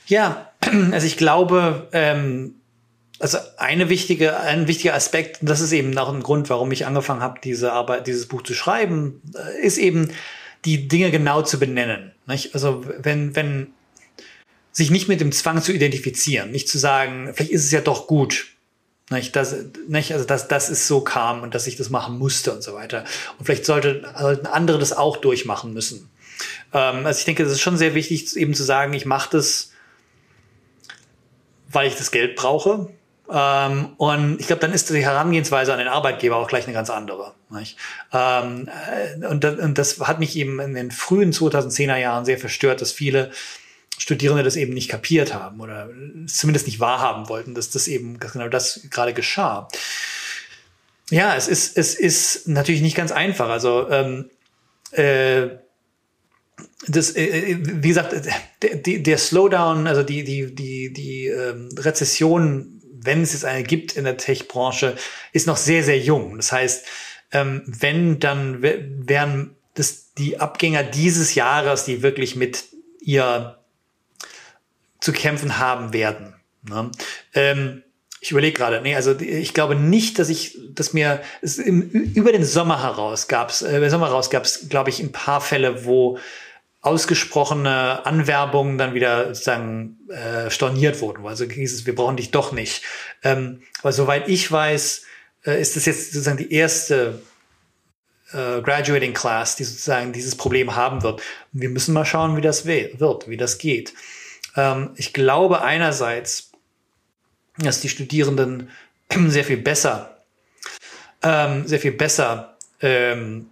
[0.07, 0.51] Ja,
[0.91, 2.60] also ich glaube, ähm,
[3.21, 6.87] also eine wichtige, ein wichtiger Aspekt, und das ist eben auch ein Grund, warum ich
[6.87, 10.11] angefangen habe, diese Arbeit, dieses Buch zu schreiben, äh, ist eben
[10.65, 12.13] die Dinge genau zu benennen.
[12.27, 12.55] Nicht?
[12.55, 13.69] Also wenn, wenn
[14.73, 18.07] sich nicht mit dem Zwang zu identifizieren, nicht zu sagen, vielleicht ist es ja doch
[18.07, 18.47] gut,
[19.11, 19.55] nicht, dass,
[19.89, 22.75] nicht, also dass, dass es so kam und dass ich das machen musste und so
[22.75, 23.05] weiter.
[23.39, 26.09] Und vielleicht sollte, sollten andere das auch durchmachen müssen.
[26.73, 29.73] Ähm, also ich denke, es ist schon sehr wichtig, eben zu sagen, ich mache das,
[31.69, 32.89] weil ich das Geld brauche
[33.33, 36.91] ähm, und ich glaube, dann ist die Herangehensweise an den Arbeitgeber auch gleich eine ganz
[36.91, 37.33] andere.
[38.13, 42.39] Ähm, äh, und, das, und das hat mich eben in den frühen 2010er Jahren sehr
[42.39, 43.31] verstört, dass viele
[43.99, 45.89] Studierende das eben nicht kapiert haben oder
[46.27, 49.69] zumindest nicht wahrhaben wollten, dass das eben genau das gerade geschah.
[51.11, 53.49] Ja, es ist, es ist natürlich nicht ganz einfach.
[53.49, 54.31] Also ähm,
[54.93, 55.49] äh,
[56.89, 58.15] das, äh, äh wie gesagt,
[58.63, 63.97] der, der Slowdown, also die, die, die, die ähm, Rezession wenn es jetzt eine gibt
[63.97, 64.97] in der Tech-Branche,
[65.33, 66.37] ist noch sehr, sehr jung.
[66.37, 66.87] Das heißt,
[67.33, 72.65] ähm, wenn, dann wären das die Abgänger dieses Jahres, die wirklich mit
[73.01, 73.59] ihr
[75.01, 76.35] zu kämpfen haben werden.
[76.69, 76.91] Ne?
[77.35, 77.83] Ähm,
[78.21, 81.23] ich überlege gerade, nee, also ich glaube nicht, dass ich, dass mir
[81.65, 85.13] im, über den Sommer heraus gab es, äh, Sommer heraus gab es, glaube ich, ein
[85.13, 86.19] paar Fälle, wo
[86.83, 91.27] ausgesprochene Anwerbungen dann wieder sozusagen äh, storniert wurden.
[91.27, 92.83] Also hieß es, wir brauchen dich doch nicht.
[93.23, 95.03] Ähm, aber soweit ich weiß,
[95.45, 97.21] äh, ist das jetzt sozusagen die erste
[98.33, 101.21] äh, Graduating Class, die sozusagen dieses Problem haben wird.
[101.53, 103.93] Und wir müssen mal schauen, wie das wird, wie das geht.
[104.57, 106.51] Ähm, ich glaube einerseits,
[107.59, 108.71] dass die Studierenden
[109.29, 110.23] sehr viel besser,
[111.23, 113.51] ähm, sehr viel besser ähm,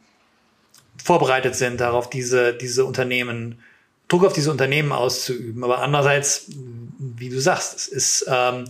[1.08, 3.60] vorbereitet sind, darauf diese, diese Unternehmen,
[4.08, 5.64] Druck auf diese Unternehmen auszuüben.
[5.64, 6.50] Aber andererseits,
[6.98, 8.66] wie du sagst, es ist, ähm,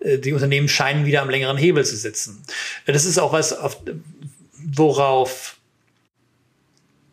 [0.00, 2.42] äh, die Unternehmen scheinen wieder am längeren Hebel zu sitzen.
[2.84, 3.78] Das ist auch was, auf,
[4.52, 5.56] worauf,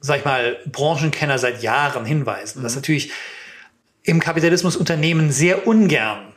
[0.01, 2.63] sag ich mal, Branchenkenner seit Jahren hinweisen, mhm.
[2.63, 3.13] dass natürlich
[4.03, 6.33] im Kapitalismus Unternehmen sehr ungern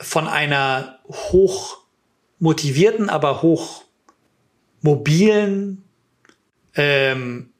[0.00, 1.76] von einer hoch
[2.38, 3.84] motivierten, aber hoch
[4.80, 5.84] mobilen
[6.74, 7.50] ähm,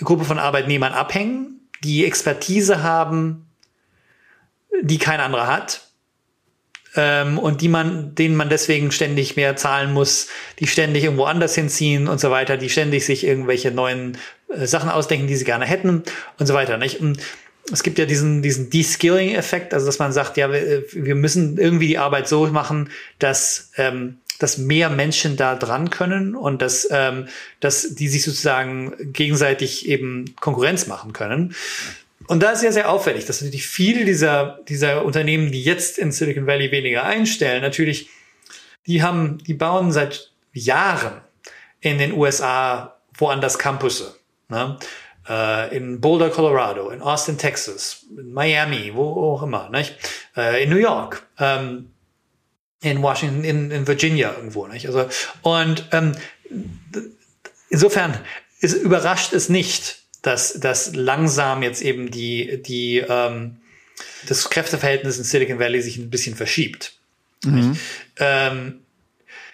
[0.00, 3.46] Gruppe von Arbeitnehmern abhängen, die Expertise haben,
[4.82, 5.82] die kein anderer hat
[6.96, 10.28] ähm, und die man, denen man deswegen ständig mehr zahlen muss,
[10.58, 14.90] die ständig irgendwo anders hinziehen und so weiter, die ständig sich irgendwelche neuen äh, Sachen
[14.90, 16.02] ausdenken, die sie gerne hätten
[16.38, 16.78] und so weiter.
[16.78, 17.00] Nicht?
[17.00, 17.18] Und
[17.70, 21.86] es gibt ja diesen, diesen De-Skilling-Effekt, also dass man sagt, ja, wir, wir müssen irgendwie
[21.86, 27.28] die Arbeit so machen, dass ähm, dass mehr Menschen da dran können und dass, ähm,
[27.60, 31.54] dass die sich sozusagen gegenseitig eben Konkurrenz machen können.
[32.26, 36.12] Und da ist ja sehr auffällig, dass natürlich viele dieser, dieser Unternehmen, die jetzt in
[36.12, 38.08] Silicon Valley weniger einstellen, natürlich,
[38.86, 41.20] die haben, die bauen seit Jahren
[41.80, 44.16] in den USA woanders Campusse.
[44.48, 44.78] Ne?
[45.28, 49.96] Äh, in Boulder, Colorado, in Austin, Texas, in Miami, wo auch immer, nicht?
[50.36, 51.26] Äh, in New York.
[51.38, 51.91] Ähm,
[52.82, 54.86] in Washington, in, in Virginia irgendwo, nicht?
[54.86, 55.08] Also,
[55.42, 56.12] und ähm,
[57.70, 58.18] insofern
[58.60, 63.56] ist, überrascht es nicht, dass, dass langsam jetzt eben die, die ähm,
[64.26, 66.94] das Kräfteverhältnis in Silicon Valley sich ein bisschen verschiebt.
[67.44, 67.78] Mhm.
[68.18, 68.80] Ähm,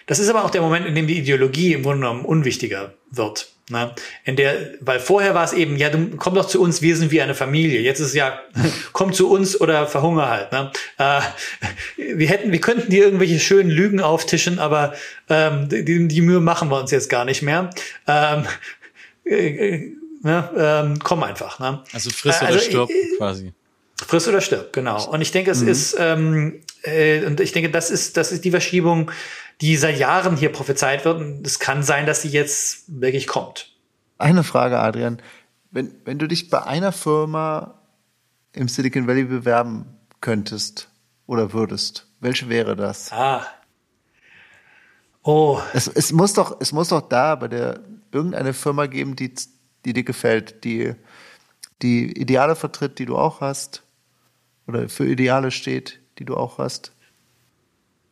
[0.06, 3.52] das ist aber auch der Moment, in dem die Ideologie im Grunde genommen unwichtiger wird.
[3.70, 3.94] Ne?
[4.24, 7.10] In der, weil vorher war es eben, ja, du komm doch zu uns, wir sind
[7.10, 7.80] wie eine Familie.
[7.80, 8.40] Jetzt ist es ja,
[8.92, 10.52] komm zu uns oder verhunger halt.
[10.52, 10.70] Ne?
[10.98, 11.20] Äh,
[11.96, 14.94] wir hätten, wir könnten dir irgendwelche schönen Lügen auftischen, aber
[15.28, 17.70] ähm, die, die Mühe machen wir uns jetzt gar nicht mehr.
[18.06, 18.44] Ähm,
[19.24, 19.92] äh,
[20.22, 21.58] ne, ähm, komm einfach.
[21.58, 21.82] Ne?
[21.92, 23.52] Also friss oder also, stirb äh, quasi.
[24.06, 25.08] Friss oder stirb, genau.
[25.08, 25.68] Und ich denke, es mhm.
[25.68, 29.10] ist, ähm, äh, und ich denke, das ist, das ist die Verschiebung,
[29.60, 31.20] die seit Jahren hier prophezeit wird.
[31.20, 33.72] Und es kann sein, dass sie jetzt wirklich kommt.
[34.18, 35.20] Eine Frage, Adrian.
[35.70, 37.80] Wenn, wenn du dich bei einer Firma
[38.52, 39.86] im Silicon Valley bewerben
[40.20, 40.88] könntest
[41.26, 43.12] oder würdest, welche wäre das?
[43.12, 43.46] Ah.
[45.22, 45.60] Oh.
[45.74, 47.80] Es, es muss doch, es muss doch da bei der
[48.12, 49.34] irgendeine Firma geben, die,
[49.84, 50.94] die dir gefällt, die
[51.82, 53.82] die Ideale vertritt, die du auch hast
[54.66, 56.92] oder für Ideale steht, die du auch hast?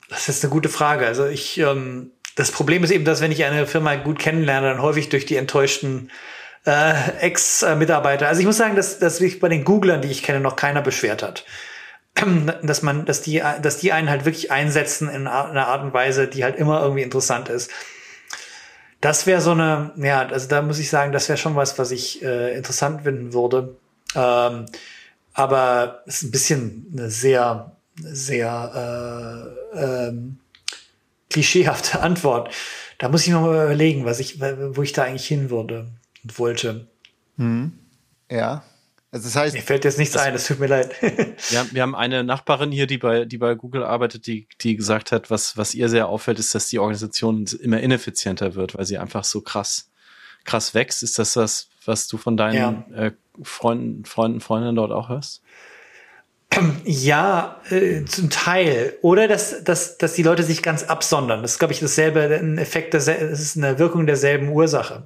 [0.08, 1.06] Das ist eine gute Frage.
[1.06, 4.82] Also ich, ähm, das Problem ist eben, dass wenn ich eine Firma gut kennenlerne, dann
[4.82, 6.10] häufig durch die enttäuschten
[6.66, 8.28] äh, Ex-Mitarbeiter.
[8.28, 10.82] Also ich muss sagen, dass, dass sich bei den Googlern, die ich kenne, noch keiner
[10.82, 11.44] beschwert hat.
[12.62, 16.26] Dass man, dass die, dass die einen halt wirklich einsetzen in einer Art und Weise,
[16.26, 17.70] die halt immer irgendwie interessant ist.
[19.02, 21.90] Das wäre so eine, ja, also da muss ich sagen, das wäre schon was, was
[21.90, 23.76] ich äh, interessant finden würde.
[24.14, 24.64] Ähm,
[25.34, 29.78] aber es ist ein bisschen eine sehr, sehr äh,
[30.08, 30.38] ähm,
[31.30, 32.54] klischeehafte Antwort.
[32.98, 35.88] Da muss ich noch mal überlegen, was ich, wo ich da eigentlich hin würde
[36.22, 36.86] und wollte.
[37.36, 37.72] Hm.
[38.30, 38.64] Ja.
[39.12, 40.94] Also das heißt, mir fällt jetzt nichts ein, es tut mir leid.
[41.00, 44.76] wir, haben, wir haben eine Nachbarin hier, die bei, die bei Google arbeitet, die, die
[44.76, 48.84] gesagt hat, was, was ihr sehr auffällt, ist, dass die Organisation immer ineffizienter wird, weil
[48.84, 49.90] sie einfach so krass,
[50.44, 51.02] krass wächst.
[51.02, 53.06] Ist das das, was du von deinen ja.
[53.06, 53.12] äh,
[53.42, 55.42] Freunden, Freunden, Freundinnen dort auch hörst?
[56.84, 58.94] Ja, äh, zum Teil.
[59.02, 61.42] Oder dass, dass, dass die Leute sich ganz absondern.
[61.42, 65.04] Das ist, glaube ich, dasselbe, ein Effekt, das ist eine Wirkung derselben Ursache.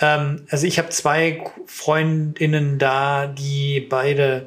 [0.00, 4.46] Ähm, also ich habe zwei Freundinnen da, die beide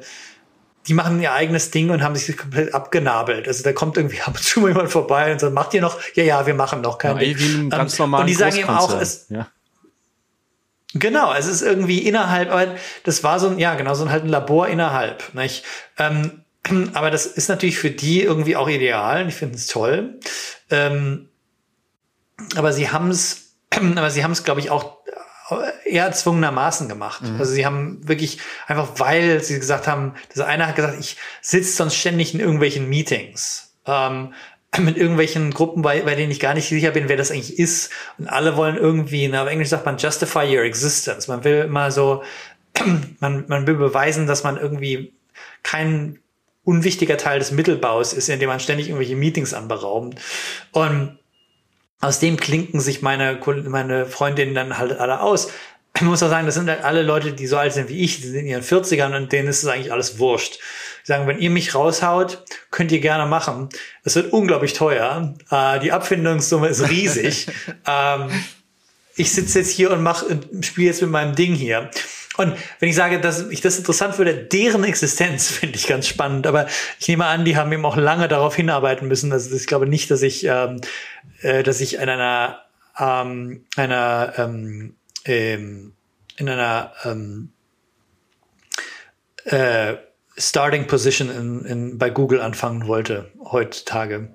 [0.88, 3.46] die machen ihr eigenes Ding und haben sich komplett abgenabelt.
[3.46, 5.98] Also da kommt irgendwie ab und zu mal jemand vorbei und sagt, macht ihr noch?
[6.14, 8.70] Ja, ja, wir machen noch kein ja, Wie einem ganz normalen Und die sagen eben
[8.70, 9.48] auch, es, ja.
[10.98, 14.24] Genau, es ist irgendwie innerhalb, aber das war so ein, ja, genau, so ein halt
[14.24, 15.64] ein Labor innerhalb, nicht?
[15.98, 16.42] Ähm,
[16.94, 20.18] aber das ist natürlich für die irgendwie auch ideal und ich finde es toll.
[20.70, 21.28] Ähm,
[22.56, 24.98] aber sie haben es, aber sie haben es, glaube ich, auch
[25.84, 27.22] eher erzwungenermaßen gemacht.
[27.22, 27.38] Mhm.
[27.38, 31.72] Also sie haben wirklich einfach, weil sie gesagt haben, das eine hat gesagt, ich sitze
[31.72, 33.74] sonst ständig in irgendwelchen Meetings.
[33.86, 34.34] Ähm,
[34.78, 37.90] mit irgendwelchen Gruppen, bei, bei denen ich gar nicht sicher bin, wer das eigentlich ist.
[38.18, 41.28] Und alle wollen irgendwie, na, auf Englisch sagt man justify your existence.
[41.28, 42.22] Man will immer so,
[43.20, 45.12] man, man will beweisen, dass man irgendwie
[45.62, 46.18] kein
[46.64, 50.20] unwichtiger Teil des Mittelbaus ist, indem man ständig irgendwelche Meetings anberaubt.
[50.72, 51.18] Und
[52.00, 55.50] aus dem klinken sich meine, meine Freundinnen dann halt alle aus.
[55.94, 58.20] Ich muss auch sagen, das sind halt alle Leute, die so alt sind wie ich,
[58.20, 60.58] die sind in ihren 40ern und denen ist es eigentlich alles wurscht.
[61.02, 63.68] Die sagen, wenn ihr mich raushaut, könnt ihr gerne machen.
[64.04, 65.34] Es wird unglaublich teuer.
[65.50, 67.48] Äh, die Abfindungssumme ist riesig.
[67.86, 68.30] ähm,
[69.16, 70.24] ich sitze jetzt hier und mach,
[70.60, 71.90] spiele jetzt mit meinem Ding hier.
[72.38, 76.46] Und wenn ich sage, dass ich das interessant würde, deren Existenz finde ich ganz spannend.
[76.46, 76.68] Aber
[77.00, 79.32] ich nehme an, die haben eben auch lange darauf hinarbeiten müssen.
[79.32, 80.80] Also ich glaube nicht, dass ich, ähm,
[81.42, 82.60] äh, dass ich in einer,
[82.98, 84.94] ähm, einer, ähm,
[85.28, 85.92] ähm,
[86.36, 87.52] in einer ähm,
[89.44, 89.96] äh,
[90.36, 94.30] Starting Position in, in, bei Google anfangen wollte heutzutage.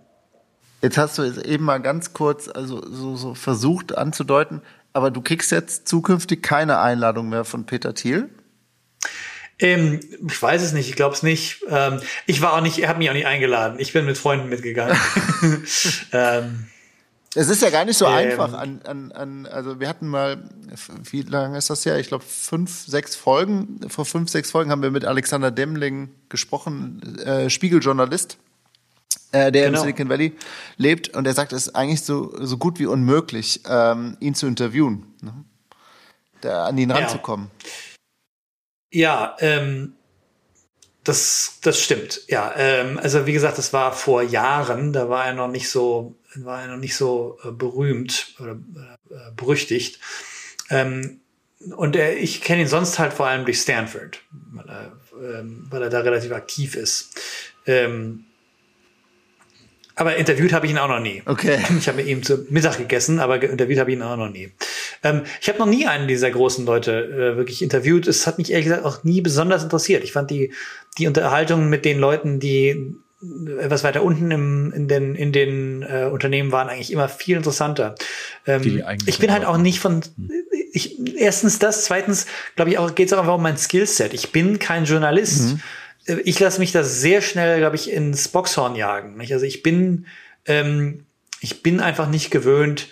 [0.82, 4.61] Jetzt hast du es eben mal ganz kurz also so, so versucht anzudeuten,
[4.91, 8.30] aber du kriegst jetzt zukünftig keine Einladung mehr von Peter Thiel?
[9.60, 11.64] Ähm, ich weiß es nicht, ich glaube es nicht.
[11.70, 13.80] Ähm, ich war auch nicht, er hat mich auch nicht eingeladen.
[13.80, 14.98] Ich bin mit Freunden mitgegangen.
[16.11, 16.68] ähm,
[17.35, 18.53] es ist ja gar nicht so ähm, einfach.
[18.53, 20.43] An, an, an, also wir hatten mal,
[21.03, 21.97] wie lange ist das ja?
[21.97, 23.80] Ich glaube fünf, sechs Folgen.
[23.89, 28.38] Vor fünf, sechs Folgen haben wir mit Alexander Demling gesprochen, äh, Spiegeljournalist
[29.34, 29.80] äh, der genau.
[29.80, 30.34] im Silicon Valley
[30.77, 34.47] lebt und er sagt, es ist eigentlich so, so gut wie unmöglich, ähm, ihn zu
[34.47, 35.34] interviewen, ne?
[36.41, 37.49] da an ihn ranzukommen.
[38.91, 39.93] Ja, ja ähm,
[41.03, 42.22] das, das stimmt.
[42.27, 46.15] Ja, ähm, also wie gesagt, das war vor Jahren, da war er noch nicht so,
[46.35, 49.99] war er noch nicht so äh, berühmt oder äh, berüchtigt.
[50.69, 51.19] Ähm,
[51.76, 54.19] und er, ich kenne ihn sonst halt vor allem durch Stanford,
[54.51, 57.19] weil er, ähm, weil er da relativ aktiv ist.
[57.65, 58.26] Ähm,
[59.95, 61.22] aber interviewt habe ich ihn auch noch nie.
[61.26, 61.60] Okay.
[61.77, 64.51] Ich habe mit ihm zu Mittag gegessen, aber interviewt habe ich ihn auch noch nie.
[65.03, 68.07] Ähm, ich habe noch nie einen dieser großen Leute äh, wirklich interviewt.
[68.07, 70.03] Es hat mich ehrlich gesagt auch nie besonders interessiert.
[70.03, 70.51] Ich fand die,
[70.97, 72.95] die Unterhaltung mit den Leuten, die
[73.59, 77.95] etwas weiter unten im, in den, in den äh, Unternehmen waren, eigentlich immer viel interessanter.
[78.45, 80.01] Ähm, ich bin halt auch nicht von,
[80.71, 82.25] ich, erstens das, zweitens,
[82.55, 84.13] glaube ich auch, geht es auch einfach um mein Skillset.
[84.13, 85.53] Ich bin kein Journalist.
[85.53, 85.61] Mhm
[86.05, 89.17] äh, ich lasse mich da sehr schnell, glaube ich, ins Boxhorn jagen.
[89.17, 89.33] Nicht?
[89.33, 90.05] Also ich bin,
[90.45, 91.05] ähm,
[91.39, 92.87] ich bin einfach nicht gewöhnt,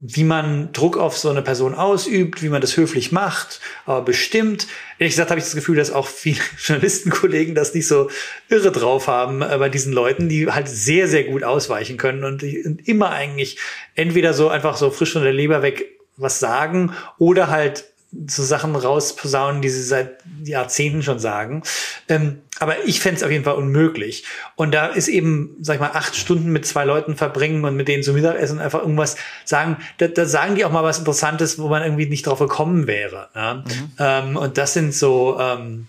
[0.00, 4.66] wie man Druck auf so eine Person ausübt, wie man das höflich macht, aber bestimmt.
[4.98, 8.10] Ehrlich gesagt habe ich das Gefühl, dass auch viele Journalistenkollegen das nicht so
[8.48, 12.42] irre drauf haben äh, bei diesen Leuten, die halt sehr, sehr gut ausweichen können und
[12.42, 13.58] immer eigentlich
[13.94, 17.91] entweder so einfach so frisch von der Leber weg was sagen oder halt
[18.26, 21.62] so Sachen rausposaunen, die sie seit Jahrzehnten schon sagen.
[22.08, 24.24] Ähm, aber ich fände es auf jeden Fall unmöglich.
[24.54, 27.88] Und da ist eben, sag ich mal, acht Stunden mit zwei Leuten verbringen und mit
[27.88, 29.78] denen zum Mittagessen einfach irgendwas sagen.
[29.98, 33.28] Da, da sagen die auch mal was Interessantes, wo man irgendwie nicht drauf gekommen wäre.
[33.34, 33.54] Ja?
[33.54, 33.92] Mhm.
[33.98, 35.86] Ähm, und das sind so, ähm,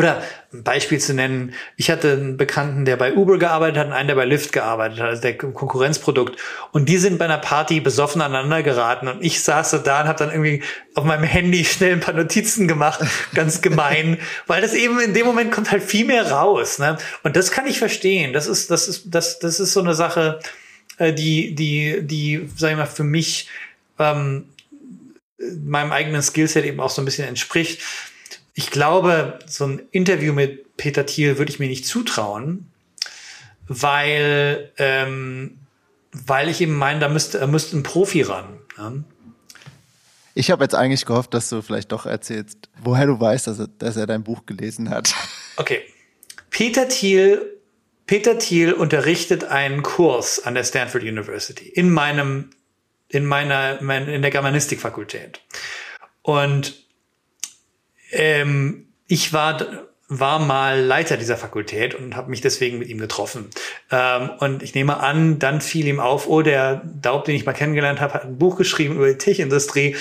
[0.00, 3.92] oder ein Beispiel zu nennen, ich hatte einen Bekannten, der bei Uber gearbeitet hat und
[3.92, 6.40] einen, der bei Lyft gearbeitet hat, also der Konkurrenzprodukt.
[6.72, 10.08] Und die sind bei einer Party besoffen aneinander geraten und ich saß so da und
[10.08, 10.62] habe dann irgendwie
[10.94, 13.00] auf meinem Handy schnell ein paar Notizen gemacht,
[13.34, 14.16] ganz gemein,
[14.46, 16.78] weil das eben in dem Moment kommt halt viel mehr raus.
[16.78, 16.96] Ne?
[17.22, 18.32] Und das kann ich verstehen.
[18.32, 20.40] Das ist, das ist, das, das ist so eine Sache,
[20.96, 23.50] äh, die, die, die, sag ich mal, für mich
[23.98, 24.46] ähm,
[25.62, 27.82] meinem eigenen Skillset eben auch so ein bisschen entspricht
[28.60, 32.70] ich glaube, so ein Interview mit Peter Thiel würde ich mir nicht zutrauen,
[33.66, 35.56] weil, ähm,
[36.12, 38.58] weil ich eben meine, da müsste, da müsste ein Profi ran.
[38.76, 38.92] Ja?
[40.34, 43.68] Ich habe jetzt eigentlich gehofft, dass du vielleicht doch erzählst, woher du weißt, dass er,
[43.78, 45.14] dass er dein Buch gelesen hat.
[45.56, 45.80] Okay.
[46.50, 47.58] Peter Thiel,
[48.04, 52.50] Peter Thiel unterrichtet einen Kurs an der Stanford University in meinem,
[53.08, 55.40] in meiner, in der Germanistikfakultät.
[56.20, 56.79] Und
[58.10, 59.58] ähm, ich war
[60.12, 63.48] war mal Leiter dieser Fakultät und habe mich deswegen mit ihm getroffen.
[63.92, 67.52] Ähm, und ich nehme an, dann fiel ihm auf, oh, der Daub, den ich mal
[67.52, 69.94] kennengelernt habe, hat ein Buch geschrieben über die Tech-Industrie.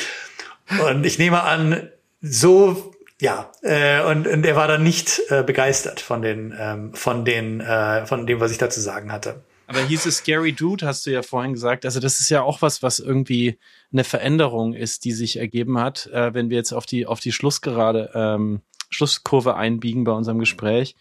[0.90, 1.90] Und ich nehme an,
[2.22, 2.92] so
[3.22, 7.60] ja, äh, und, und er war dann nicht äh, begeistert von den, ähm, von den,
[7.60, 9.44] äh, von dem, was ich da zu sagen hatte.
[9.70, 11.86] Aber hieß es Scary Dude, hast du ja vorhin gesagt.
[11.86, 13.60] Also das ist ja auch was, was irgendwie
[13.94, 17.32] eine Veränderung ist, die sich ergeben hat, äh, wenn wir jetzt auf die, auf die
[17.32, 20.96] Schlussgerade, ähm, Schlusskurve einbiegen bei unserem Gespräch,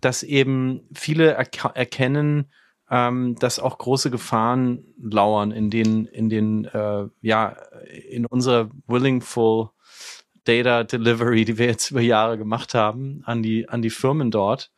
[0.00, 2.52] dass eben viele erk erkennen,
[2.88, 7.56] ähm, dass auch große Gefahren lauern in den, in den, äh, ja,
[8.08, 9.70] in unserer willingful
[10.44, 14.70] Data Delivery, die wir jetzt über Jahre gemacht haben, an die, an die Firmen dort.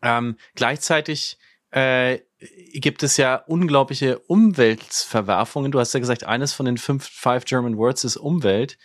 [0.00, 1.36] Ähm, gleichzeitig
[1.70, 2.20] äh,
[2.72, 5.72] gibt es ja unglaubliche Umweltverwerfungen.
[5.72, 8.78] Du hast ja gesagt, eines von den fünf Five German Words ist Umwelt.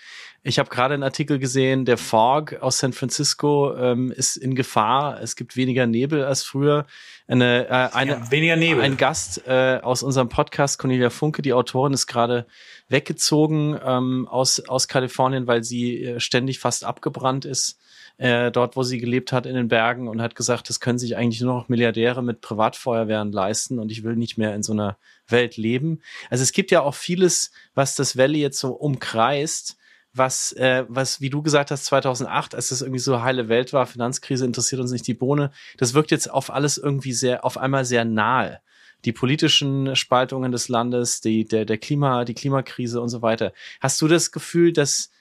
[0.44, 5.20] Ich habe gerade einen Artikel gesehen, der Fog aus San Francisco ähm, ist in Gefahr.
[5.22, 6.86] Es gibt weniger Nebel als früher.
[7.28, 8.84] Eine, äh, eine, ja, weniger Nebel.
[8.84, 12.46] Ein Gast äh, aus unserem Podcast, Cornelia Funke, die Autorin, ist gerade
[12.90, 17.80] weggezogen ähm, aus, aus Kalifornien, weil sie äh, ständig fast abgebrannt ist
[18.18, 21.18] äh, dort, wo sie gelebt hat in den Bergen und hat gesagt, das können sich
[21.18, 24.98] eigentlich nur noch Milliardäre mit Privatfeuerwehren leisten und ich will nicht mehr in so einer
[25.28, 26.02] Welt leben.
[26.30, 29.78] Also es gibt ja auch vieles, was das Valley jetzt so umkreist,
[30.14, 33.86] was, äh, was, wie du gesagt hast, 2008, als das irgendwie so heile Welt war,
[33.86, 37.84] Finanzkrise interessiert uns nicht die Bohne, das wirkt jetzt auf alles irgendwie sehr, auf einmal
[37.84, 38.62] sehr nahe.
[39.04, 43.52] Die politischen Spaltungen des Landes, die, der, der Klima, die Klimakrise und so weiter.
[43.82, 45.12] Hast du das Gefühl, dass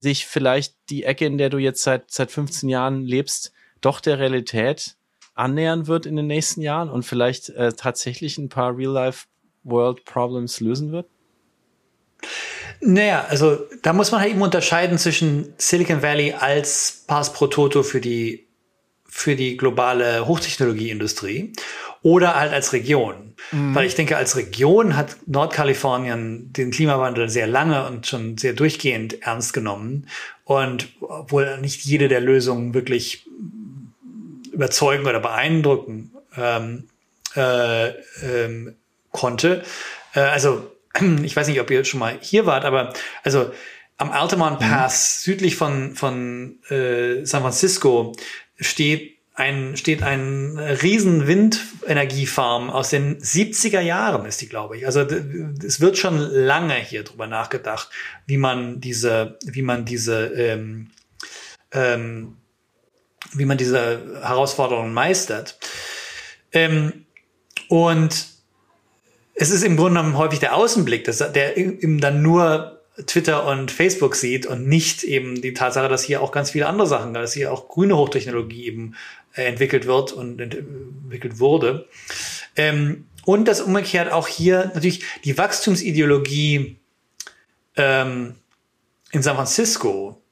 [0.00, 4.18] sich vielleicht die Ecke, in der du jetzt seit, seit 15 Jahren lebst, doch der
[4.18, 4.96] Realität
[5.34, 11.06] annähern wird in den nächsten Jahren und vielleicht äh, tatsächlich ein paar Real-Life-World-Problems lösen wird?
[12.80, 17.82] Naja, also da muss man halt eben unterscheiden zwischen Silicon Valley als Pass pro Toto
[17.82, 18.48] für die,
[19.04, 21.52] für die globale Hochtechnologieindustrie
[22.08, 23.34] oder halt als Region.
[23.52, 23.74] Mhm.
[23.74, 29.22] Weil ich denke, als Region hat Nordkalifornien den Klimawandel sehr lange und schon sehr durchgehend
[29.22, 30.08] ernst genommen.
[30.44, 33.26] Und obwohl nicht jede der Lösungen wirklich
[34.52, 36.84] überzeugen oder beeindrucken ähm,
[37.36, 37.88] äh,
[38.22, 38.74] ähm,
[39.12, 39.62] konnte.
[40.14, 40.70] Äh, also
[41.22, 43.50] ich weiß nicht, ob ihr schon mal hier wart, aber also
[43.98, 44.64] am Altamont mhm.
[44.64, 45.30] Pass mhm.
[45.30, 48.14] südlich von, von äh, San Francisco
[48.58, 54.84] steht ein, steht ein riesen Windenergiefarm aus den 70er Jahren ist die, glaube ich.
[54.84, 57.88] Also es wird schon lange hier drüber nachgedacht,
[58.26, 60.90] wie man diese, wie man diese, ähm,
[61.70, 62.36] ähm,
[63.32, 65.58] wie man diese Herausforderungen meistert.
[66.50, 67.06] Ähm,
[67.68, 68.26] und
[69.34, 73.70] es ist im Grunde genommen häufig der Außenblick, dass der eben dann nur Twitter und
[73.70, 77.34] Facebook sieht und nicht eben die Tatsache, dass hier auch ganz viele andere Sachen, dass
[77.34, 78.96] hier auch grüne Hochtechnologie eben
[79.46, 81.88] entwickelt wird und entwickelt wurde.
[82.56, 86.78] Ähm, und das umgekehrt auch hier natürlich die Wachstumsideologie
[87.76, 88.34] ähm,
[89.12, 90.22] in San Francisco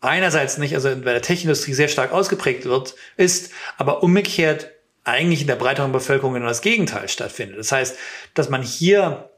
[0.00, 4.70] einerseits nicht, also in der Tech-Industrie sehr stark ausgeprägt wird, ist, aber umgekehrt
[5.04, 7.58] eigentlich in der breiteren Bevölkerung genau das Gegenteil stattfindet.
[7.58, 7.96] Das heißt,
[8.34, 9.30] dass man hier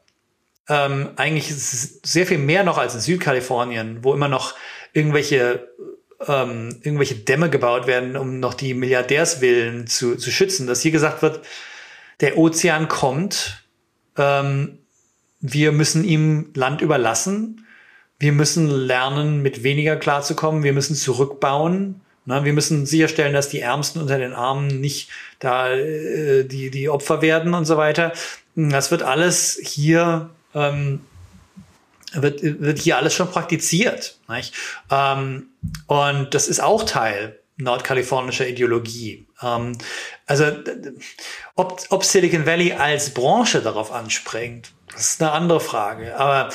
[0.68, 4.54] ähm, eigentlich sehr viel mehr noch als in Südkalifornien, wo immer noch
[4.92, 5.68] irgendwelche
[6.26, 11.22] ähm, irgendwelche Dämme gebaut werden, um noch die Milliardärswillen zu, zu schützen, dass hier gesagt
[11.22, 11.40] wird,
[12.20, 13.64] der Ozean kommt,
[14.16, 14.78] ähm,
[15.40, 17.66] wir müssen ihm Land überlassen,
[18.18, 23.60] wir müssen lernen, mit weniger klarzukommen, wir müssen zurückbauen, na, wir müssen sicherstellen, dass die
[23.60, 25.10] Ärmsten unter den Armen nicht
[25.40, 28.12] da äh, die, die Opfer werden und so weiter.
[28.54, 31.00] Das wird alles hier ähm,
[32.14, 34.18] wird, wird hier alles schon praktiziert.
[34.28, 34.54] Nicht?
[34.90, 35.48] Ähm,
[35.86, 39.26] und das ist auch Teil nordkalifornischer Ideologie.
[39.42, 39.78] Ähm,
[40.26, 40.46] also
[41.54, 46.16] ob, ob Silicon Valley als Branche darauf anspringt, das ist eine andere Frage.
[46.16, 46.50] Aber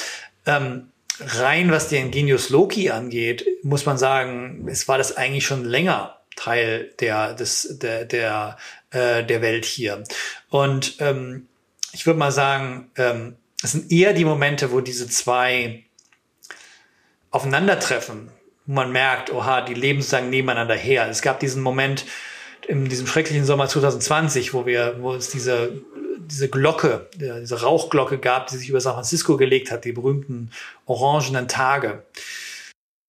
[0.45, 5.65] ähm, rein was den Genius Loki angeht, muss man sagen, es war das eigentlich schon
[5.65, 8.57] länger Teil der des der der
[8.91, 10.03] äh, der Welt hier.
[10.49, 11.47] Und ähm,
[11.91, 15.83] ich würde mal sagen, ähm, es sind eher die Momente, wo diese zwei
[17.31, 18.29] aufeinandertreffen,
[18.65, 21.07] wo man merkt, oha, die leben sozusagen nebeneinander her.
[21.09, 22.05] Es gab diesen Moment
[22.67, 25.81] in diesem schrecklichen Sommer 2020, wo wir, wo es diese,
[26.19, 30.51] diese Glocke, diese Rauchglocke gab, die sich über San Francisco gelegt hat, die berühmten
[30.85, 32.03] orangenen Tage.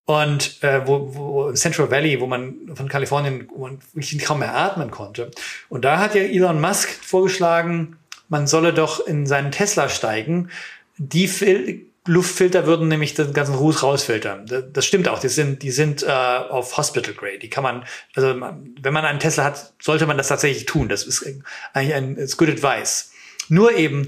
[0.07, 4.57] Und äh, wo, wo Central Valley, wo man von Kalifornien wo man wirklich kaum mehr
[4.57, 5.31] atmen konnte.
[5.69, 8.00] Und da hat ja Elon Musk vorgeschlagen,
[8.31, 10.51] man solle doch in seinen Tesla steigen.
[10.97, 14.47] Die Fil Luftfilter würden nämlich den ganzen Ruß rausfiltern.
[14.73, 15.19] Das stimmt auch.
[15.19, 17.39] Die sind, die sind äh, auf Hospital Grade.
[17.39, 17.85] Die kann man,
[18.15, 20.89] also wenn man einen Tesla hat, sollte man das tatsächlich tun.
[20.89, 21.27] Das ist
[21.75, 23.13] eigentlich ein ist good advice.
[23.49, 24.07] Nur eben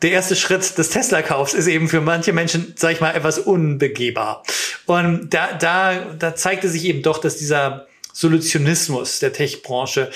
[0.00, 4.44] der erste Schritt des Tesla-Kaufs ist eben für manche Menschen, sag ich mal, etwas unbegehbar.
[4.86, 10.10] Und da, da, da zeigte sich eben doch, dass dieser Solutionismus der Tech-Branche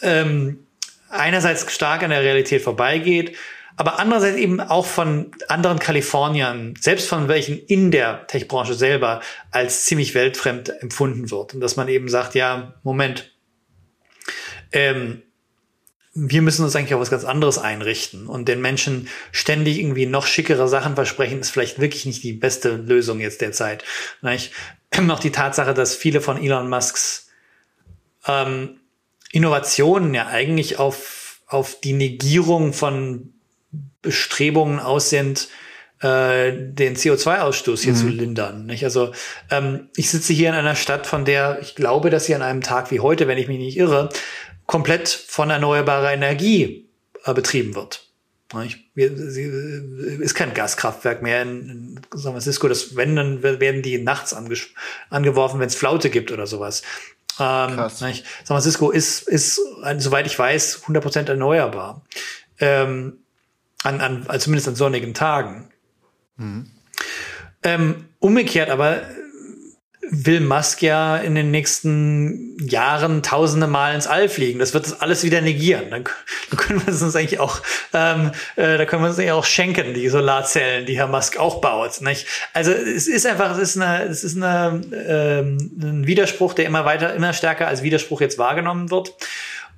[0.00, 0.66] ähm,
[1.10, 3.36] einerseits stark an der Realität vorbeigeht,
[3.76, 9.84] aber andererseits eben auch von anderen Kaliforniern, selbst von welchen in der Tech-Branche selber, als
[9.86, 11.54] ziemlich weltfremd empfunden wird.
[11.54, 13.34] Und dass man eben sagt, ja, Moment,
[14.72, 15.22] ähm,
[16.12, 20.26] wir müssen uns eigentlich auf was ganz anderes einrichten und den Menschen ständig irgendwie noch
[20.26, 23.84] schickere Sachen versprechen, ist vielleicht wirklich nicht die beste Lösung jetzt derzeit.
[25.00, 27.30] Noch die Tatsache, dass viele von Elon Musks
[28.26, 28.79] ähm,
[29.32, 33.32] Innovationen ja eigentlich auf, auf die Negierung von
[34.02, 35.48] Bestrebungen aus sind,
[36.00, 37.96] äh, den CO2-Ausstoß hier mhm.
[37.96, 38.66] zu lindern.
[38.66, 38.84] Nicht?
[38.84, 39.12] Also
[39.50, 42.62] ähm, ich sitze hier in einer Stadt, von der ich glaube, dass sie an einem
[42.62, 44.08] Tag wie heute, wenn ich mich nicht irre,
[44.66, 46.88] komplett von erneuerbarer Energie
[47.24, 48.06] äh, betrieben wird.
[48.94, 52.66] Wir, sie, äh, ist kein Gaskraftwerk mehr in, in San Francisco.
[52.66, 56.82] Das, wenn, dann werden die nachts angeworfen, wenn es Flaute gibt oder sowas.
[57.40, 58.00] Ähm, Krass.
[58.00, 58.24] Nicht?
[58.44, 59.60] San Francisco ist, ist,
[59.98, 62.02] soweit ich weiß, 100% erneuerbar.
[62.58, 63.18] Ähm,
[63.82, 65.70] an, an, also zumindest an sonnigen Tagen.
[66.36, 66.70] Mhm.
[67.62, 69.02] Ähm, umgekehrt aber
[70.10, 74.58] will Musk ja in den nächsten Jahren tausende Mal ins All fliegen.
[74.58, 75.90] Das wird das alles wieder negieren.
[75.90, 76.04] Dann,
[76.50, 77.60] dann können wir es uns eigentlich auch,
[77.94, 81.60] ähm, äh, da können wir uns eigentlich auch schenken, die Solarzellen, die Herr Musk auch
[81.60, 82.00] baut.
[82.00, 82.26] Nicht?
[82.52, 86.84] Also es ist einfach, es ist eine, es ist eine, ähm, ein Widerspruch, der immer
[86.84, 89.14] weiter, immer stärker als Widerspruch jetzt wahrgenommen wird.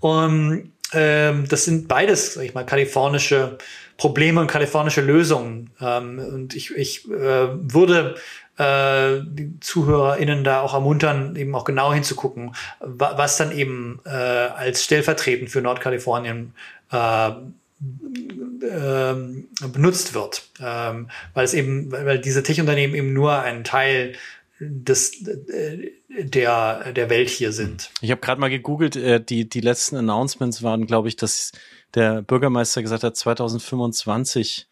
[0.01, 3.59] Und ähm, das sind beides, sag ich mal, kalifornische
[3.97, 5.71] Probleme und kalifornische Lösungen.
[5.81, 8.17] Ähm, und ich, ich äh, würde
[8.63, 14.11] äh, die ZuhörerInnen da auch ermuntern, eben auch genau hinzugucken, wa was dann eben äh,
[14.11, 16.55] als stellvertretend für Nordkalifornien
[16.93, 19.15] äh, äh,
[19.73, 20.49] benutzt wird.
[20.61, 24.15] Ähm, weil es eben, weil diese Tech-Unternehmen eben nur ein Teil
[24.61, 27.91] des äh, der der Welt hier sind.
[28.01, 31.53] Ich habe gerade mal gegoogelt, äh, die die letzten Announcements waren, glaube ich, dass
[31.95, 34.69] der Bürgermeister gesagt hat, 2025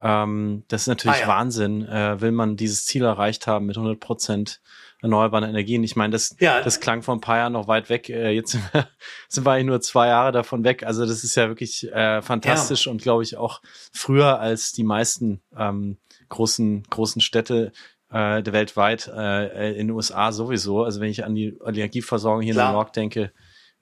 [0.00, 1.28] ähm, das ist natürlich ah, ja.
[1.28, 1.86] Wahnsinn.
[1.86, 4.60] Äh, will man dieses Ziel erreicht haben mit 100 Prozent
[5.00, 5.84] erneuerbaren Energien.
[5.84, 6.60] Ich meine, das, ja.
[6.60, 8.08] das klang vor ein paar Jahren noch weit weg.
[8.08, 8.88] Äh, jetzt sind wir,
[9.28, 10.82] sind wir eigentlich nur zwei Jahre davon weg.
[10.82, 12.92] Also das ist ja wirklich äh, fantastisch ja.
[12.92, 13.60] und glaube ich auch
[13.92, 15.98] früher als die meisten ähm,
[16.28, 17.72] großen großen Städte
[18.10, 20.84] äh, der weltweit äh, in den USA sowieso.
[20.84, 22.68] Also wenn ich an die Energieversorgung hier Klar.
[22.68, 23.32] in New York denke,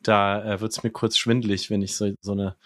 [0.03, 2.57] da äh, wird es mir kurz schwindelig, wenn ich so, so eine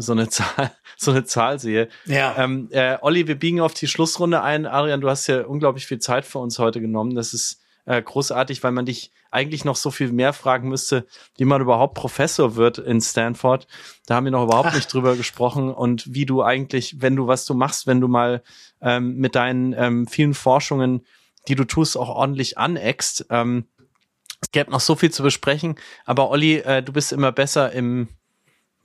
[0.00, 1.88] so eine Zahl, so eine Zahl sehe.
[2.06, 2.36] Ja.
[2.38, 4.66] Ähm, äh, Olli, wir biegen auf die Schlussrunde ein.
[4.66, 7.14] Adrian, du hast ja unglaublich viel Zeit für uns heute genommen.
[7.14, 11.06] Das ist äh, großartig, weil man dich eigentlich noch so viel mehr fragen müsste,
[11.36, 13.66] wie man überhaupt Professor wird in Stanford.
[14.06, 14.74] Da haben wir noch überhaupt Ach.
[14.76, 18.42] nicht drüber gesprochen und wie du eigentlich, wenn du was du machst, wenn du mal
[18.80, 21.02] ähm, mit deinen ähm, vielen Forschungen
[21.48, 23.26] die du tust, auch ordentlich aneckst.
[23.30, 23.66] Ähm,
[24.40, 28.08] es gäbe noch so viel zu besprechen, aber Olli, äh, du bist immer besser im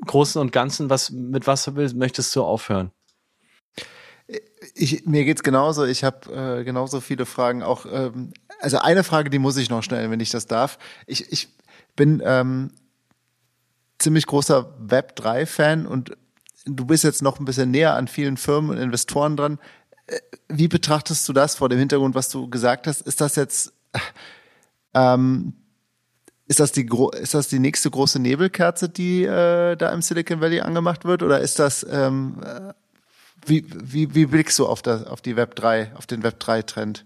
[0.05, 0.89] Großen und Ganzen.
[0.89, 2.91] Was, mit was willst, möchtest du aufhören?
[4.75, 5.85] Ich, mir geht's genauso.
[5.85, 7.63] Ich habe äh, genauso viele Fragen.
[7.63, 10.77] Auch ähm, also eine Frage, die muss ich noch stellen, wenn ich das darf.
[11.05, 11.49] Ich, ich
[11.95, 12.71] bin ähm,
[13.99, 16.15] ziemlich großer Web 3 Fan und
[16.65, 19.59] du bist jetzt noch ein bisschen näher an vielen Firmen und Investoren dran.
[20.07, 23.01] Äh, wie betrachtest du das vor dem Hintergrund, was du gesagt hast?
[23.01, 23.73] Ist das jetzt
[24.93, 25.53] ähm,
[26.53, 26.87] ist das die
[27.19, 31.39] ist das die nächste große Nebelkerze, die äh, da im Silicon Valley angemacht wird, oder
[31.39, 32.73] ist das ähm, äh,
[33.47, 36.61] wie, wie, wie blickst du auf, das, auf die Web 3, auf den Web 3
[36.61, 37.05] Trend?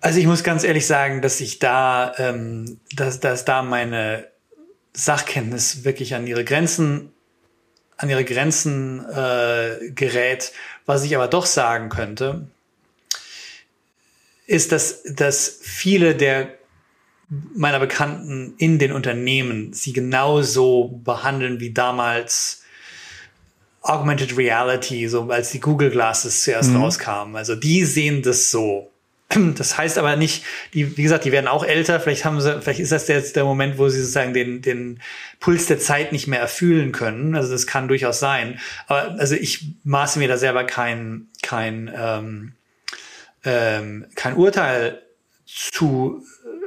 [0.00, 4.28] Also ich muss ganz ehrlich sagen, dass ich da, ähm, dass, dass da meine
[4.92, 7.12] Sachkenntnis wirklich an ihre Grenzen,
[7.96, 10.52] an ihre Grenzen äh, gerät.
[10.86, 12.46] Was ich aber doch sagen könnte,
[14.46, 16.54] ist, dass, dass viele der
[17.28, 22.62] meiner Bekannten in den Unternehmen sie genauso behandeln wie damals
[23.82, 26.82] Augmented Reality, so als die Google Glasses zuerst mhm.
[26.82, 27.36] rauskamen.
[27.36, 28.90] Also die sehen das so.
[29.56, 32.00] Das heißt aber nicht, die, wie gesagt, die werden auch älter.
[32.00, 35.00] Vielleicht haben sie, vielleicht ist das jetzt der Moment, wo sie sozusagen den, den
[35.40, 37.34] Puls der Zeit nicht mehr erfüllen können.
[37.34, 38.58] Also das kann durchaus sein.
[38.86, 42.52] Aber also ich maße mir da selber kein, kein, ähm,
[43.44, 45.02] ähm, kein Urteil
[45.46, 46.22] zu,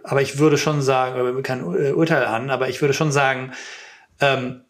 [0.08, 3.52] aber ich würde schon sagen, kein Urteil an, aber ich würde schon sagen,
[4.22, 4.62] ähm,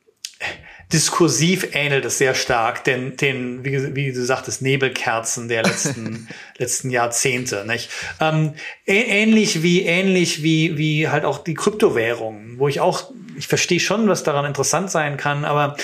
[0.91, 6.89] diskursiv ähnelt es sehr stark den, den wie, wie du sagtest, Nebelkerzen der letzten, letzten
[6.89, 7.65] Jahrzehnte.
[7.68, 7.89] Nicht?
[8.22, 8.53] Ähm,
[8.85, 14.07] ähnlich wie, ähnlich wie, wie halt auch die Kryptowährungen, wo ich auch, ich verstehe schon,
[14.07, 15.76] was daran interessant sein kann, aber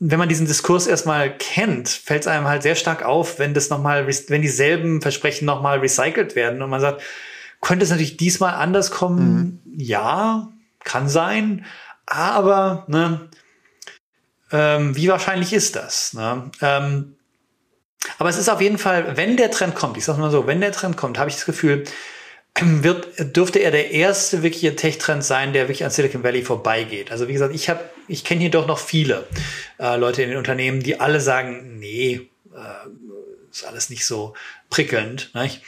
[0.00, 3.68] wenn man diesen Diskurs erstmal kennt, fällt es einem halt sehr stark auf, wenn das
[3.68, 7.02] nochmal, wenn dieselben Versprechen nochmal recycelt werden und man sagt,
[7.60, 9.60] könnte es natürlich diesmal anders kommen?
[9.64, 9.80] Mhm.
[9.80, 10.52] Ja,
[10.84, 11.64] kann sein,
[12.06, 13.28] aber ne,
[14.50, 16.14] ähm, wie wahrscheinlich ist das?
[16.14, 16.50] Ne?
[16.62, 17.16] Ähm,
[18.18, 20.60] aber es ist auf jeden Fall, wenn der Trend kommt, ich sage mal so, wenn
[20.60, 21.84] der Trend kommt, habe ich das Gefühl,
[22.60, 27.12] wird, dürfte er der erste wirkliche Tech-Trend sein, der wirklich an Silicon Valley vorbeigeht.
[27.12, 29.26] Also wie gesagt, ich habe, ich kenne hier doch noch viele
[29.78, 32.88] äh, Leute in den Unternehmen, die alle sagen, nee, äh,
[33.50, 34.34] ist alles nicht so
[34.70, 35.34] prickelnd.
[35.34, 35.62] Nicht?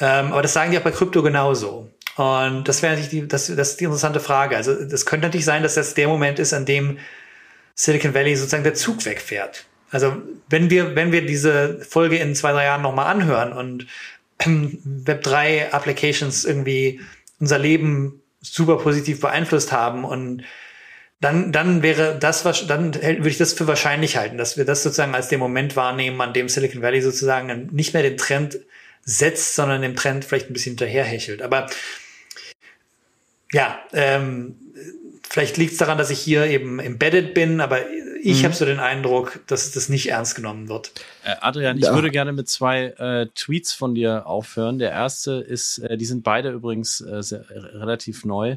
[0.00, 1.90] Ähm, aber das sagen die auch bei Krypto genauso.
[2.16, 4.56] Und das wäre natürlich die, das, das ist die interessante Frage.
[4.56, 6.98] Also das könnte natürlich sein, dass das der Moment ist, an dem
[7.74, 9.66] Silicon Valley sozusagen der Zug wegfährt.
[9.90, 10.16] Also
[10.48, 13.86] wenn wir, wenn wir diese Folge in zwei, drei Jahren nochmal anhören und
[14.40, 17.00] Web3 Applications irgendwie
[17.40, 20.42] unser Leben super positiv beeinflusst haben und
[21.20, 25.14] dann, dann wäre das, dann würde ich das für wahrscheinlich halten, dass wir das sozusagen
[25.14, 28.60] als den Moment wahrnehmen, an dem Silicon Valley sozusagen nicht mehr den Trend
[29.08, 31.42] setzt, sondern dem Trend vielleicht ein bisschen hinterherhechelt.
[31.42, 31.68] Aber
[33.52, 34.56] ja, ähm,
[35.30, 37.80] Vielleicht liegt es daran, dass ich hier eben embedded bin, aber
[38.22, 38.44] ich mhm.
[38.46, 40.92] habe so den Eindruck, dass das nicht ernst genommen wird.
[41.22, 41.94] Äh, Adrian, ich ja.
[41.94, 44.78] würde gerne mit zwei äh, Tweets von dir aufhören.
[44.78, 48.56] Der erste ist, äh, die sind beide übrigens äh, sehr, relativ neu.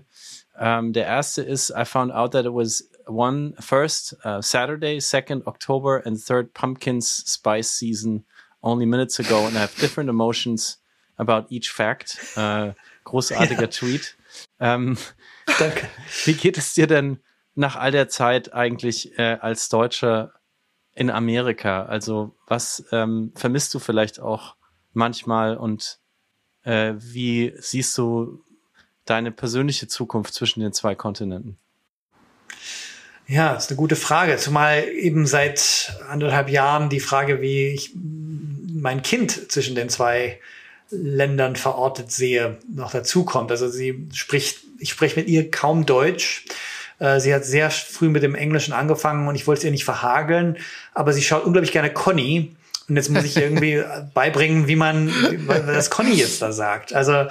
[0.57, 5.47] Um, der erste ist, I found out that it was one first uh, Saturday, second
[5.47, 8.25] October, and third Pumpkins Spice Season
[8.61, 10.79] only minutes ago, and I have different emotions
[11.17, 12.17] about each fact.
[12.35, 12.73] Uh,
[13.05, 13.67] großartiger ja.
[13.67, 14.15] Tweet.
[14.59, 14.97] Um,
[15.59, 15.87] Danke.
[16.25, 17.19] Wie geht es dir denn
[17.55, 20.33] nach all der Zeit eigentlich äh, als Deutscher
[20.93, 21.85] in Amerika?
[21.85, 24.55] Also was ähm, vermisst du vielleicht auch
[24.93, 25.99] manchmal und
[26.63, 28.43] äh, wie siehst du
[29.05, 31.57] deine persönliche Zukunft zwischen den zwei Kontinenten?
[33.31, 34.35] Ja, ist eine gute Frage.
[34.35, 40.37] Zumal eben seit anderthalb Jahren die Frage, wie ich mein Kind zwischen den zwei
[40.89, 43.49] Ländern verortet sehe, noch dazu kommt.
[43.49, 46.43] Also sie spricht, ich spreche mit ihr kaum Deutsch.
[46.99, 49.85] Äh, sie hat sehr früh mit dem Englischen angefangen und ich wollte es ihr nicht
[49.85, 50.57] verhageln,
[50.93, 52.53] aber sie schaut unglaublich gerne Conny
[52.87, 53.81] und jetzt muss ich irgendwie
[54.13, 55.11] beibringen, wie man
[55.47, 56.93] das Conny jetzt da sagt.
[56.93, 57.25] Also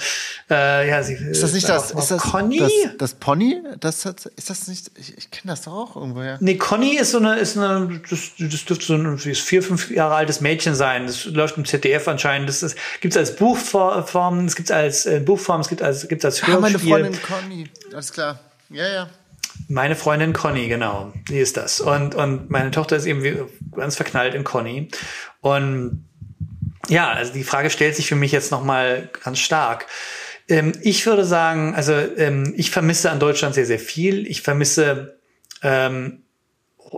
[0.51, 2.59] äh, ja, sie ist das nicht das, ist das Conny?
[2.59, 3.63] Das, das Pony?
[3.79, 4.91] Das hat, ist das nicht?
[4.97, 6.39] Ich, ich kenne das doch auch irgendwoher.
[6.41, 10.15] Nee, Conny ist so eine, ist eine, das, das dürfte so ein vier, fünf Jahre
[10.15, 11.07] altes Mädchen sein.
[11.07, 12.49] Das läuft im ZDF anscheinend.
[12.49, 16.47] Das ist, gibt's als Buchform, es gibt's als äh, Buchform, es gibt als, gibt's als
[16.47, 16.57] Hörspiel.
[16.57, 17.69] Ah, meine Freundin Conny.
[17.93, 18.39] Alles klar.
[18.71, 19.11] Ja, ja.
[19.69, 21.81] Meine Freundin Conny, genau, die ist das.
[21.81, 24.89] Und, und meine Tochter ist eben ganz verknallt in Conny.
[25.41, 26.05] Und
[26.89, 29.87] ja, also die Frage stellt sich für mich jetzt nochmal ganz stark.
[30.49, 34.27] Ähm, ich würde sagen, also ähm, ich vermisse an Deutschland sehr, sehr viel.
[34.27, 35.19] Ich vermisse
[35.63, 36.23] ähm,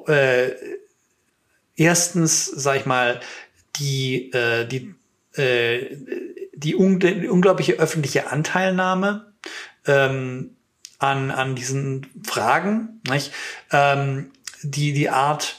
[0.06, 0.50] äh,
[1.76, 3.20] erstens, sag ich mal,
[3.76, 4.94] die, äh, die
[5.34, 5.96] äh,
[6.54, 9.32] die, un die unglaubliche öffentliche Anteilnahme
[9.86, 10.56] ähm,
[11.02, 13.32] an, an diesen Fragen, nicht?
[13.70, 14.30] Ähm,
[14.62, 15.56] die, die Art,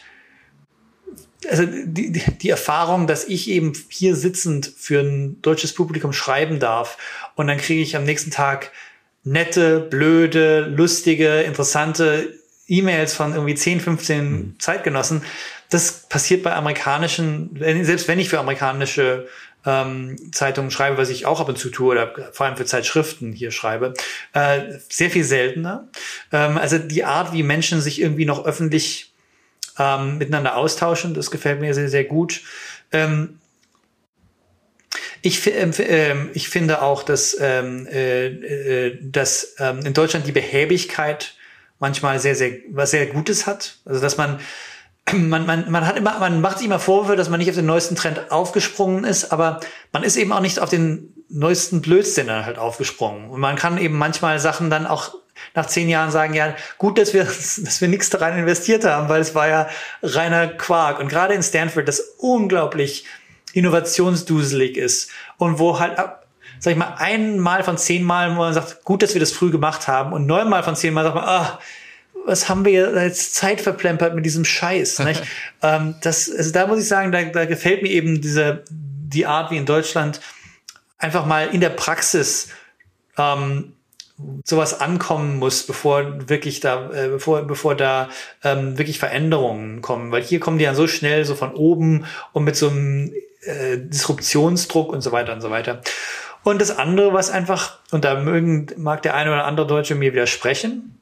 [1.49, 6.97] also die, die Erfahrung, dass ich eben hier sitzend für ein deutsches Publikum schreiben darf
[7.35, 8.71] und dann kriege ich am nächsten Tag
[9.23, 12.33] nette, blöde, lustige, interessante
[12.67, 14.55] E-Mails von irgendwie 10, 15 mhm.
[14.59, 15.23] Zeitgenossen.
[15.69, 19.27] Das passiert bei amerikanischen, selbst wenn ich für amerikanische
[19.65, 23.33] ähm, Zeitungen schreibe, was ich auch ab und zu tue, oder vor allem für Zeitschriften
[23.33, 23.93] hier schreibe,
[24.33, 25.87] äh, sehr viel seltener.
[26.31, 29.13] Ähm, also die Art, wie Menschen sich irgendwie noch öffentlich
[29.79, 32.41] ähm, miteinander austauschen, das gefällt mir sehr, sehr gut.
[32.91, 33.39] Ähm,
[35.21, 41.35] ich, äh, ich finde auch, dass, ähm, äh, äh, dass ähm, in Deutschland die Behäbigkeit
[41.79, 43.77] manchmal sehr, sehr, was sehr Gutes hat.
[43.85, 44.39] Also, dass man,
[45.13, 47.65] man, man, man hat immer, man macht sich immer Vorwürfe, dass man nicht auf den
[47.65, 49.59] neuesten Trend aufgesprungen ist, aber
[49.91, 53.29] man ist eben auch nicht auf den neuesten Blödsinn dann halt aufgesprungen.
[53.29, 55.15] Und man kann eben manchmal Sachen dann auch
[55.55, 59.09] nach zehn Jahren sagen, ja, gut, dass wir, dass wir nichts da rein investiert haben,
[59.09, 59.67] weil es war ja
[60.01, 60.99] reiner Quark.
[60.99, 63.05] Und gerade in Stanford, das unglaublich
[63.53, 65.97] innovationsduselig ist und wo halt
[66.59, 69.51] sag ich mal, einmal von zehn Mal, wo man sagt, gut, dass wir das früh
[69.51, 71.59] gemacht haben und neunmal von zehn Mal sagt man, ah,
[72.25, 74.99] was haben wir jetzt Zeit verplempert mit diesem Scheiß?
[75.05, 75.23] Nicht?
[75.61, 79.51] ähm, das, also da muss ich sagen, da, da gefällt mir eben diese die Art,
[79.51, 80.19] wie in Deutschland
[80.97, 82.49] einfach mal in der Praxis
[83.17, 83.73] ähm,
[84.43, 88.09] sowas ankommen muss, bevor wirklich da, äh, bevor, bevor da
[88.43, 90.11] ähm, wirklich Veränderungen kommen.
[90.11, 93.77] Weil hier kommen die ja so schnell so von oben und mit so einem äh,
[93.77, 95.81] Disruptionsdruck und so weiter und so weiter.
[96.43, 100.13] Und das andere, was einfach, und da mögen, mag der eine oder andere Deutsche mir
[100.13, 100.99] widersprechen,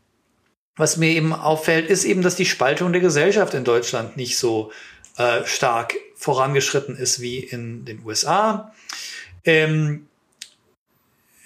[0.76, 4.72] was mir eben auffällt, ist eben, dass die Spaltung der Gesellschaft in Deutschland nicht so
[5.18, 8.74] äh, stark vorangeschritten ist wie in den USA.
[9.44, 10.08] Ähm,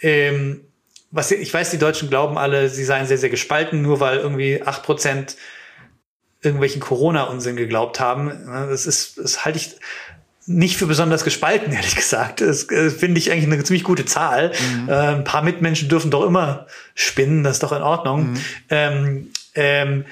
[0.02, 0.66] ähm,
[1.12, 4.62] was, ich weiß, die Deutschen glauben alle, sie seien sehr, sehr gespalten, nur weil irgendwie
[4.62, 5.38] acht Prozent
[6.42, 8.30] irgendwelchen Corona-Unsinn geglaubt haben.
[8.46, 9.76] Das ist, das halte ich,
[10.48, 12.42] nicht für besonders gespalten, ehrlich gesagt.
[12.42, 14.52] Das äh, finde ich eigentlich eine ziemlich gute Zahl.
[14.52, 14.90] Mhm.
[14.90, 18.32] Äh, ein paar Mitmenschen dürfen doch immer spinnen, das ist doch in Ordnung.
[18.32, 18.38] Mhm.
[18.70, 20.06] Ähm, ähm,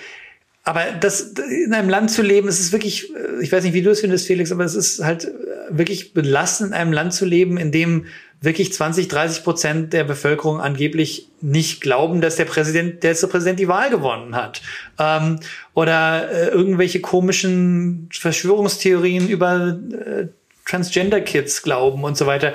[0.65, 1.34] aber das
[1.65, 3.99] in einem Land zu leben, es ist wirklich, äh, ich weiß nicht, wie du es
[3.99, 5.31] findest, Felix, aber es ist halt
[5.69, 8.05] wirklich belastend, in einem Land zu leben, in dem
[8.43, 13.57] wirklich 20, 30 Prozent der Bevölkerung angeblich nicht glauben, dass der Präsident, der letzte Präsident
[13.57, 14.61] die Wahl gewonnen hat.
[14.99, 15.39] Ähm,
[15.73, 20.27] oder äh, irgendwelche komischen Verschwörungstheorien über äh,
[20.65, 22.53] Transgender-Kids glauben und so weiter.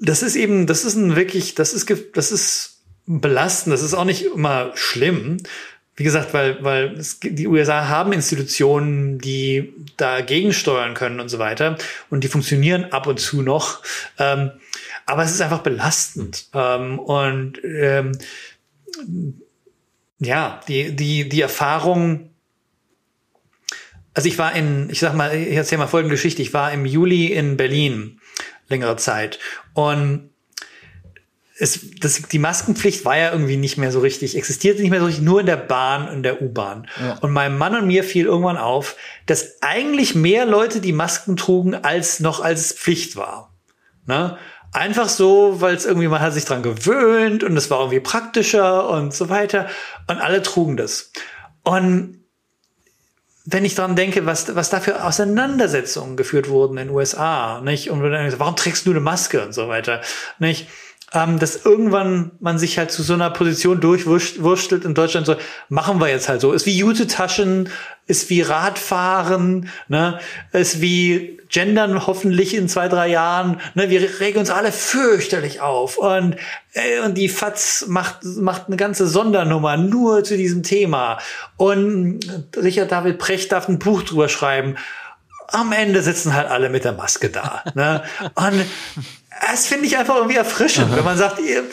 [0.00, 4.04] Das ist eben, das ist ein wirklich, das ist, das ist belastend, das ist auch
[4.04, 5.38] nicht immer schlimm.
[5.96, 11.38] Wie gesagt, weil, weil es, die USA haben Institutionen, die dagegen steuern können und so
[11.38, 11.78] weiter.
[12.10, 13.82] Und die funktionieren ab und zu noch.
[14.18, 14.50] Ähm,
[15.06, 16.48] aber es ist einfach belastend.
[16.52, 18.12] Ähm, und ähm,
[20.18, 22.30] ja, die, die, die Erfahrung,
[24.12, 26.42] also ich war in, ich sag mal, ich erzähle mal folgende Geschichte.
[26.42, 28.20] Ich war im Juli in Berlin
[28.68, 29.38] längere Zeit.
[29.72, 30.28] Und
[31.58, 35.06] es, das, die Maskenpflicht war ja irgendwie nicht mehr so richtig, existierte nicht mehr so
[35.06, 36.86] richtig, nur in der Bahn und der U-Bahn.
[37.00, 37.18] Ja.
[37.20, 41.74] Und meinem Mann und mir fiel irgendwann auf, dass eigentlich mehr Leute die Masken trugen,
[41.74, 43.54] als noch als Pflicht war.
[44.06, 44.36] Ne?
[44.72, 48.90] Einfach so, weil es irgendwie, man hat sich dran gewöhnt und es war irgendwie praktischer
[48.90, 49.68] und so weiter.
[50.08, 51.10] Und alle trugen das.
[51.62, 52.20] Und
[53.46, 57.90] wenn ich dran denke, was, was da für Auseinandersetzungen geführt wurden in den USA, nicht?
[57.90, 60.02] Und warum trägst du eine Maske und so weiter,
[60.38, 60.68] nicht?
[61.12, 65.36] Ähm, dass irgendwann man sich halt zu so einer Position durchwurstelt in Deutschland so,
[65.68, 66.52] machen wir jetzt halt so.
[66.52, 67.68] Ist wie Jute-Taschen,
[68.06, 70.18] ist wie Radfahren, ne,
[70.52, 73.60] ist wie Gendern hoffentlich in zwei, drei Jahren.
[73.74, 75.96] Ne, wir regen uns alle fürchterlich auf.
[75.96, 76.36] Und,
[76.72, 81.18] äh, und die FATS macht, macht eine ganze Sondernummer nur zu diesem Thema.
[81.56, 82.20] Und
[82.56, 84.76] Richard David Precht darf ein Buch drüber schreiben
[85.48, 87.62] am Ende sitzen halt alle mit der Maske da.
[87.74, 88.02] Ne?
[88.34, 88.64] Und
[89.40, 90.96] das finde ich einfach irgendwie erfrischend, Aha.
[90.96, 91.64] wenn man sagt, ihr,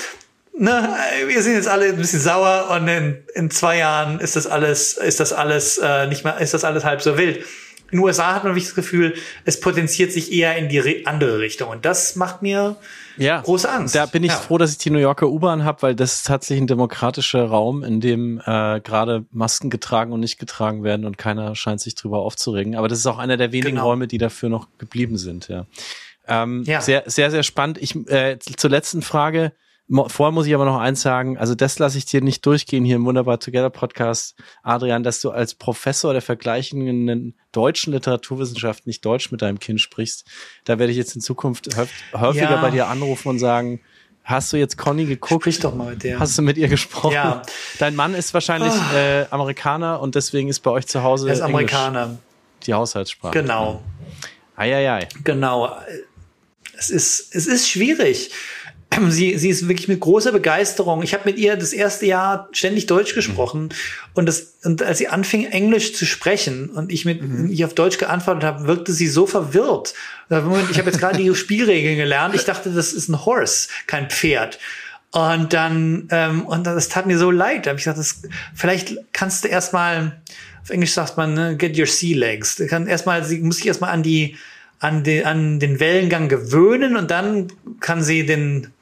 [0.57, 0.95] ne,
[1.27, 4.93] wir sind jetzt alle ein bisschen sauer und in, in zwei Jahren ist das alles,
[4.93, 7.37] ist das alles äh, nicht mehr, ist das alles halb so wild.
[7.91, 9.13] In den USA hat man wirklich das Gefühl,
[9.45, 12.75] es potenziert sich eher in die andere Richtung und das macht mir
[13.17, 13.93] ja, große Angst.
[13.93, 14.37] Da bin ich ja.
[14.37, 17.83] froh, dass ich die New Yorker U-Bahn habe, weil das ist tatsächlich ein demokratischer Raum,
[17.83, 22.19] in dem äh, gerade Masken getragen und nicht getragen werden und keiner scheint sich drüber
[22.19, 22.75] aufzuregen.
[22.75, 23.89] Aber das ist auch einer der wenigen genau.
[23.89, 25.47] Räume, die dafür noch geblieben sind.
[25.47, 25.67] Ja.
[26.27, 26.81] Ähm, ja.
[26.81, 27.77] Sehr, sehr, sehr spannend.
[27.81, 29.53] Ich äh, zur letzten Frage
[29.89, 32.95] Vorher muss ich aber noch eins sagen, also das lasse ich dir nicht durchgehen hier
[32.95, 39.31] im Wunderbar Together Podcast, Adrian, dass du als Professor der vergleichenden deutschen Literaturwissenschaft nicht Deutsch
[39.31, 40.25] mit deinem Kind sprichst.
[40.63, 41.77] Da werde ich jetzt in Zukunft
[42.13, 42.61] häufiger ja.
[42.61, 43.81] bei dir anrufen und sagen,
[44.25, 45.41] Hast du jetzt Conny geguckt?
[45.41, 46.17] Sprich doch mal mit der.
[46.17, 47.11] Hast du mit ihr gesprochen?
[47.11, 47.41] Ja.
[47.77, 48.95] Dein Mann ist wahrscheinlich oh.
[48.95, 52.19] äh, Amerikaner und deswegen ist bei euch zu Hause er ist Amerikaner.
[52.65, 53.33] die Haushaltssprache.
[53.33, 53.83] Genau.
[54.55, 55.09] Eieiei.
[55.25, 55.75] Genau.
[56.83, 58.31] Es ist, es ist schwierig.
[59.09, 61.01] Sie, sie ist wirklich mit großer Begeisterung.
[61.03, 63.69] Ich habe mit ihr das erste Jahr ständig Deutsch gesprochen mhm.
[64.13, 67.49] und das und als sie anfing Englisch zu sprechen und ich mit mhm.
[67.49, 69.93] ich auf Deutsch geantwortet habe, wirkte sie so verwirrt.
[70.29, 72.35] Moment, ich habe jetzt gerade die Spielregeln gelernt.
[72.35, 74.59] Ich dachte, das ist ein Horse, kein Pferd.
[75.11, 77.65] Und dann ähm, und das tat mir so leid.
[77.65, 78.21] Da habe ich gesagt, das,
[78.55, 80.21] vielleicht kannst du erstmal
[80.61, 82.55] auf Englisch sagt man ne, get your sea legs.
[82.55, 84.37] Du kannst erstmal sie muss ich erstmal an die
[84.83, 87.47] an den, an den Wellengang gewöhnen und dann
[87.79, 88.73] kann sie den,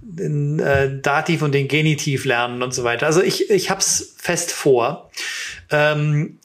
[0.00, 3.06] den äh, Dativ und den Genitiv lernen und so weiter.
[3.06, 5.10] Also ich, ich hab's fest vor.
[5.70, 6.38] Ähm,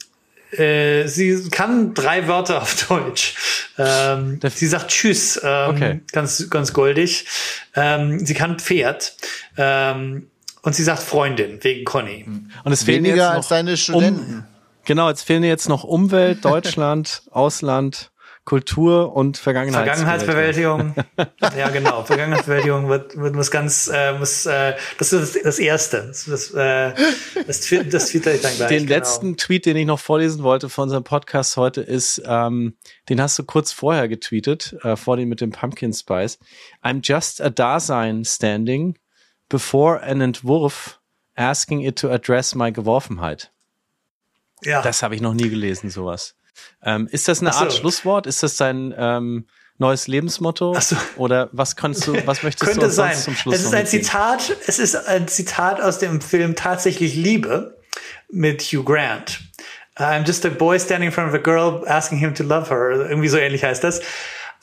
[0.49, 3.35] äh, sie kann drei Wörter auf Deutsch.
[3.77, 6.01] Ähm, sie sagt Tschüss, ähm, okay.
[6.11, 7.27] ganz, ganz goldig.
[7.75, 9.15] Ähm, sie kann Pferd.
[9.57, 10.27] Ähm,
[10.63, 12.25] und sie sagt Freundin wegen Conny.
[12.63, 14.33] Und es fehlen Weniger jetzt noch als seine Studenten.
[14.37, 14.43] Um,
[14.85, 18.09] genau, jetzt fehlen jetzt noch Umwelt, Deutschland, Ausland.
[18.45, 20.93] Kultur und Vergangenheitsbewältigung.
[20.93, 21.57] Vergangenheitsbewältigung.
[21.57, 22.03] ja, genau.
[22.03, 26.07] Vergangenheitsbewältigung wird, wird muss ganz, äh, muss, äh, das ist das, Erste.
[26.07, 26.93] Das, das, äh,
[27.47, 28.67] das, das twitter ich dann gleich.
[28.67, 28.97] Den genau.
[28.97, 32.75] letzten Tweet, den ich noch vorlesen wollte von unserem Podcast heute ist, ähm,
[33.07, 36.37] den hast du kurz vorher getweetet, äh, vor dem mit dem Pumpkin Spice.
[36.83, 38.97] I'm just a Dasein standing
[39.47, 40.99] before an Entwurf
[41.35, 43.51] asking it to address my Geworfenheit.
[44.63, 44.81] Ja.
[44.81, 46.35] Das habe ich noch nie gelesen, sowas.
[46.83, 47.59] Ähm, ist das eine so.
[47.59, 48.27] Art Schlusswort?
[48.27, 49.45] Ist das dein ähm,
[49.77, 50.77] neues Lebensmotto?
[50.79, 50.95] So.
[51.17, 53.15] Oder was kannst du, was möchtest Könnte du sein.
[53.15, 57.77] zum Schluss Es ist ein Zitat, es ist ein Zitat aus dem Film Tatsächlich Liebe
[58.29, 59.39] mit Hugh Grant.
[59.97, 63.07] I'm just a boy standing in front of a girl asking him to love her.
[63.09, 64.01] Irgendwie so ähnlich heißt das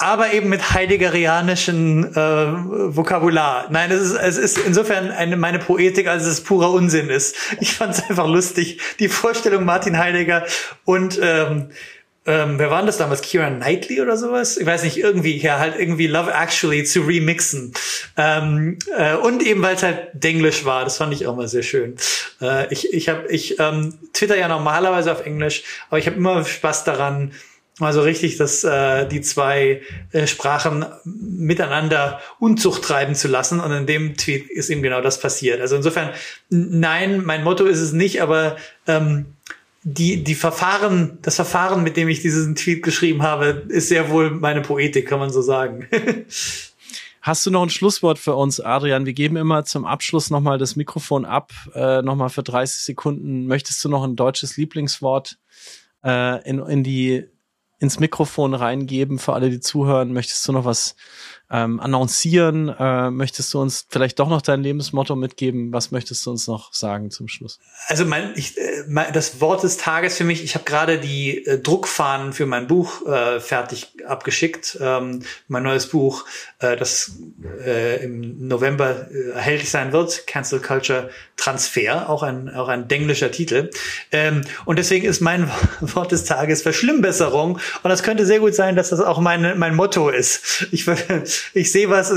[0.01, 3.67] aber eben mit heideggerianischen äh, Vokabular.
[3.71, 7.37] Nein, es ist, es ist insofern eine, meine Poetik, als es purer Unsinn ist.
[7.61, 10.47] Ich fand es einfach lustig, die Vorstellung Martin Heidegger
[10.87, 11.69] und ähm,
[12.27, 13.23] ähm, wer war das damals?
[13.23, 14.57] Kira Knightley oder sowas?
[14.57, 17.73] Ich weiß nicht, irgendwie, ja, halt irgendwie Love Actually zu remixen.
[18.17, 21.63] Ähm, äh, und eben, weil es halt Denglisch war, das fand ich auch mal sehr
[21.63, 21.97] schön.
[22.41, 26.45] Äh, ich ich habe ich ähm, twitter ja normalerweise auf Englisch, aber ich habe immer
[26.45, 27.33] Spaß daran,
[27.87, 29.83] also richtig, dass äh, die zwei
[30.13, 33.61] äh, Sprachen miteinander Unzucht treiben zu lassen.
[33.61, 35.61] Und in dem Tweet ist eben genau das passiert.
[35.61, 36.11] Also insofern,
[36.49, 39.27] nein, mein Motto ist es nicht, aber ähm,
[39.83, 44.31] die, die Verfahren, das Verfahren, mit dem ich diesen Tweet geschrieben habe, ist sehr wohl
[44.31, 45.87] meine Poetik, kann man so sagen.
[47.23, 49.05] Hast du noch ein Schlusswort für uns, Adrian?
[49.05, 53.47] Wir geben immer zum Abschluss nochmal das Mikrofon ab, äh, nochmal für 30 Sekunden.
[53.47, 55.39] Möchtest du noch ein deutsches Lieblingswort
[56.03, 57.27] äh, in, in die
[57.81, 60.13] ins Mikrofon reingeben für alle, die zuhören?
[60.13, 60.95] Möchtest du noch was
[61.51, 62.69] ähm, annoncieren?
[62.69, 65.73] Äh, möchtest du uns vielleicht doch noch dein Lebensmotto mitgeben?
[65.73, 67.59] Was möchtest du uns noch sagen zum Schluss?
[67.89, 71.45] Also mein, ich, äh, mein, das Wort des Tages für mich, ich habe gerade die
[71.45, 74.79] äh, Druckfahnen für mein Buch äh, fertig abgeschickt.
[74.81, 76.25] Ähm, mein neues Buch,
[76.61, 77.13] äh, das
[77.65, 83.31] äh, im November äh, erhältlich sein wird, Cancel Culture Transfer, auch ein, auch ein denglischer
[83.31, 83.71] Titel.
[84.13, 85.51] Ähm, und deswegen ist mein
[85.81, 87.55] Wort des Tages Verschlimmbesserung.
[87.83, 90.69] Und das könnte sehr gut sein, dass das auch mein, mein Motto ist.
[90.71, 90.87] Ich,
[91.55, 92.17] ich sehe was, so,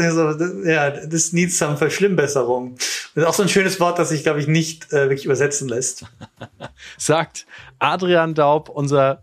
[0.65, 2.75] ja, das needs some Verschlimmbesserung.
[3.15, 5.67] Das ist auch so ein schönes Wort, das sich, glaube ich, nicht äh, wirklich übersetzen
[5.67, 6.05] lässt.
[6.97, 7.45] Sagt
[7.79, 9.21] Adrian Daub, unser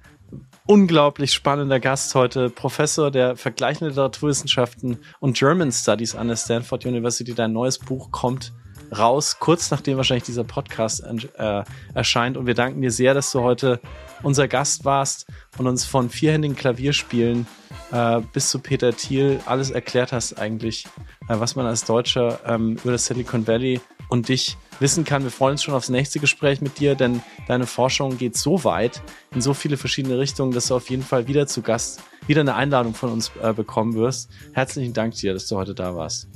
[0.67, 7.35] unglaublich spannender Gast heute, Professor der vergleichenden Literaturwissenschaften und German Studies an der Stanford University.
[7.35, 8.53] Dein neues Buch kommt
[8.97, 11.65] raus, kurz nachdem wahrscheinlich dieser Podcast äh,
[11.95, 12.37] erscheint.
[12.37, 13.81] Und wir danken dir sehr, dass du heute
[14.23, 15.27] unser Gast warst
[15.59, 17.47] und uns von vierhändigen Klavierspielen
[17.93, 20.85] äh, bis zu Peter Thiel alles erklärt hast eigentlich,
[21.29, 25.23] äh, was man als Deutscher ähm, über das Silicon Valley und dich wissen kann.
[25.23, 29.03] Wir freuen uns schon aufs nächste Gespräch mit dir, denn deine Forschung geht so weit
[29.35, 32.55] in so viele verschiedene Richtungen, dass du auf jeden Fall wieder zu Gast, wieder eine
[32.55, 34.31] Einladung von uns äh, bekommen wirst.
[34.53, 36.29] Herzlichen Dank dir, dass du heute da warst.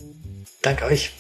[0.63, 1.13] Danke euch.